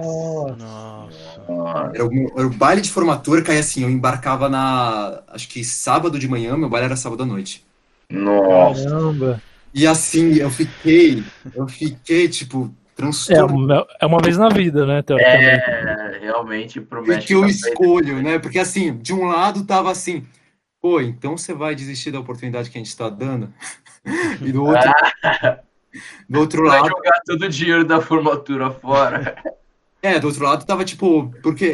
Nossa. 0.58 1.90
Era 1.94 2.04
o, 2.04 2.38
era 2.38 2.46
o 2.46 2.50
baile 2.50 2.82
de 2.82 2.90
formatura, 2.90 3.40
caía 3.42 3.60
assim, 3.60 3.82
eu 3.82 3.88
embarcava 3.90 4.48
na. 4.50 5.20
Acho 5.28 5.48
que 5.48 5.64
sábado 5.64 6.18
de 6.18 6.28
manhã, 6.28 6.56
meu 6.56 6.68
baile 6.68 6.86
era 6.86 6.96
sábado 6.96 7.22
à 7.22 7.26
noite. 7.26 7.64
nossa. 8.10 8.84
Caramba. 8.84 9.42
E 9.72 9.86
assim, 9.86 10.34
eu 10.34 10.50
fiquei. 10.50 11.22
Eu 11.54 11.66
fiquei, 11.68 12.28
tipo, 12.28 12.66
É 12.66 12.96
transtornado. 12.96 13.54
uma, 13.54 13.86
é 14.00 14.06
uma 14.06 14.18
vez 14.20 14.36
na 14.36 14.48
vida, 14.50 14.84
né. 14.86 15.02
É, 15.20 16.18
realmente 16.20 16.80
promete. 16.80 17.26
que 17.26 17.34
eu 17.34 17.46
escolho, 17.46 18.22
né? 18.22 18.38
Porque 18.38 18.58
assim, 18.58 18.96
de 18.98 19.14
um 19.14 19.26
lado 19.26 19.64
tava 19.64 19.90
assim, 19.90 20.24
pô, 20.80 21.00
então 21.00 21.36
você 21.36 21.52
vai 21.52 21.74
desistir 21.74 22.10
da 22.10 22.20
oportunidade 22.20 22.70
que 22.70 22.78
a 22.78 22.82
gente 22.82 22.96
tá 22.96 23.08
dando? 23.08 23.52
E 24.40 24.52
do 24.52 24.64
outro, 24.64 24.90
do 26.28 26.38
outro 26.38 26.64
Vai 26.64 26.78
lado, 26.80 26.88
jogar 26.88 27.20
todo 27.26 27.42
o 27.42 27.48
dinheiro 27.48 27.84
da 27.84 28.00
formatura 28.00 28.70
fora. 28.70 29.36
é, 30.00 30.18
do 30.18 30.28
outro 30.28 30.44
lado 30.44 30.64
tava 30.64 30.84
tipo, 30.84 31.30
porque 31.42 31.64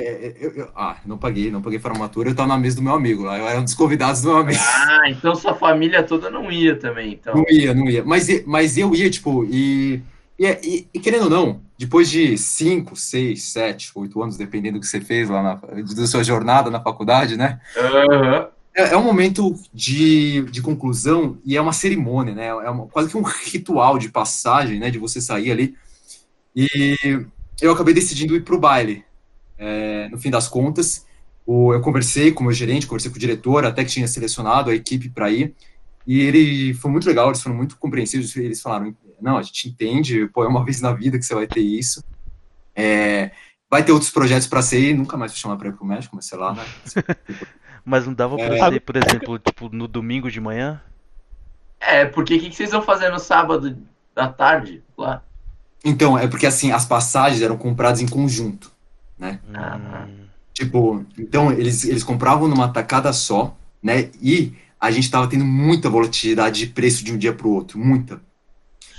eu, 0.41 0.51
eu- 0.53 0.71
ah, 0.75 0.97
não 1.05 1.17
paguei, 1.19 1.51
não 1.51 1.63
paguei 1.63 1.79
formatura, 1.79 2.31
eu 2.31 2.35
tava 2.35 2.49
na 2.49 2.59
mesa 2.59 2.77
do 2.77 2.83
meu 2.83 2.95
amigo 2.95 3.23
lá, 3.23 3.39
eu 3.39 3.47
era 3.47 3.61
um 3.61 3.65
dos 3.65 3.75
convidados 3.75 4.23
do 4.23 4.29
meu 4.31 4.39
amigo. 4.39 4.59
Ah, 4.61 5.09
então 5.09 5.35
sua 5.37 5.55
família 5.55 6.03
toda 6.03 6.29
não 6.31 6.51
ia 6.51 6.77
também, 6.77 7.13
então. 7.13 7.35
Não 7.37 7.45
ia, 7.51 7.75
não 7.75 7.89
ia. 7.89 8.05
Mas, 8.05 8.27
mas 8.47 8.77
eu 8.79 8.95
ia, 8.95 9.11
tipo, 9.11 9.45
e, 9.45 10.03
e, 10.39 10.47
e- 10.47 10.89
e 10.95 10.99
querendo 10.99 11.25
ou 11.25 11.31
não, 11.31 11.61
depois 11.79 12.11
de 12.11 12.37
5, 12.39 12.97
6, 12.97 13.45
7, 13.53 13.93
8 13.95 14.21
anos, 14.23 14.37
dependendo 14.37 14.79
do 14.79 14.81
que 14.81 14.87
você 14.89 15.01
fez 15.01 15.29
lá 15.29 15.43
na, 15.43 15.55
da 15.55 16.07
sua 16.07 16.25
jornada 16.25 16.71
na 16.71 16.81
faculdade, 16.81 17.37
né? 17.37 17.61
Aham. 17.77 18.49
É, 18.75 18.93
é 18.93 18.97
um 18.97 19.05
momento 19.05 19.55
de, 19.73 20.43
de 20.51 20.61
conclusão 20.61 21.39
e 21.45 21.57
é 21.57 21.61
uma 21.61 21.73
cerimônia, 21.73 22.35
né? 22.35 22.47
É 22.47 22.71
uma- 22.71 22.87
quase 22.89 23.09
que 23.09 23.17
um 23.17 23.23
ritual 23.23 23.99
de 23.99 24.09
passagem, 24.09 24.79
né? 24.81 24.91
De 24.91 24.99
você 24.99 25.21
sair 25.21 25.51
ali. 25.53 25.77
E 26.55 26.97
eu 27.61 27.73
acabei 27.73 27.95
decidindo 27.95 28.35
ir 28.35 28.43
para 28.45 28.55
o 28.55 28.59
baile. 28.59 29.05
É, 29.57 30.09
no 30.09 30.19
fim 30.19 30.31
das 30.31 30.49
contas, 30.49 31.07
o, 31.47 31.73
eu 31.73 31.81
conversei 31.81 32.33
com 32.33 32.43
o 32.43 32.47
meu 32.47 32.53
gerente, 32.53 32.87
conversei 32.87 33.11
com 33.11 33.17
o 33.17 33.21
diretor, 33.21 33.65
até 33.65 33.85
que 33.85 33.91
tinha 33.93 34.09
selecionado 34.09 34.71
a 34.71 34.75
equipe 34.75 35.09
para 35.09 35.31
ir. 35.31 35.55
E 36.07 36.21
ele 36.21 36.75
foi 36.75 36.91
muito 36.91 37.07
legal, 37.07 37.29
eles 37.29 37.41
foram 37.43 37.57
muito 37.57 37.77
compreensivos. 37.79 38.35
Eles 38.37 38.61
falaram: 38.61 38.95
não, 39.21 39.37
a 39.39 39.43
gente 39.43 39.69
entende, 39.69 40.27
pô, 40.29 40.45
é 40.45 40.49
uma 40.49 40.65
vez 40.67 40.81
na 40.81 40.93
vida 40.93 41.19
que 41.19 41.25
você 41.25 41.35
vai 41.35 41.47
ter 41.47 41.61
isso. 41.61 42.03
É, 42.75 43.31
vai 43.71 43.85
ter 43.85 43.93
outros 43.93 44.11
projetos 44.11 44.49
para 44.49 44.63
ser, 44.63 44.95
nunca 44.95 45.17
mais 45.17 45.33
vou 45.33 45.39
chamar 45.39 45.57
para 45.57 45.69
ir 45.69 45.73
para 45.73 45.85
o 45.85 45.87
México, 45.87 46.15
mas 46.17 46.27
sei 46.27 46.39
lá, 46.39 46.55
né? 46.55 46.65
Mas 47.85 48.07
não 48.07 48.15
dava 48.15 48.37
pra 48.37 48.57
É. 48.57 48.71
ser, 48.71 48.81
por 48.81 48.97
exemplo, 48.97 49.39
tipo, 49.39 49.69
no 49.71 49.87
domingo 49.87 50.31
de 50.31 50.41
manhã? 50.41 50.81
É, 51.81 52.07
porque 52.07 52.37
o 52.37 52.41
que, 52.41 52.49
que 52.51 52.57
vocês 52.57 52.71
vão 52.71 52.81
fazer 52.83 53.11
no 53.11 53.19
sábado 53.19 53.77
à 54.17 54.29
tarde 54.29 54.83
lá? 54.97 55.23
Então, 55.85 56.19
é 56.19 56.27
porque 56.27 56.47
assim, 56.47 56.73
as 56.73 56.87
passagens 56.87 57.43
eram 57.43 57.59
compradas 57.59 58.01
em 58.01 58.09
conjunto. 58.09 58.73
Ah. 59.21 60.07
Hum, 60.09 60.25
Tipo, 60.55 61.05
então 61.19 61.51
eles, 61.53 61.85
eles 61.85 62.05
compravam 62.05 62.47
numa 62.49 62.69
tacada 62.69 63.13
só, 63.13 63.57
né? 63.83 64.09
E 64.23 64.55
a 64.81 64.91
gente 64.91 65.11
tava 65.11 65.27
tendo 65.27 65.45
muita 65.45 65.91
volatilidade 65.91 66.61
de 66.61 66.67
preço 66.69 67.05
de 67.05 67.13
um 67.13 67.19
dia 67.19 67.33
pro 67.33 67.51
outro, 67.51 67.79
muita. 67.79 68.21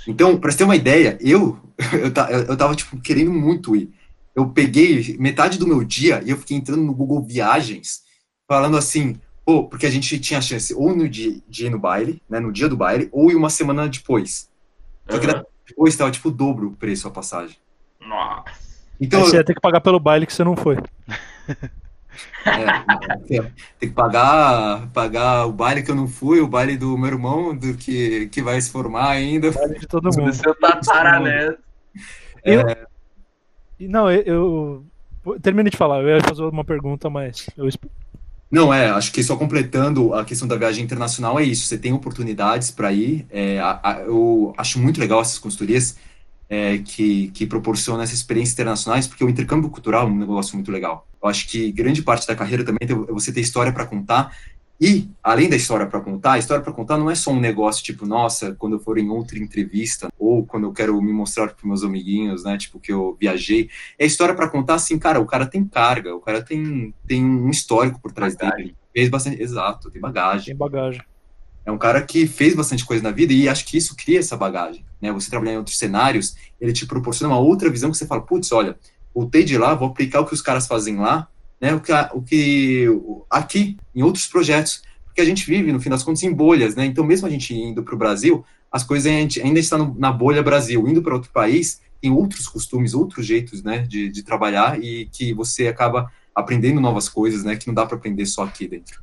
Então, 0.06 0.38
pra 0.38 0.50
você 0.52 0.58
ter 0.58 0.64
uma 0.64 0.76
ideia, 0.76 1.16
eu, 1.20 1.58
eu 1.92 2.44
eu 2.48 2.56
tava, 2.56 2.76
tipo, 2.76 3.00
querendo 3.00 3.32
muito 3.32 3.74
ir. 3.74 3.90
Eu 4.34 4.50
peguei 4.50 5.16
metade 5.18 5.58
do 5.58 5.66
meu 5.66 5.82
dia 5.82 6.22
e 6.24 6.30
eu 6.30 6.36
fiquei 6.36 6.56
entrando 6.56 6.82
no 6.82 6.94
Google 6.94 7.22
Viagens, 7.22 8.02
falando 8.48 8.76
assim, 8.76 9.18
pô, 9.44 9.64
porque 9.64 9.86
a 9.86 9.90
gente 9.90 10.18
tinha 10.18 10.40
chance 10.40 10.74
ou 10.74 10.94
no 10.94 11.08
dia 11.08 11.36
de 11.48 11.66
ir 11.66 11.70
no 11.70 11.78
baile, 11.78 12.22
né? 12.28 12.40
No 12.40 12.52
dia 12.52 12.68
do 12.68 12.76
baile, 12.76 13.08
ou 13.12 13.30
em 13.30 13.34
uma 13.34 13.50
semana 13.50 13.88
depois. 13.88 14.48
Só 15.08 15.18
que 15.18 15.26
Aham. 15.26 15.44
depois 15.66 15.96
tava, 15.96 16.10
tipo, 16.10 16.28
o 16.28 16.32
dobro 16.32 16.68
o 16.68 16.76
preço 16.76 17.06
a 17.08 17.10
passagem. 17.10 17.56
Nossa. 18.00 18.44
Então, 19.00 19.20
Aí 19.20 19.26
você 19.26 19.36
ia 19.36 19.44
ter 19.44 19.54
que 19.54 19.60
pagar 19.60 19.80
pelo 19.80 20.00
baile 20.00 20.26
que 20.26 20.32
você 20.32 20.44
não 20.44 20.56
foi. 20.56 20.76
É, 22.46 23.42
tem 23.78 23.88
que 23.88 23.94
pagar, 23.94 24.88
pagar 24.88 25.46
o 25.46 25.52
baile 25.52 25.82
que 25.82 25.90
eu 25.90 25.94
não 25.94 26.06
fui, 26.06 26.40
o 26.40 26.46
baile 26.46 26.76
do 26.76 26.96
meu 26.96 27.08
irmão, 27.08 27.54
do 27.54 27.74
que, 27.74 28.28
que 28.28 28.40
vai 28.40 28.58
se 28.60 28.70
formar 28.70 29.10
ainda. 29.10 29.50
Baile 29.50 29.80
de 29.80 29.86
todo 29.86 30.08
Do 30.08 30.18
mundo. 30.18 30.32
seu 30.32 30.54
tataraneto. 30.56 31.58
E, 33.78 33.88
Não, 33.88 34.10
eu, 34.10 34.22
eu. 35.24 35.38
Termine 35.42 35.70
de 35.70 35.76
falar, 35.76 36.00
eu 36.02 36.08
ia 36.08 36.22
fazer 36.22 36.42
uma 36.44 36.64
pergunta, 36.64 37.10
mas. 37.10 37.50
Eu... 37.56 37.68
Não, 38.50 38.72
é, 38.72 38.90
acho 38.90 39.12
que 39.12 39.22
só 39.24 39.36
completando 39.36 40.14
a 40.14 40.24
questão 40.24 40.46
da 40.46 40.56
viagem 40.56 40.84
internacional 40.84 41.38
é 41.38 41.44
isso. 41.44 41.66
Você 41.66 41.76
tem 41.78 41.92
oportunidades 41.92 42.70
para 42.70 42.92
ir. 42.92 43.26
é, 43.30 43.58
a- 43.60 43.80
a- 43.82 44.00
eu 44.02 44.54
acho 44.56 44.78
muito 44.78 45.00
legal 45.00 45.20
essas 45.20 45.38
consultorias 45.38 45.96
é, 46.48 46.78
que, 46.78 47.28
que 47.32 47.46
proporcionam 47.46 48.02
essas 48.02 48.16
experiências 48.18 48.54
internacionais, 48.54 49.06
porque 49.08 49.24
o 49.24 49.28
intercâmbio 49.28 49.68
cultural 49.70 50.06
é 50.08 50.10
um 50.10 50.16
negócio 50.18 50.54
muito 50.56 50.70
legal. 50.72 51.08
Eu 51.22 51.28
acho 51.28 51.48
que 51.48 51.72
grande 51.72 52.02
parte 52.02 52.26
da 52.26 52.36
carreira 52.36 52.64
também 52.64 52.78
é 52.82 52.94
você 53.12 53.32
ter 53.32 53.40
história 53.40 53.72
para 53.72 53.84
contar. 53.86 54.32
E, 54.80 55.08
além 55.22 55.48
da 55.48 55.56
história 55.56 55.86
para 55.86 56.00
contar, 56.00 56.34
a 56.34 56.38
história 56.38 56.62
para 56.62 56.72
contar 56.72 56.98
não 56.98 57.10
é 57.10 57.14
só 57.14 57.30
um 57.30 57.40
negócio 57.40 57.82
tipo, 57.82 58.06
nossa, 58.06 58.54
quando 58.54 58.74
eu 58.74 58.80
for 58.80 58.98
em 58.98 59.08
outra 59.08 59.38
entrevista, 59.38 60.08
ou 60.18 60.44
quando 60.44 60.64
eu 60.64 60.72
quero 60.72 61.00
me 61.00 61.12
mostrar 61.12 61.48
para 61.48 61.66
meus 61.66 61.82
amiguinhos, 61.82 62.44
né, 62.44 62.58
tipo, 62.58 62.78
que 62.78 62.92
eu 62.92 63.16
viajei. 63.18 63.70
É 63.98 64.04
história 64.04 64.34
para 64.34 64.48
contar 64.48 64.74
assim, 64.74 64.98
cara, 64.98 65.18
o 65.18 65.26
cara 65.26 65.46
tem 65.46 65.64
carga, 65.64 66.14
o 66.14 66.20
cara 66.20 66.42
tem, 66.42 66.94
tem 67.06 67.24
um 67.24 67.48
histórico 67.48 68.00
por 68.00 68.12
trás 68.12 68.34
Bagagem. 68.34 68.56
dele. 68.66 68.76
Fez 68.94 69.08
bastante, 69.08 69.42
exato, 69.42 69.90
tem 69.90 70.00
bagagem. 70.00 70.46
Tem 70.46 70.56
bagagem. 70.56 71.02
É 71.64 71.72
um 71.72 71.78
cara 71.78 72.00
que 72.02 72.26
fez 72.26 72.54
bastante 72.54 72.84
coisa 72.84 73.02
na 73.02 73.10
vida 73.10 73.32
e 73.32 73.48
acho 73.48 73.64
que 73.64 73.76
isso 73.76 73.96
cria 73.96 74.20
essa 74.20 74.36
bagagem, 74.36 74.84
né? 75.00 75.10
Você 75.10 75.28
trabalhar 75.28 75.54
em 75.54 75.58
outros 75.58 75.78
cenários, 75.78 76.36
ele 76.60 76.72
te 76.72 76.86
proporciona 76.86 77.34
uma 77.34 77.40
outra 77.40 77.68
visão 77.68 77.90
que 77.90 77.96
você 77.96 78.06
fala, 78.06 78.22
putz, 78.22 78.52
olha, 78.52 78.78
voltei 79.12 79.42
de 79.42 79.58
lá, 79.58 79.74
vou 79.74 79.88
aplicar 79.88 80.20
o 80.20 80.26
que 80.26 80.34
os 80.34 80.40
caras 80.40 80.66
fazem 80.66 80.96
lá, 80.96 81.28
né? 81.60 81.74
O 81.74 81.80
que, 81.80 81.92
o 81.92 82.22
que 82.22 82.86
aqui, 83.30 83.76
em 83.94 84.02
outros 84.02 84.26
projetos, 84.26 84.82
porque 85.04 85.20
a 85.20 85.24
gente 85.24 85.46
vive, 85.46 85.72
no 85.72 85.80
fim 85.80 85.90
das 85.90 86.02
contas, 86.02 86.22
em 86.22 86.32
bolhas, 86.32 86.74
né? 86.76 86.84
Então, 86.84 87.04
mesmo 87.04 87.26
a 87.26 87.30
gente 87.30 87.54
indo 87.54 87.82
para 87.82 87.94
o 87.94 87.98
Brasil, 87.98 88.44
as 88.70 88.84
coisas 88.84 89.10
ainda 89.10 89.58
está 89.58 89.78
no- 89.78 89.94
na 89.98 90.12
bolha 90.12 90.42
Brasil, 90.42 90.86
indo 90.86 91.02
para 91.02 91.14
outro 91.14 91.30
país, 91.30 91.80
tem 92.00 92.10
outros 92.10 92.46
costumes, 92.46 92.92
outros 92.94 93.24
jeitos, 93.24 93.62
né, 93.62 93.78
de, 93.78 94.10
de 94.10 94.22
trabalhar 94.22 94.78
e 94.82 95.06
que 95.06 95.32
você 95.32 95.66
acaba 95.68 96.10
aprendendo 96.34 96.80
novas 96.80 97.08
coisas, 97.08 97.42
né? 97.42 97.56
Que 97.56 97.66
não 97.66 97.74
dá 97.74 97.86
para 97.86 97.96
aprender 97.96 98.26
só 98.26 98.44
aqui 98.44 98.68
dentro. 98.68 99.02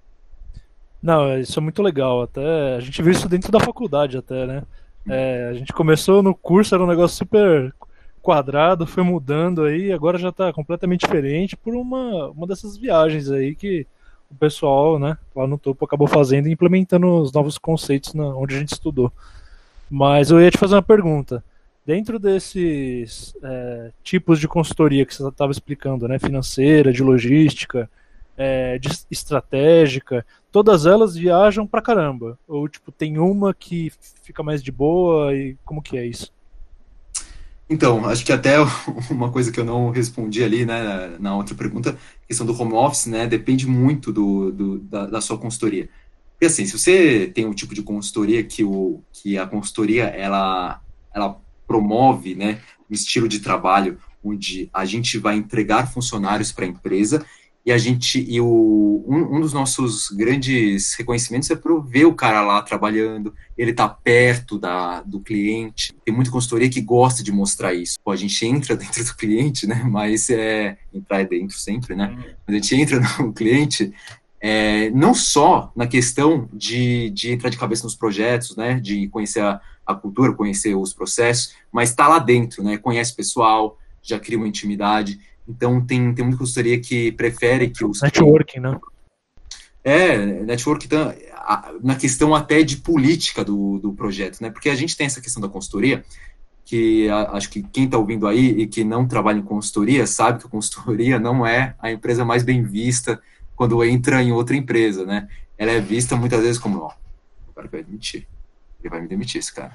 Não, 1.02 1.38
isso 1.40 1.60
é 1.60 1.62
muito 1.62 1.82
legal. 1.82 2.22
Até 2.22 2.76
a 2.76 2.80
gente 2.80 3.02
viu 3.02 3.12
isso 3.12 3.28
dentro 3.28 3.52
da 3.52 3.60
faculdade, 3.60 4.18
até, 4.18 4.46
né? 4.46 4.64
É, 5.10 5.48
a 5.50 5.54
gente 5.54 5.74
começou 5.74 6.24
no 6.24 6.34
curso, 6.34 6.74
era 6.74 6.84
um 6.84 6.88
negócio 6.88 7.18
super 7.18 7.74
quadrado, 8.24 8.88
foi 8.88 9.04
mudando 9.04 9.64
aí, 9.64 9.92
agora 9.92 10.18
já 10.18 10.32
tá 10.32 10.52
completamente 10.54 11.02
diferente 11.02 11.58
por 11.58 11.76
uma, 11.76 12.30
uma 12.30 12.48
dessas 12.48 12.78
viagens 12.78 13.30
aí 13.30 13.54
que 13.54 13.86
o 14.32 14.36
pessoal, 14.36 14.98
né, 14.98 15.18
lá 15.36 15.46
no 15.46 15.58
topo 15.58 15.84
acabou 15.84 16.08
fazendo 16.08 16.48
e 16.48 16.52
implementando 16.54 17.06
os 17.22 17.34
novos 17.34 17.58
conceitos 17.58 18.14
na, 18.14 18.24
onde 18.24 18.56
a 18.56 18.60
gente 18.60 18.72
estudou. 18.72 19.12
Mas 19.90 20.32
eu 20.32 20.42
ia 20.42 20.50
te 20.50 20.58
fazer 20.58 20.76
uma 20.76 20.82
pergunta. 20.82 21.44
Dentro 21.86 22.18
desses 22.18 23.36
é, 23.44 23.92
tipos 24.02 24.40
de 24.40 24.48
consultoria 24.48 25.06
que 25.06 25.14
você 25.14 25.28
estava 25.28 25.52
explicando, 25.52 26.08
né, 26.08 26.18
financeira, 26.18 26.94
de 26.94 27.04
logística, 27.04 27.90
é, 28.38 28.80
de 28.80 28.90
estratégica, 29.12 30.26
todas 30.50 30.86
elas 30.86 31.14
viajam 31.14 31.68
pra 31.68 31.82
caramba. 31.82 32.40
Ou, 32.48 32.70
tipo, 32.70 32.90
tem 32.90 33.18
uma 33.20 33.54
que 33.54 33.92
fica 34.24 34.42
mais 34.42 34.64
de 34.64 34.72
boa 34.72 35.36
e 35.36 35.58
como 35.66 35.82
que 35.82 35.98
é 35.98 36.06
isso? 36.06 36.32
Então, 37.70 38.06
acho 38.08 38.26
que 38.26 38.32
até 38.32 38.58
uma 39.10 39.32
coisa 39.32 39.52
que 39.52 39.60
eu 39.60 39.66
não 39.66 39.90
respondi 39.90 40.44
ali, 40.44 40.66
né, 40.66 41.18
na 41.20 41.36
outra 41.36 41.56
pergunta, 41.56 41.98
questão 42.28 42.46
do 42.46 42.60
home 42.60 42.74
office, 42.74 43.08
né, 43.08 43.26
depende 43.28 43.68
muito 43.68 44.12
do, 44.12 44.52
do- 44.52 44.80
da, 44.80 45.06
da 45.08 45.22
sua 45.22 45.38
consultoria. 45.38 45.90
Porque 46.34 46.46
assim, 46.48 46.66
se 46.66 46.78
você 46.78 47.28
tem 47.34 47.46
um 47.46 47.54
tipo 47.54 47.74
de 47.74 47.82
consultoria 47.82 48.44
que, 48.44 48.64
o, 48.64 49.02
que 49.12 49.38
a 49.38 49.48
consultoria, 49.48 50.06
ela, 50.06 50.82
ela 51.14 51.40
promove, 51.68 52.36
né, 52.36 52.62
um 52.90 52.94
estilo 52.94 53.28
de 53.28 53.40
trabalho 53.40 53.98
onde 54.24 54.70
a 54.74 54.86
gente 54.86 55.18
vai 55.18 55.36
entregar 55.36 55.92
funcionários 55.92 56.52
para 56.52 56.66
a 56.66 56.68
empresa 56.68 57.26
e 57.66 57.72
a 57.72 57.78
gente, 57.78 58.20
e 58.20 58.42
o, 58.42 59.06
um, 59.08 59.38
um 59.38 59.40
dos 59.40 59.54
nossos 59.54 60.10
grandes 60.10 60.94
reconhecimentos 60.96 61.50
é 61.50 61.56
por 61.56 61.82
ver 61.82 62.06
o 62.06 62.14
cara 62.14 62.42
lá 62.42 62.62
trabalhando, 62.62 63.34
ele 63.58 63.72
tá 63.72 63.88
perto 63.88 64.60
da, 64.60 65.02
do 65.02 65.22
cliente. 65.22 65.94
Tem 66.04 66.14
muita 66.14 66.30
consultoria 66.30 66.70
que 66.70 66.82
gosta 66.82 67.24
de 67.24 67.32
mostrar 67.32 67.74
isso. 67.74 67.98
Pô, 68.04 68.12
a 68.12 68.18
gente 68.18 68.46
entra 68.46 68.76
dentro 68.78 69.06
do 69.06 69.16
cliente, 69.16 69.66
né? 69.66 69.82
Mas 69.90 70.30
é 70.30 70.78
entrar 70.94 71.22
é 71.22 71.26
dentro 71.26 71.58
sempre, 71.58 71.96
né? 71.96 72.18
Mas 72.46 72.56
a 72.56 72.60
gente 72.60 72.76
entra 72.76 73.00
no 73.20 73.32
cliente 73.34 73.94
é, 74.42 74.90
não 74.90 75.14
só 75.14 75.72
na 75.74 75.88
questão 75.88 76.50
de, 76.52 77.10
de 77.12 77.32
entrar 77.32 77.50
de 77.50 77.58
cabeça 77.58 77.86
nos 77.86 77.96
projetos, 77.96 78.58
né? 78.58 78.78
De 78.78 79.08
conhecer 79.08 79.42
a, 79.42 79.62
a 79.88 79.96
cultura, 79.96 80.34
conhecer 80.34 80.76
os 80.76 80.94
processos, 80.94 81.56
mas 81.72 81.96
tá 81.96 82.10
lá 82.10 82.20
dentro, 82.20 82.62
né? 82.62 82.78
Conhece 82.78 83.14
o 83.14 83.16
pessoal, 83.16 83.80
já 84.02 84.20
cria 84.20 84.38
uma 84.38 84.50
intimidade. 84.50 85.18
Então 85.48 85.86
tem, 85.86 86.14
tem 86.14 86.24
muita 86.24 86.38
consultoria 86.38 86.80
que 86.80 87.12
prefere 87.12 87.70
que 87.70 87.86
os 87.86 88.02
Networking, 88.02 88.60
né? 88.60 88.80
É, 89.84 90.18
network 90.44 90.88
tá, 90.88 91.14
na 91.82 91.96
questão 91.96 92.34
até 92.34 92.64
de 92.64 92.78
política 92.78 93.44
do, 93.44 93.80
do 93.80 93.92
projeto, 93.92 94.40
né? 94.40 94.50
Porque 94.50 94.70
a 94.70 94.76
gente 94.76 94.96
tem 94.96 95.06
essa 95.06 95.20
questão 95.20 95.42
da 95.42 95.50
consultoria, 95.50 96.06
que 96.64 97.10
acho 97.10 97.50
que 97.50 97.62
quem 97.62 97.84
está 97.86 97.98
ouvindo 97.98 98.26
aí 98.26 98.62
e 98.62 98.68
que 98.68 98.86
não 98.86 99.06
trabalha 99.06 99.40
em 99.40 99.44
consultoria 99.44 100.08
sabe 100.08 100.40
que 100.40 100.48
a 100.48 100.50
consultoria 100.50 101.20
não 101.20 101.46
é 101.46 101.76
a 101.80 101.92
empresa 101.92 102.24
mais 102.24 102.44
bem 102.44 102.64
vista 102.64 103.22
quando 103.56 103.84
entra 103.84 104.24
em 104.24 104.32
outra 104.32 104.56
empresa, 104.56 105.06
né? 105.06 105.28
Ela 105.58 105.72
é 105.72 105.82
vista 105.82 106.16
muitas 106.16 106.42
vezes 106.42 106.58
como, 106.58 106.80
ó, 106.80 106.94
o 107.50 107.54
cara 107.54 107.68
vai 107.68 107.84
demitir, 107.84 108.26
ele 108.80 108.90
vai 108.90 109.02
me 109.02 109.08
demitir, 109.08 109.40
esse 109.40 109.54
cara. 109.54 109.74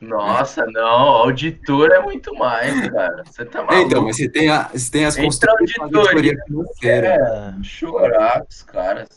Nossa, 0.00 0.66
não, 0.66 0.82
auditor 0.82 1.90
é 1.90 2.00
muito 2.00 2.34
mais, 2.34 2.88
cara. 2.90 3.22
Você 3.24 3.44
tá 3.44 3.62
maluco. 3.62 3.74
É, 3.74 3.82
então, 3.82 4.02
mas 4.02 4.16
você 4.16 4.28
tem, 4.28 4.48
a, 4.48 4.68
você 4.68 4.90
tem 4.90 5.04
as 5.04 5.16
consultorias 5.16 5.78
auditoria, 5.78 6.36
financeira. 6.46 7.08
É, 7.08 7.62
chorar 7.62 8.40
com 8.40 8.48
os 8.50 8.62
caras. 8.62 9.08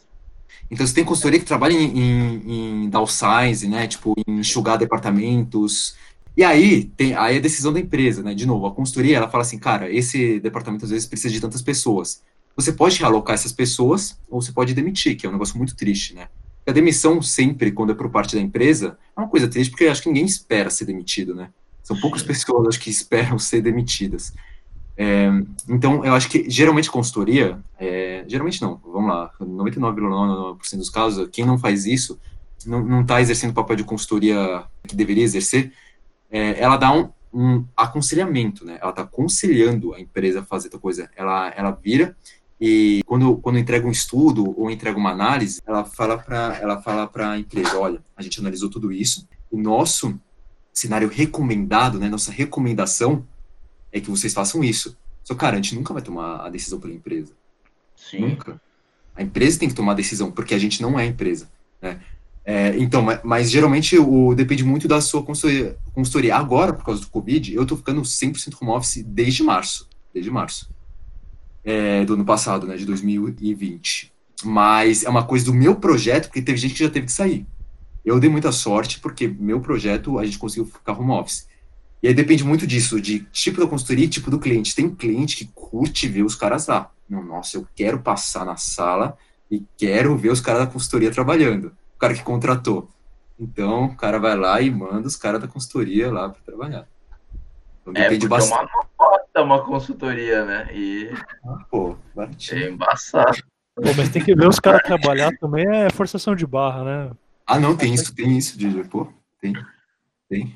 Então 0.70 0.86
você 0.86 0.93
tem 0.93 1.05
consultoria 1.05 1.39
que 1.39 1.45
trabalha 1.45 1.74
em, 1.74 1.97
em, 1.97 2.84
em 2.84 2.89
downsize, 2.89 3.68
né? 3.68 3.88
Tipo, 3.88 4.13
em 4.28 4.39
enxugar 4.39 4.78
departamentos. 4.78 5.95
E 6.36 6.43
aí 6.43 6.84
tem 6.84 7.15
aí 7.15 7.36
é 7.36 7.38
a 7.39 7.41
decisão 7.41 7.72
da 7.72 7.80
empresa, 7.80 8.22
né? 8.22 8.34
De 8.34 8.45
novo, 8.45 8.68
a 8.68 8.74
consultoria 8.74 9.18
ela 9.18 9.30
fala 9.30 9.43
assim, 9.43 9.57
cara, 9.57 9.89
esse 9.89 10.39
departamento 10.39 10.86
às 10.86 10.91
vezes 10.91 11.07
precisa 11.07 11.34
de 11.34 11.41
tantas 11.41 11.61
pessoas. 11.61 12.22
Você 12.55 12.74
pode 12.74 12.99
realocar 12.99 13.34
essas 13.34 13.51
pessoas 13.51 14.20
ou 14.30 14.41
você 14.41 14.51
pode 14.51 14.74
demitir, 14.74 15.15
que 15.15 15.26
é 15.26 15.30
um 15.30 15.34
negócio 15.34 15.57
muito 15.57 15.76
triste, 15.76 16.13
né? 16.13 16.28
A 16.68 16.72
demissão 16.72 17.22
sempre, 17.22 17.72
quando 17.72 17.93
é 17.93 17.95
por 17.95 18.09
parte 18.09 18.36
da 18.36 18.41
empresa, 18.41 18.97
é 19.15 19.20
uma 19.20 19.30
coisa 19.30 19.47
triste 19.47 19.72
porque 19.72 19.86
acho 19.86 20.01
que 20.03 20.09
ninguém 20.09 20.26
espera 20.26 20.70
ser 20.70 20.86
demitido, 20.86 21.34
né? 21.34 21.49
São 21.82 21.97
poucas 21.99 22.22
pessoas 22.22 22.68
acho 22.68 22.80
que 22.80 22.89
esperam 22.89 23.39
ser 23.39 23.61
demitidas. 23.61 24.34
É, 24.97 25.30
então, 25.70 26.03
eu 26.03 26.13
acho 26.13 26.28
que 26.30 26.49
geralmente 26.49 26.91
consultoria, 26.91 27.59
é, 27.80 28.26
geralmente 28.28 28.61
não, 28.61 28.82
vamos 28.84 29.09
lá, 29.09 29.32
99,9% 29.39 30.78
dos 30.78 30.89
casos, 30.89 31.30
quem 31.32 31.45
não 31.45 31.57
faz 31.57 31.86
isso 31.86 32.20
não 32.65 33.01
está 33.01 33.22
exercendo 33.22 33.51
o 33.51 33.53
papel 33.53 33.76
de 33.76 33.84
consultoria 33.84 34.63
que 34.86 34.95
deveria 34.95 35.24
exercer, 35.24 35.72
é, 36.30 36.59
ela 36.59 36.76
dá 36.76 36.91
um, 36.91 37.09
um, 37.34 37.63
aconselhamento, 37.76 38.65
né? 38.65 38.78
Ela 38.82 38.89
está 38.89 39.03
aconselhando 39.03 39.93
a 39.93 39.99
empresa 39.99 40.41
a 40.41 40.43
fazer 40.43 40.70
tal 40.70 40.80
coisa. 40.80 41.09
Ela, 41.15 41.49
ela 41.55 41.72
vira 41.72 42.15
e 42.60 43.01
quando, 43.05 43.38
quando 43.38 43.60
entrega 43.60 43.88
um 43.88 43.91
estudo 43.91 44.60
ou 44.60 44.72
entrega 44.72 44.97
uma 44.97 45.12
análise, 45.12 45.62
ela 45.66 45.86
fala 45.86 46.18
para 46.18 46.58
ela 46.60 46.82
fala 46.82 47.08
para 47.08 47.32
a 47.32 47.39
empresa, 47.39 47.78
olha, 47.78 48.01
a 48.16 48.22
gente 48.22 48.39
analisou 48.39 48.70
tudo 48.70 48.91
isso, 48.91 49.28
o 49.51 49.62
nosso 49.62 50.20
cenário 50.74 51.08
recomendado, 51.08 51.99
né, 51.99 52.10
nossa 52.10 52.32
recomendação 52.32 53.26
é 53.91 53.99
que 53.99 54.10
vocês 54.10 54.34
façam 54.34 54.64
isso. 54.64 54.97
Só, 55.24 55.36
cara, 55.36 55.53
a 55.53 55.58
gente 55.58 55.76
nunca 55.76 55.93
vai 55.93 56.01
tomar 56.01 56.45
a 56.45 56.49
decisão 56.49 56.80
pela 56.80 56.93
empresa. 56.93 57.34
Sim. 57.95 58.20
Nunca. 58.20 58.62
A 59.16 59.24
empresa 59.24 59.60
tem 59.60 59.68
que 59.68 59.76
tomar 59.76 59.93
a 59.93 59.95
decisão, 59.95 60.32
porque 60.32 60.53
a 60.53 60.60
gente 60.60 60.82
não 60.82 60.99
é 60.99 61.05
empresa. 61.05 61.49
Né? 61.82 61.99
É, 62.45 62.78
então, 62.78 63.01
mas, 63.01 63.20
mas, 63.24 63.51
geralmente 63.51 63.97
o, 63.97 64.34
depende 64.34 64.64
muito 64.64 64.88
da 64.88 65.01
sua 65.01 65.22
consultoria. 65.24 66.36
Agora, 66.36 66.72
por 66.72 66.86
causa 66.86 67.01
do 67.01 67.10
Covid, 67.10 67.53
eu 67.53 67.66
tô 67.66 67.76
ficando 67.76 68.01
100% 68.01 68.55
home 68.62 68.72
office 68.72 69.03
desde 69.03 69.43
março. 69.43 69.89
Desde 70.14 70.32
março. 70.32 70.70
É, 71.70 72.05
do 72.05 72.13
ano 72.13 72.24
passado, 72.24 72.65
né, 72.65 72.78
de 72.78 72.86
2020. 72.86 74.13
Mas 74.43 75.03
é 75.03 75.09
uma 75.09 75.26
coisa 75.26 75.43
do 75.43 75.53
meu 75.53 75.76
projeto, 75.76 76.28
porque 76.28 76.41
teve 76.41 76.57
gente 76.57 76.74
que 76.74 76.84
já 76.84 76.89
teve 76.89 77.07
que 77.07 77.11
sair. 77.11 77.45
Eu 78.05 78.20
dei 78.22 78.30
muita 78.30 78.53
sorte, 78.53 79.01
porque 79.01 79.28
meu 79.28 79.59
projeto 79.59 80.18
a 80.18 80.24
gente 80.24 80.39
conseguiu 80.39 80.65
ficar 80.65 80.93
home 80.93 81.11
office. 81.11 81.45
E 82.01 82.07
aí 82.07 82.13
depende 82.13 82.43
muito 82.43 82.65
disso, 82.65 83.01
de 83.01 83.20
tipo 83.32 83.59
da 83.59 83.68
consultoria 83.68 84.05
e 84.05 84.07
tipo 84.07 84.32
do 84.32 84.39
cliente. 84.39 84.74
Tem 84.74 84.89
cliente 84.89 85.36
que 85.36 85.51
curte 85.53 86.07
ver 86.07 86.24
os 86.24 86.36
caras 86.36 86.68
lá. 86.68 86.89
Não, 87.09 87.24
nossa, 87.24 87.57
eu 87.57 87.68
quero 87.76 87.99
passar 87.99 88.45
na 88.45 88.55
sala 88.55 89.18
e 89.49 89.65
quero 89.78 90.15
ver 90.15 90.30
os 90.30 90.39
caras 90.39 90.61
da 90.61 90.72
consultoria 90.72 91.11
trabalhando. 91.11 91.74
O 91.95 91.99
cara 91.99 92.13
que 92.13 92.24
contratou. 92.24 92.88
Então, 93.39 93.86
o 93.86 93.95
cara 93.95 94.20
vai 94.20 94.38
lá 94.38 94.61
e 94.61 94.70
manda 94.70 95.07
os 95.07 95.15
caras 95.15 95.41
da 95.41 95.47
consultoria 95.47 96.11
lá 96.11 96.30
para 96.30 96.41
trabalhar. 96.45 96.88
Então, 97.82 97.93
é, 97.95 98.03
depende 98.03 98.26
é 98.26 98.30
bastante. 98.30 98.72
uma 98.99 99.16
nota 99.38 99.41
uma 99.41 99.63
consultoria, 99.63 100.45
né? 100.45 100.67
E... 100.73 101.11
Ah, 101.45 101.65
pô, 101.69 101.97
baratinho. 102.15 102.63
É 102.63 102.69
embaçado. 102.69 103.38
Pô, 103.75 103.93
mas 103.95 104.09
tem 104.09 104.23
que 104.23 104.35
ver 104.35 104.47
os 104.47 104.59
caras 104.59 104.81
trabalhar 104.81 105.31
também, 105.39 105.67
é 105.67 105.89
forçação 105.89 106.35
de 106.35 106.45
barra, 106.47 106.83
né? 106.83 107.11
Ah, 107.45 107.59
não, 107.59 107.77
tem 107.77 107.93
isso, 107.93 108.13
tem 108.15 108.38
isso, 108.38 108.57
DJ, 108.57 108.83
pô, 108.85 109.07
tem. 109.39 109.53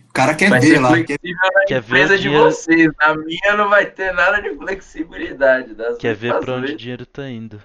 O 0.09 0.13
cara 0.13 0.35
quer 0.35 0.49
vai 0.49 0.59
ver 0.59 0.79
lá. 0.79 1.01
Quer, 1.01 1.17
quer 1.65 1.77
empresa 1.77 2.17
de 2.17 2.23
dinheiro... 2.23 2.43
vocês. 2.43 2.91
Na 2.99 3.15
minha 3.15 3.55
não 3.55 3.69
vai 3.69 3.85
ter 3.85 4.11
nada 4.11 4.41
de 4.41 4.53
flexibilidade. 4.57 5.73
quer 5.97 6.13
ver 6.13 6.37
pra 6.39 6.55
onde 6.55 6.73
o 6.73 6.77
dinheiro 6.77 7.05
tá 7.05 7.29
indo. 7.29 7.61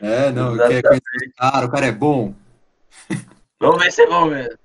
É, 0.00 0.32
não, 0.32 0.56
quer 0.56 0.82
conhecer 0.82 1.32
cara, 1.36 1.66
o 1.66 1.70
cara 1.70 1.86
é 1.86 1.92
bom. 1.92 2.34
Vamos 3.60 3.82
ver 3.82 3.92
se 3.92 4.02
é 4.02 4.06
bom 4.08 4.26
mesmo. 4.26 4.58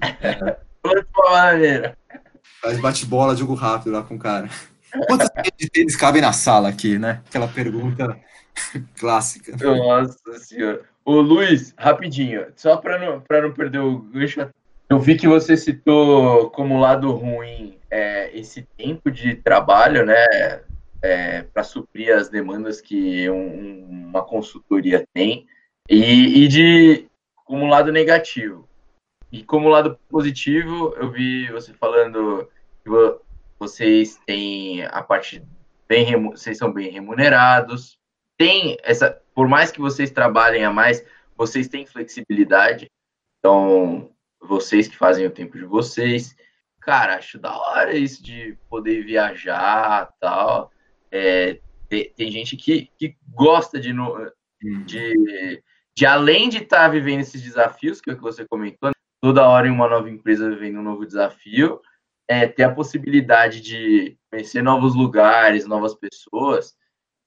É. 0.00 0.56
Vamos 0.82 1.04
pra 1.12 1.30
maneira. 1.30 1.98
Faz 2.62 2.80
bate-bola, 2.80 3.36
jogo 3.36 3.52
rápido 3.52 3.92
lá 3.92 4.02
com 4.02 4.14
o 4.14 4.18
cara. 4.18 4.48
Quantas 5.06 5.28
de 5.58 5.68
tênis 5.68 5.96
cabem 5.96 6.22
na 6.22 6.32
sala 6.32 6.68
aqui, 6.68 6.98
né? 6.98 7.22
Aquela 7.26 7.48
pergunta 7.48 8.18
clássica. 8.98 9.56
Nossa 9.56 10.38
senhora. 10.38 10.82
Ô 11.04 11.20
Luiz, 11.20 11.74
rapidinho, 11.76 12.46
só 12.56 12.76
para 12.76 12.98
não, 12.98 13.22
não 13.42 13.52
perder 13.52 13.80
o 13.80 13.98
gancho 13.98 14.48
eu 14.88 15.00
vi 15.00 15.16
que 15.16 15.26
você 15.26 15.56
citou 15.56 16.50
como 16.50 16.78
lado 16.78 17.10
ruim 17.12 17.78
é, 17.90 18.30
esse 18.38 18.62
tempo 18.76 19.10
de 19.10 19.34
trabalho, 19.34 20.04
né, 20.04 20.60
é, 21.02 21.42
para 21.42 21.64
suprir 21.64 22.14
as 22.14 22.28
demandas 22.28 22.80
que 22.80 23.28
um, 23.30 23.84
uma 24.08 24.22
consultoria 24.22 25.04
tem, 25.12 25.46
e, 25.88 26.44
e, 26.44 26.48
de 26.48 27.06
como 27.44 27.66
lado 27.66 27.90
negativo. 27.90 28.68
E 29.32 29.42
como 29.42 29.68
lado 29.68 29.98
positivo, 30.08 30.94
eu 30.96 31.10
vi 31.10 31.50
você 31.50 31.72
falando 31.72 32.48
que 32.82 32.90
vocês 33.64 34.20
têm 34.26 34.84
a 34.84 35.02
parte 35.02 35.42
bem, 35.88 36.30
vocês 36.30 36.58
são 36.58 36.70
bem 36.70 36.90
remunerados, 36.90 37.98
tem 38.36 38.76
essa, 38.82 39.18
por 39.34 39.48
mais 39.48 39.70
que 39.70 39.80
vocês 39.80 40.10
trabalhem 40.10 40.64
a 40.64 40.72
mais, 40.72 41.02
vocês 41.36 41.66
têm 41.66 41.86
flexibilidade. 41.86 42.90
Então, 43.38 44.10
vocês 44.40 44.86
que 44.86 44.96
fazem 44.96 45.26
o 45.26 45.30
tempo 45.30 45.56
de 45.56 45.64
vocês. 45.64 46.36
Cara, 46.80 47.16
acho 47.16 47.38
da 47.38 47.56
hora 47.56 47.96
isso 47.96 48.22
de 48.22 48.58
poder 48.68 49.02
viajar 49.02 50.12
tal. 50.20 50.70
É, 51.10 51.58
tem, 51.88 52.12
tem, 52.14 52.30
gente 52.30 52.56
que, 52.56 52.90
que 52.98 53.16
gosta 53.32 53.80
de, 53.80 53.94
de, 54.84 55.62
de 55.94 56.06
além 56.06 56.50
de 56.50 56.58
estar 56.58 56.80
tá 56.80 56.88
vivendo 56.88 57.20
esses 57.20 57.40
desafios, 57.40 58.00
que 58.00 58.10
é 58.10 58.12
o 58.12 58.16
que 58.16 58.22
você 58.22 58.46
comentou, 58.46 58.90
toda 59.22 59.48
hora 59.48 59.66
em 59.66 59.70
uma 59.70 59.88
nova 59.88 60.10
empresa 60.10 60.50
vivendo 60.50 60.80
um 60.80 60.82
novo 60.82 61.06
desafio, 61.06 61.80
é, 62.28 62.46
ter 62.46 62.64
a 62.64 62.74
possibilidade 62.74 63.60
de 63.60 64.16
conhecer 64.30 64.62
novos 64.62 64.94
lugares, 64.94 65.66
novas 65.66 65.94
pessoas, 65.94 66.74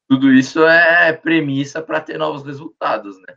tudo 0.08 0.32
isso 0.34 0.66
é 0.66 1.12
premissa 1.14 1.82
para 1.82 2.00
ter 2.00 2.18
novos 2.18 2.44
resultados, 2.44 3.18
né? 3.20 3.36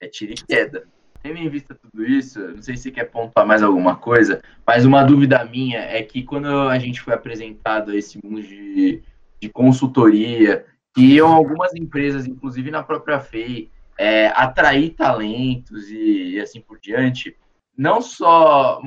É 0.00 0.08
tiro 0.08 0.32
e 0.32 0.36
queda. 0.36 0.86
Tendo 1.22 1.38
em 1.38 1.48
vista 1.48 1.74
tudo 1.74 2.04
isso, 2.04 2.40
não 2.40 2.62
sei 2.62 2.76
se 2.76 2.84
você 2.84 2.90
quer 2.90 3.04
pontuar 3.04 3.46
mais 3.46 3.62
alguma 3.62 3.96
coisa, 3.96 4.40
mas 4.66 4.84
uma 4.84 5.04
dúvida 5.04 5.44
minha 5.44 5.78
é 5.78 6.02
que 6.02 6.22
quando 6.22 6.48
a 6.68 6.78
gente 6.78 7.00
foi 7.00 7.14
apresentado 7.14 7.92
a 7.92 7.96
esse 7.96 8.18
mundo 8.24 8.42
de, 8.42 9.02
de 9.40 9.48
consultoria, 9.48 10.66
que 10.94 11.14
iam 11.14 11.32
algumas 11.32 11.74
empresas, 11.74 12.26
inclusive 12.26 12.70
na 12.70 12.82
própria 12.82 13.20
FEI, 13.20 13.70
é, 13.96 14.28
atrair 14.28 14.90
talentos 14.90 15.88
e, 15.90 16.34
e 16.34 16.40
assim 16.40 16.60
por 16.60 16.78
diante, 16.80 17.36
não 17.82 18.00
só 18.00 18.80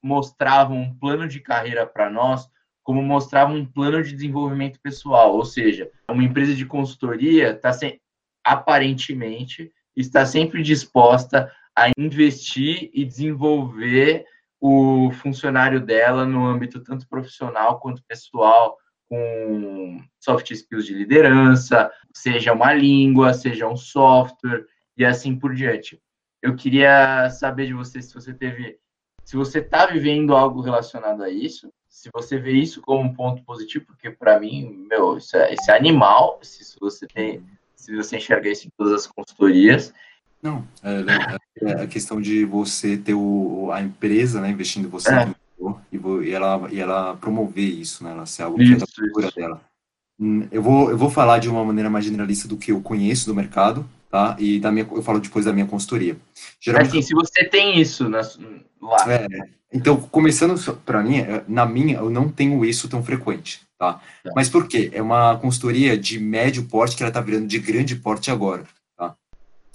mostravam 0.00 0.78
um 0.78 0.94
plano 0.96 1.26
de 1.26 1.40
carreira 1.40 1.84
para 1.84 2.08
nós, 2.08 2.48
como 2.84 3.02
mostravam 3.02 3.56
um 3.56 3.66
plano 3.66 4.00
de 4.04 4.12
desenvolvimento 4.12 4.78
pessoal. 4.80 5.34
Ou 5.34 5.44
seja, 5.44 5.90
uma 6.08 6.22
empresa 6.22 6.54
de 6.54 6.64
consultoria 6.64 7.50
está 7.50 7.72
aparentemente 8.44 9.72
está 9.96 10.24
sempre 10.24 10.62
disposta 10.62 11.50
a 11.76 11.90
investir 11.98 12.88
e 12.94 13.04
desenvolver 13.04 14.24
o 14.60 15.10
funcionário 15.10 15.80
dela 15.80 16.24
no 16.24 16.46
âmbito 16.46 16.80
tanto 16.84 17.08
profissional 17.08 17.80
quanto 17.80 18.04
pessoal, 18.06 18.76
com 19.08 20.00
soft 20.20 20.52
skills 20.52 20.86
de 20.86 20.94
liderança, 20.94 21.90
seja 22.14 22.52
uma 22.52 22.72
língua, 22.72 23.34
seja 23.34 23.66
um 23.66 23.76
software 23.76 24.66
e 24.96 25.04
assim 25.04 25.36
por 25.36 25.52
diante. 25.52 26.00
Eu 26.46 26.54
queria 26.54 27.28
saber 27.30 27.66
de 27.66 27.74
você 27.74 28.00
se 28.00 28.14
você 28.14 28.32
teve, 28.32 28.78
se 29.24 29.36
você 29.36 29.58
está 29.58 29.86
vivendo 29.86 30.36
algo 30.36 30.60
relacionado 30.60 31.22
a 31.24 31.28
isso, 31.28 31.72
se 31.88 32.08
você 32.14 32.38
vê 32.38 32.52
isso 32.52 32.80
como 32.80 33.02
um 33.02 33.12
ponto 33.12 33.42
positivo, 33.42 33.84
porque 33.86 34.10
para 34.10 34.38
mim, 34.38 34.86
meu, 34.88 35.18
isso 35.18 35.36
é, 35.36 35.52
isso 35.52 35.68
é 35.68 35.76
animal, 35.76 36.38
se 36.42 36.76
você 36.80 37.04
tem, 37.08 37.42
se 37.74 37.96
você 37.96 38.18
enxerga 38.18 38.48
isso 38.48 38.68
em 38.68 38.70
todas 38.78 38.92
as 38.92 39.06
consultorias, 39.08 39.92
não, 40.40 40.64
é, 40.84 41.02
né, 41.02 41.36
é, 41.62 41.72
a 41.82 41.86
questão 41.88 42.20
de 42.20 42.44
você 42.44 42.96
ter 42.96 43.14
o, 43.14 43.70
a 43.72 43.82
empresa 43.82 44.40
né, 44.40 44.48
investindo 44.48 44.86
em 44.86 44.90
você 44.90 45.12
é. 45.12 45.34
e, 45.90 46.30
ela, 46.30 46.68
e 46.70 46.78
ela 46.78 47.16
promover 47.16 47.64
isso, 47.64 48.04
né? 48.04 48.12
Ela 48.12 48.24
ser 48.24 48.42
algo 48.42 48.62
isso, 48.62 48.76
que 48.76 48.76
é 48.76 48.86
da 48.86 48.86
cultura 48.86 49.32
dela. 49.32 49.60
hum, 50.20 50.46
eu 50.52 50.62
vou, 50.62 50.90
eu 50.90 50.96
vou 50.96 51.10
falar 51.10 51.40
de 51.40 51.48
uma 51.48 51.64
maneira 51.64 51.90
mais 51.90 52.04
generalista 52.04 52.46
do 52.46 52.56
que 52.56 52.70
eu 52.70 52.80
conheço 52.80 53.26
do 53.26 53.34
mercado, 53.34 53.84
tá? 54.16 54.34
E 54.38 54.58
da 54.58 54.72
minha, 54.72 54.88
eu 54.90 55.02
falo 55.02 55.20
depois 55.20 55.44
da 55.44 55.52
minha 55.52 55.66
consultoria. 55.66 56.16
Geralmente, 56.58 56.88
assim, 56.88 57.02
se 57.02 57.14
você 57.14 57.44
tem 57.44 57.78
isso 57.78 58.08
na, 58.08 58.22
lá. 58.80 59.12
É, 59.12 59.26
então, 59.70 60.00
começando 60.00 60.58
para 60.86 61.02
mim, 61.02 61.18
na 61.46 61.66
minha, 61.66 61.98
eu 61.98 62.08
não 62.08 62.30
tenho 62.30 62.64
isso 62.64 62.88
tão 62.88 63.04
frequente, 63.04 63.60
tá? 63.78 64.00
É. 64.24 64.30
Mas 64.34 64.48
por 64.48 64.66
quê? 64.66 64.90
É 64.94 65.02
uma 65.02 65.36
consultoria 65.36 65.98
de 65.98 66.18
médio 66.18 66.64
porte 66.64 66.96
que 66.96 67.02
ela 67.02 67.10
está 67.10 67.20
virando 67.20 67.46
de 67.46 67.58
grande 67.58 67.96
porte 67.96 68.30
agora, 68.30 68.64
tá? 68.96 69.14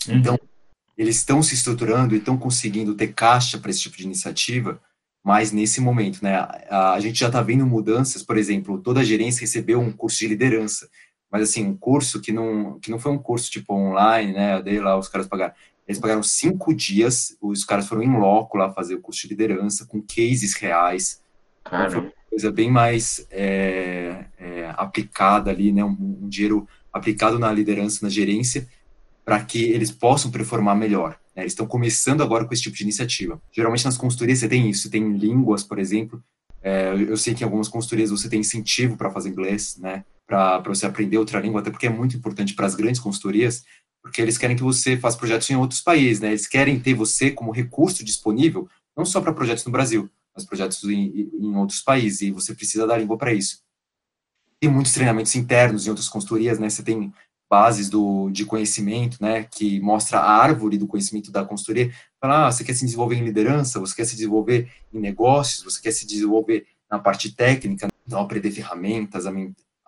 Uhum. 0.08 0.16
Então, 0.16 0.40
eles 0.98 1.18
estão 1.18 1.44
se 1.44 1.54
estruturando 1.54 2.16
e 2.16 2.18
estão 2.18 2.36
conseguindo 2.36 2.96
ter 2.96 3.14
caixa 3.14 3.60
para 3.60 3.70
esse 3.70 3.82
tipo 3.82 3.98
de 3.98 4.06
iniciativa, 4.06 4.82
mas 5.24 5.52
nesse 5.52 5.80
momento, 5.80 6.24
né? 6.24 6.36
A, 6.68 6.94
a 6.94 7.00
gente 7.00 7.20
já 7.20 7.28
está 7.28 7.44
vendo 7.44 7.64
mudanças, 7.64 8.24
por 8.24 8.38
exemplo, 8.38 8.80
toda 8.80 9.02
a 9.02 9.04
gerência 9.04 9.42
recebeu 9.42 9.80
um 9.80 9.92
curso 9.92 10.18
de 10.18 10.28
liderança, 10.30 10.90
mas 11.32 11.44
assim, 11.44 11.66
um 11.66 11.78
curso 11.78 12.20
que 12.20 12.32
não, 12.32 12.78
que 12.80 12.92
não 12.92 13.00
foi 13.00 13.12
um 13.12 13.18
curso 13.18 13.50
tipo 13.50 13.74
online, 13.74 14.34
né? 14.34 14.62
Daí 14.62 14.80
lá 14.80 14.98
os 14.98 15.08
caras 15.08 15.28
pagaram. 15.28 15.54
Eles 15.88 16.00
pagaram 16.00 16.22
cinco 16.22 16.74
dias, 16.74 17.36
os 17.42 17.64
caras 17.64 17.88
foram 17.88 18.04
em 18.04 18.18
loco 18.18 18.58
lá 18.58 18.72
fazer 18.72 18.96
o 18.96 19.02
curso 19.02 19.22
de 19.24 19.30
liderança, 19.30 19.86
com 19.86 20.02
cases 20.02 20.54
reais. 20.54 21.22
Então, 21.66 22.12
coisa 22.30 22.52
bem 22.52 22.70
mais 22.70 23.26
é, 23.30 24.26
é, 24.38 24.74
aplicada 24.78 25.50
ali, 25.50 25.72
né? 25.72 25.84
Um, 25.84 26.20
um, 26.22 26.30
dinheiro 26.30 26.68
aplicado 26.92 27.40
na 27.40 27.52
liderança, 27.52 28.00
na 28.04 28.10
gerência, 28.10 28.68
para 29.24 29.44
que 29.44 29.64
eles 29.64 29.92
possam 29.92 30.32
performar 30.32 30.76
melhor. 30.76 31.18
Né? 31.36 31.44
Eles 31.44 31.54
estão 31.54 31.66
começando 31.66 32.22
agora 32.22 32.46
com 32.46 32.54
esse 32.54 32.64
tipo 32.64 32.76
de 32.76 32.84
iniciativa. 32.84 33.42
Geralmente 33.52 33.86
nas 33.86 33.98
consultorias 33.98 34.40
você 34.40 34.50
tem 34.50 34.70
isso, 34.70 34.84
você 34.84 34.90
tem 34.90 35.14
línguas, 35.14 35.64
por 35.64 35.80
exemplo. 35.80 36.22
É, 36.62 36.94
eu 36.94 37.18
sei 37.18 37.34
que 37.34 37.44
em 37.44 37.46
algumas 37.46 37.68
consultorias 37.68 38.12
você 38.12 38.30
tem 38.30 38.42
incentivo 38.42 38.98
para 38.98 39.10
fazer 39.10 39.30
inglês, 39.30 39.78
né? 39.78 40.04
Para 40.32 40.62
você 40.64 40.86
aprender 40.86 41.18
outra 41.18 41.42
língua, 41.42 41.60
até 41.60 41.70
porque 41.70 41.88
é 41.88 41.90
muito 41.90 42.16
importante 42.16 42.54
para 42.54 42.66
as 42.66 42.74
grandes 42.74 43.02
consultorias, 43.02 43.66
porque 44.02 44.22
eles 44.22 44.38
querem 44.38 44.56
que 44.56 44.64
você 44.64 44.96
faça 44.96 45.18
projetos 45.18 45.50
em 45.50 45.58
outros 45.58 45.82
países, 45.82 46.22
né? 46.22 46.30
Eles 46.30 46.48
querem 46.48 46.80
ter 46.80 46.94
você 46.94 47.32
como 47.32 47.52
recurso 47.52 48.04
disponível, 48.04 48.68
não 48.96 49.04
só 49.04 49.20
para 49.20 49.34
projetos 49.34 49.66
no 49.66 49.72
Brasil, 49.72 50.10
mas 50.34 50.46
projetos 50.46 50.82
em, 50.86 51.30
em 51.34 51.56
outros 51.58 51.82
países, 51.82 52.22
e 52.22 52.32
você 52.32 52.56
precisa 52.56 52.88
da 52.88 52.98
língua 52.98 53.18
para 53.18 53.34
isso. 53.34 53.62
Tem 54.60 54.72
muitos 54.72 54.94
treinamentos 54.94 55.36
internos 55.36 55.86
em 55.86 55.90
outras 55.90 56.08
consultorias, 56.08 56.58
né? 56.58 56.70
Você 56.70 56.82
tem 56.82 57.12
bases 57.50 57.90
do, 57.90 58.30
de 58.30 58.46
conhecimento, 58.46 59.18
né, 59.20 59.44
que 59.44 59.82
mostra 59.82 60.20
a 60.20 60.32
árvore 60.32 60.78
do 60.78 60.88
conhecimento 60.88 61.30
da 61.34 61.44
consultoria. 61.44 61.94
Fala, 62.22 62.48
ah, 62.48 62.52
você 62.52 62.64
quer 62.64 62.74
se 62.74 62.86
desenvolver 62.86 63.16
em 63.16 63.26
liderança, 63.26 63.78
você 63.78 63.94
quer 63.94 64.06
se 64.06 64.16
desenvolver 64.16 64.72
em 64.94 65.00
negócios, 65.02 65.62
você 65.62 65.82
quer 65.82 65.92
se 65.92 66.08
desenvolver 66.08 66.66
na 66.90 66.98
parte 66.98 67.36
técnica, 67.36 67.90
então 68.08 68.22
aprender 68.22 68.52
ferramentas, 68.52 69.26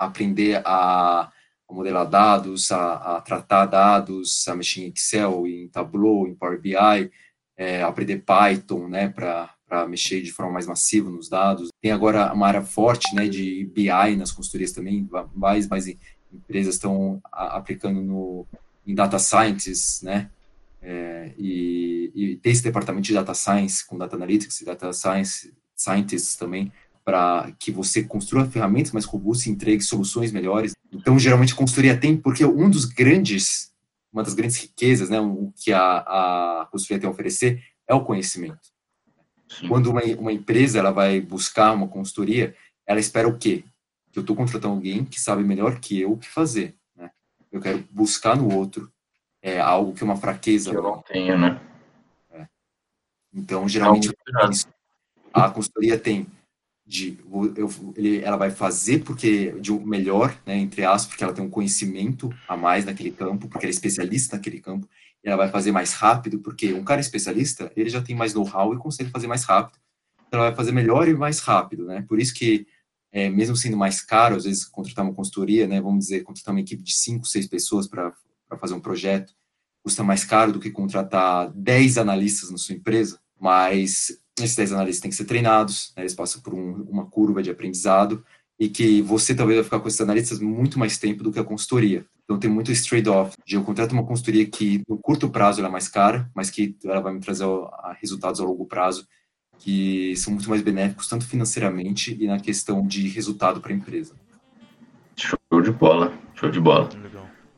aprender 0.06 0.62
a, 0.66 1.32
modelar 1.70 2.08
dados, 2.08 2.72
a, 2.72 3.18
a, 3.18 3.22
tratar 3.22 3.66
dados, 3.66 4.47
a 4.47 4.56
mexer 4.56 4.82
em 4.82 4.89
Excel, 4.89 5.47
em 5.47 5.68
Tableau, 5.68 6.28
em 6.28 6.36
Power 6.36 6.60
BI, 6.60 7.12
é, 7.58 7.82
aprender 7.82 8.24
Python, 8.24 8.88
né, 8.88 9.10
para 9.10 9.88
mexer 9.88 10.22
de 10.22 10.32
forma 10.32 10.51
mais 10.51 10.68
massiva 10.68 11.10
nos 11.10 11.28
dados. 11.28 11.70
Tem 11.82 11.91
agora 11.91 12.32
uma 12.34 12.47
área 12.47 12.62
forte, 12.62 13.16
né, 13.16 13.28
de 13.28 13.66
BI 13.74 14.16
nas 14.16 14.32
consultorias 14.32 14.72
também, 14.72 15.10
mais, 15.34 15.68
mais 15.68 15.88
empresas 16.32 16.76
estão 16.76 17.22
aplicando 17.32 18.01
no, 18.01 18.45
em 18.86 18.93
Data 18.93 19.18
Science, 19.18 20.06
né, 20.06 20.30
é, 20.82 21.32
e, 21.38 22.12
e 22.14 22.39
esse 22.43 22.62
departamento 22.62 23.08
de 23.08 23.14
Data 23.14 23.34
Science, 23.34 23.86
com 23.88 23.97
Data 23.97 24.16
Analytics 24.16 24.62
e 24.62 24.66
Data 24.66 24.91
Science, 24.91 25.54
Scientists 25.76 26.36
também, 26.36 26.72
para 27.04 27.51
que 27.60 27.72
você 27.72 28.04
construa 28.04 28.45
ferramentas 28.45 28.91
mais 28.91 29.06
robustas 29.06 29.47
e 29.47 29.51
entregue 29.51 29.84
soluções 29.84 30.32
melhores. 30.32 30.74
Então, 30.91 31.20
geralmente, 31.20 31.54
a 31.54 31.58
consultoria 31.58 31.97
tem, 31.97 32.16
porque 32.16 32.45
um 32.45 32.70
dos 32.70 32.86
grandes, 32.86 33.74
uma 34.12 34.24
das 34.24 34.34
grandes 34.34 34.58
riquezas, 34.58 35.10
né, 35.10 35.20
o 35.20 35.51
que 35.56 35.74
a, 35.74 35.97
a 35.97 36.68
consultoria 36.72 37.01
tem 37.01 37.08
a 37.08 37.12
oferecer 37.12 37.62
é 37.88 37.93
o 37.93 38.04
conhecimento. 38.04 38.72
Sim. 39.49 39.68
Quando 39.68 39.88
uma, 39.88 40.01
uma 40.18 40.32
empresa 40.32 40.80
ela 40.80 40.91
vai 40.91 41.20
buscar 41.20 41.74
uma 41.74 41.88
consultoria, 41.88 42.56
ela 42.86 42.99
espera 42.99 43.28
o 43.28 43.38
quê? 43.38 43.64
Que 44.12 44.20
eu 44.20 44.22
estou 44.22 44.36
contratando 44.36 44.74
alguém 44.74 45.04
que 45.04 45.20
sabe 45.20 45.43
melhor 45.43 45.80
que 45.80 45.99
eu 45.99 46.14
o 46.14 46.18
que 46.18 46.30
fazer. 46.30 46.76
Né? 46.95 47.12
Eu 47.51 47.60
quero 47.60 47.86
buscar 47.91 48.36
no 48.38 48.54
outro 48.54 48.91
é, 49.41 49.60
algo 49.60 49.93
que 49.93 50.01
é 50.01 50.06
uma 50.06 50.16
fraqueza. 50.16 50.72
Que 50.72 50.78
eu 50.78 50.84
não 50.84 51.01
tenho, 51.01 51.38
né? 51.38 51.62
É. 52.32 52.47
Então, 53.34 53.68
geralmente, 53.68 54.10
a 55.34 55.49
consultoria 55.49 55.99
tem 55.99 56.28
de 56.86 57.17
eu, 57.55 57.69
ele, 57.95 58.19
ela 58.19 58.36
vai 58.36 58.51
fazer 58.51 59.03
porque 59.03 59.51
de 59.61 59.71
um 59.71 59.86
melhor, 59.86 60.38
né, 60.45 60.57
entre 60.57 60.84
aspas, 60.84 61.07
porque 61.07 61.23
ela 61.23 61.34
tem 61.34 61.43
um 61.43 61.49
conhecimento 61.49 62.29
a 62.47 62.57
mais 62.57 62.86
naquele 62.86 63.11
campo, 63.11 63.47
porque 63.47 63.65
ela 63.65 63.71
é 63.71 63.75
especialista 63.75 64.36
naquele 64.36 64.59
campo, 64.59 64.88
e 65.23 65.27
ela 65.29 65.38
vai 65.38 65.49
fazer 65.49 65.71
mais 65.71 65.93
rápido, 65.93 66.39
porque 66.39 66.73
um 66.73 66.84
cara 66.84 66.99
especialista, 66.99 67.71
ele 67.75 67.89
já 67.89 68.01
tem 68.01 68.15
mais 68.15 68.34
know-how 68.34 68.73
e 68.73 68.77
consegue 68.77 69.09
fazer 69.09 69.27
mais 69.27 69.43
rápido. 69.43 69.79
Então 70.27 70.39
ela 70.39 70.49
vai 70.49 70.57
fazer 70.57 70.71
melhor 70.71 71.07
e 71.07 71.13
mais 71.13 71.39
rápido, 71.39 71.86
né? 71.86 72.03
Por 72.07 72.19
isso 72.19 72.34
que 72.34 72.67
é, 73.13 73.29
mesmo 73.29 73.55
sendo 73.55 73.77
mais 73.77 74.01
caro, 74.01 74.36
às 74.36 74.43
vezes 74.43 74.65
contratar 74.65 75.05
uma 75.05 75.13
consultoria, 75.13 75.67
né, 75.67 75.79
vamos 75.79 76.05
dizer, 76.05 76.23
contratar 76.23 76.53
uma 76.53 76.61
equipe 76.61 76.81
de 76.81 76.95
cinco, 76.95 77.27
seis 77.27 77.47
pessoas 77.47 77.88
para 77.88 78.11
fazer 78.59 78.73
um 78.73 78.79
projeto, 78.79 79.34
custa 79.84 80.03
mais 80.03 80.23
caro 80.23 80.51
do 80.51 80.59
que 80.59 80.71
contratar 80.71 81.51
10 81.53 81.99
analistas 81.99 82.49
na 82.49 82.57
sua 82.57 82.73
empresa, 82.73 83.19
mas 83.39 84.19
esses 84.39 84.55
10 84.55 84.73
analistas 84.73 85.01
têm 85.01 85.11
que 85.11 85.17
ser 85.17 85.25
treinados, 85.25 85.93
né, 85.95 86.03
eles 86.03 86.15
passam 86.15 86.41
por 86.41 86.53
um, 86.53 86.84
uma 86.89 87.05
curva 87.05 87.43
de 87.43 87.51
aprendizado 87.51 88.23
e 88.59 88.69
que 88.69 89.01
você 89.01 89.36
talvez 89.36 89.57
vai 89.57 89.63
ficar 89.63 89.79
com 89.79 89.88
esses 89.88 90.01
analistas 90.01 90.39
muito 90.39 90.79
mais 90.79 90.97
tempo 90.97 91.23
do 91.23 91.31
que 91.31 91.39
a 91.39 91.43
consultoria. 91.43 92.05
Então 92.23 92.39
tem 92.39 92.49
muito 92.49 92.71
esse 92.71 92.88
trade-off 92.88 93.36
de 93.45 93.55
eu 93.55 93.63
contrato 93.63 93.91
uma 93.91 94.05
consultoria 94.05 94.45
que 94.45 94.81
no 94.88 94.97
curto 94.97 95.29
prazo 95.29 95.59
ela 95.59 95.69
é 95.69 95.71
mais 95.71 95.88
cara, 95.88 96.29
mas 96.34 96.49
que 96.49 96.75
ela 96.84 97.01
vai 97.01 97.13
me 97.13 97.19
trazer 97.19 97.45
resultados 97.99 98.39
a 98.39 98.43
longo 98.43 98.65
prazo 98.65 99.07
que 99.59 100.15
são 100.17 100.34
muito 100.34 100.49
mais 100.49 100.61
benéficos 100.61 101.07
tanto 101.07 101.25
financeiramente 101.25 102.17
e 102.19 102.27
na 102.27 102.39
questão 102.39 102.86
de 102.86 103.07
resultado 103.07 103.61
para 103.61 103.71
a 103.71 103.75
empresa. 103.75 104.13
Show 105.15 105.61
de 105.61 105.71
bola, 105.71 106.13
show 106.36 106.49
de 106.49 106.59
bola. 106.59 106.89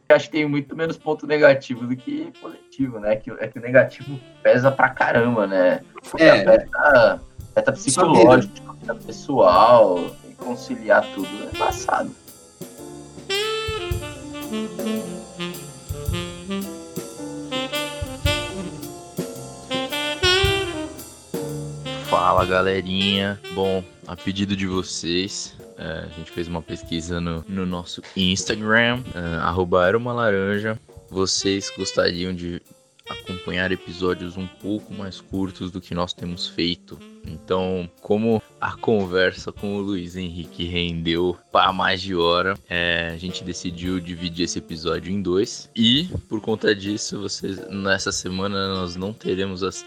Acho 0.07 0.25
que 0.25 0.33
tem 0.33 0.47
muito 0.47 0.75
menos 0.75 0.97
ponto 0.97 1.25
negativo 1.25 1.87
do 1.87 1.95
que 1.95 2.31
positivo, 2.39 2.99
né? 2.99 3.15
Que, 3.15 3.31
é 3.31 3.47
que 3.47 3.57
o 3.57 3.61
negativo 3.61 4.19
pesa 4.43 4.71
pra 4.71 4.89
caramba, 4.89 5.47
né? 5.47 5.81
É. 6.19 6.29
Afeta, 6.29 7.21
afeta 7.51 7.71
psicológico, 7.71 8.71
afeta 8.71 8.95
pessoal, 8.95 10.15
conciliar 10.37 11.03
tudo 11.13 11.27
é 11.27 11.55
embaçado. 11.55 12.11
Fala 22.07 22.45
galerinha, 22.45 23.39
bom, 23.53 23.83
a 24.07 24.15
pedido 24.15 24.55
de 24.55 24.67
vocês, 24.67 25.55
a 25.77 26.07
gente 26.17 26.31
fez 26.31 26.47
uma 26.47 26.61
pesquisa 26.61 27.19
no, 27.19 27.43
no 27.47 27.65
nosso 27.65 28.01
Instagram, 28.15 29.03
é, 29.13 29.37
arroba 29.37 29.89
laranja. 30.13 30.79
Vocês 31.09 31.71
gostariam 31.77 32.33
de 32.33 32.61
acompanhar 33.09 33.71
episódios 33.71 34.35
um 34.35 34.47
pouco 34.47 34.93
mais 34.93 35.21
curtos 35.21 35.71
do 35.71 35.79
que 35.79 35.93
nós 35.93 36.13
temos 36.13 36.47
feito. 36.47 36.97
Então, 37.25 37.89
como 38.01 38.41
a 38.59 38.75
conversa 38.75 39.51
com 39.51 39.77
o 39.77 39.81
Luiz 39.81 40.15
Henrique 40.15 40.65
rendeu 40.65 41.37
para 41.51 41.71
mais 41.71 42.01
de 42.01 42.15
hora, 42.15 42.57
é, 42.69 43.11
a 43.13 43.17
gente 43.17 43.43
decidiu 43.43 43.99
dividir 43.99 44.45
esse 44.45 44.59
episódio 44.59 45.11
em 45.11 45.21
dois. 45.21 45.69
E 45.75 46.07
por 46.27 46.41
conta 46.41 46.75
disso, 46.75 47.19
vocês 47.21 47.59
nessa 47.69 48.11
semana 48.11 48.73
nós 48.75 48.95
não 48.95 49.13
teremos 49.13 49.63
as 49.63 49.85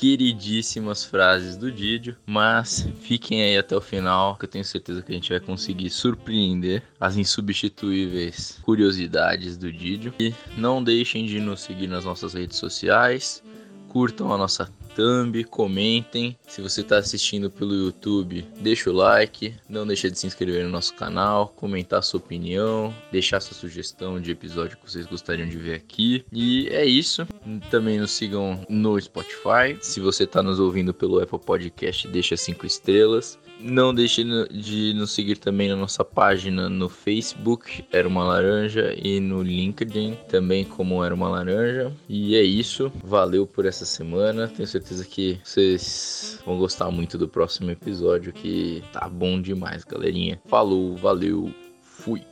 queridíssimas 0.00 1.04
frases 1.04 1.58
do 1.58 1.70
Didio, 1.70 2.16
mas 2.24 2.88
fiquem 3.02 3.42
aí 3.42 3.58
até 3.58 3.76
o 3.76 3.82
final, 3.82 4.34
que 4.34 4.46
eu 4.46 4.48
tenho 4.48 4.64
certeza 4.64 5.02
que 5.02 5.12
a 5.12 5.14
gente 5.14 5.28
vai 5.28 5.38
conseguir 5.38 5.90
surpreender 5.90 6.82
as 6.98 7.18
insubstituíveis 7.18 8.58
curiosidades 8.62 9.58
do 9.58 9.70
Didio. 9.70 10.14
E 10.18 10.32
não 10.56 10.82
deixem 10.82 11.26
de 11.26 11.38
nos 11.38 11.60
seguir 11.60 11.86
nas 11.86 12.06
nossas 12.06 12.32
redes 12.32 12.56
sociais, 12.56 13.42
curtam 13.88 14.32
a 14.32 14.38
nossa 14.38 14.72
thumb, 15.00 15.42
comentem. 15.44 16.36
Se 16.46 16.60
você 16.60 16.82
está 16.82 16.98
assistindo 16.98 17.50
pelo 17.50 17.74
YouTube, 17.74 18.46
deixa 18.60 18.90
o 18.90 18.92
like, 18.92 19.54
não 19.66 19.86
deixe 19.86 20.10
de 20.10 20.18
se 20.18 20.26
inscrever 20.26 20.64
no 20.64 20.70
nosso 20.70 20.94
canal, 20.94 21.48
comentar 21.56 22.02
sua 22.02 22.18
opinião, 22.18 22.94
deixar 23.10 23.40
sua 23.40 23.56
sugestão 23.56 24.20
de 24.20 24.30
episódio 24.30 24.76
que 24.76 24.90
vocês 24.90 25.06
gostariam 25.06 25.48
de 25.48 25.56
ver 25.56 25.74
aqui. 25.74 26.24
E 26.30 26.68
é 26.68 26.84
isso. 26.84 27.26
Também 27.70 27.98
nos 27.98 28.10
sigam 28.10 28.62
no 28.68 29.00
Spotify. 29.00 29.78
Se 29.80 30.00
você 30.00 30.24
está 30.24 30.42
nos 30.42 30.60
ouvindo 30.60 30.92
pelo 30.92 31.18
Apple 31.18 31.38
Podcast, 31.38 32.06
deixa 32.08 32.36
cinco 32.36 32.66
estrelas. 32.66 33.38
Não 33.62 33.94
deixe 33.94 34.24
de 34.50 34.94
nos 34.94 35.12
seguir 35.12 35.36
também 35.36 35.68
na 35.68 35.76
nossa 35.76 36.04
página 36.04 36.68
no 36.68 36.88
Facebook, 36.88 37.84
Era 37.92 38.08
Uma 38.08 38.24
Laranja, 38.24 38.94
e 38.96 39.20
no 39.20 39.42
LinkedIn, 39.42 40.16
também 40.28 40.64
como 40.64 41.04
Era 41.04 41.14
Uma 41.14 41.28
Laranja. 41.28 41.92
E 42.08 42.36
é 42.36 42.42
isso. 42.42 42.90
Valeu 43.04 43.46
por 43.46 43.66
essa 43.66 43.84
semana. 43.84 44.48
Tenho 44.48 44.66
certeza 44.66 45.04
que 45.04 45.38
vocês 45.44 46.40
vão 46.44 46.58
gostar 46.58 46.90
muito 46.90 47.18
do 47.18 47.28
próximo 47.28 47.70
episódio, 47.70 48.32
que 48.32 48.82
tá 48.92 49.08
bom 49.08 49.40
demais, 49.40 49.84
galerinha. 49.84 50.40
Falou, 50.46 50.96
valeu, 50.96 51.52
Fui. 52.00 52.22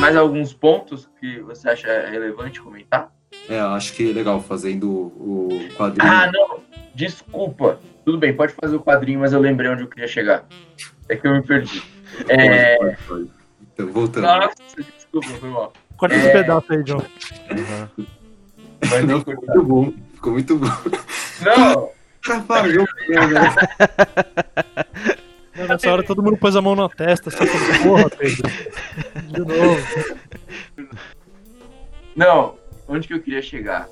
Mais 0.00 0.16
alguns 0.16 0.52
pontos 0.54 1.08
que 1.20 1.40
você 1.40 1.68
acha 1.68 2.06
relevante 2.08 2.60
comentar? 2.60 3.12
É, 3.48 3.58
acho 3.60 3.92
que 3.92 4.10
é 4.10 4.12
legal 4.12 4.40
fazendo 4.40 4.90
o 4.90 5.48
quadrinho. 5.76 6.10
Ah, 6.10 6.30
não. 6.32 6.60
Desculpa. 6.94 7.78
Tudo 8.04 8.18
bem, 8.18 8.34
pode 8.34 8.52
fazer 8.54 8.76
o 8.76 8.80
quadrinho, 8.80 9.20
mas 9.20 9.32
eu 9.32 9.40
lembrei 9.40 9.70
onde 9.70 9.82
eu 9.82 9.88
queria 9.88 10.08
chegar. 10.08 10.44
É 11.08 11.16
que 11.16 11.26
eu 11.26 11.34
me 11.34 11.42
perdi. 11.42 11.82
É... 12.28 12.76
Pode, 12.76 12.96
pode, 12.96 13.06
pode. 13.06 13.30
Então, 13.74 13.86
voltando. 13.88 14.22
Nossa, 14.24 14.54
desculpa, 14.96 15.28
foi 15.28 15.48
mal. 15.50 15.72
Corta 15.96 16.14
É. 16.14 16.18
esse 16.18 16.32
pedaço 16.32 16.72
aí, 16.72 16.82
John. 16.82 17.02
Não, 18.90 19.06
não, 19.06 19.18
ficou 19.20 19.34
muito 19.36 19.62
bom. 19.62 19.92
Ficou 20.14 20.32
muito 20.32 20.56
bom. 20.56 20.66
não, 21.42 21.90
Atrapalhou. 22.24 22.86
Nessa 25.68 25.92
hora 25.92 26.02
todo 26.02 26.22
mundo 26.22 26.36
pôs 26.36 26.56
a 26.56 26.62
mão 26.62 26.74
na 26.74 26.88
testa, 26.88 27.30
só 27.30 27.44
falou, 27.44 27.82
porra, 27.82 28.10
Pedro. 28.10 28.50
De 29.28 29.40
novo. 29.40 30.96
não. 32.16 32.58
Onde 32.88 33.06
que 33.06 33.14
eu 33.14 33.22
queria 33.22 33.40
chegar? 33.40 33.88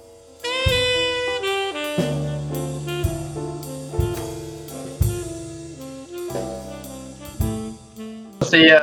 Você 8.40 8.66
ia, 8.66 8.78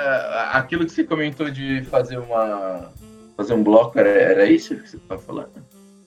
aquilo 0.51 0.85
que 0.85 0.91
você 0.91 1.03
comentou 1.03 1.49
de 1.49 1.83
fazer 1.89 2.17
uma 2.17 2.91
fazer 3.35 3.53
um 3.53 3.63
bloco 3.63 3.99
era, 3.99 4.09
era 4.09 4.49
isso 4.49 4.75
que 4.75 4.87
você 4.89 4.95
estava 4.95 5.19
falando? 5.19 5.51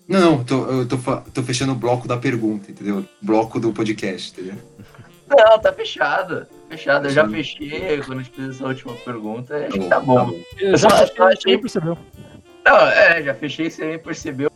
Não, 0.09 0.21
não, 0.21 0.45
tô, 0.45 0.65
eu 0.67 0.89
tô, 0.89 0.97
tô 1.35 1.43
fechando 1.43 1.73
o 1.73 1.77
bloco 1.77 2.09
da 2.09 2.17
pergunta, 2.17 2.71
entendeu? 2.71 3.05
Bloco 3.21 3.61
do 3.61 3.73
podcast, 3.73 4.33
entendeu? 4.33 4.57
Não, 5.31 5.59
tá 5.59 5.73
fechado. 5.73 6.47
Fechado, 6.69 7.07
eu 7.07 7.11
já 7.11 7.29
fechei 7.29 8.01
quando 8.03 8.21
eu 8.21 8.25
te 8.25 8.31
fiz 8.31 8.51
essa 8.57 8.67
última 8.67 8.95
pergunta. 8.95 9.57
Acho 9.57 9.79
que 9.79 9.89
tá 9.89 10.01
bom. 10.01 10.33
Eu 10.59 10.77
já 10.77 10.89
achei, 10.89 11.17
achei- 11.25 11.59
percebeu. 11.59 11.99
Não, 12.65 12.77
é, 12.77 13.23
já 13.23 13.35
fechei, 13.35 13.71
você 13.71 13.85
nem 13.87 13.99
percebeu, 13.99 14.48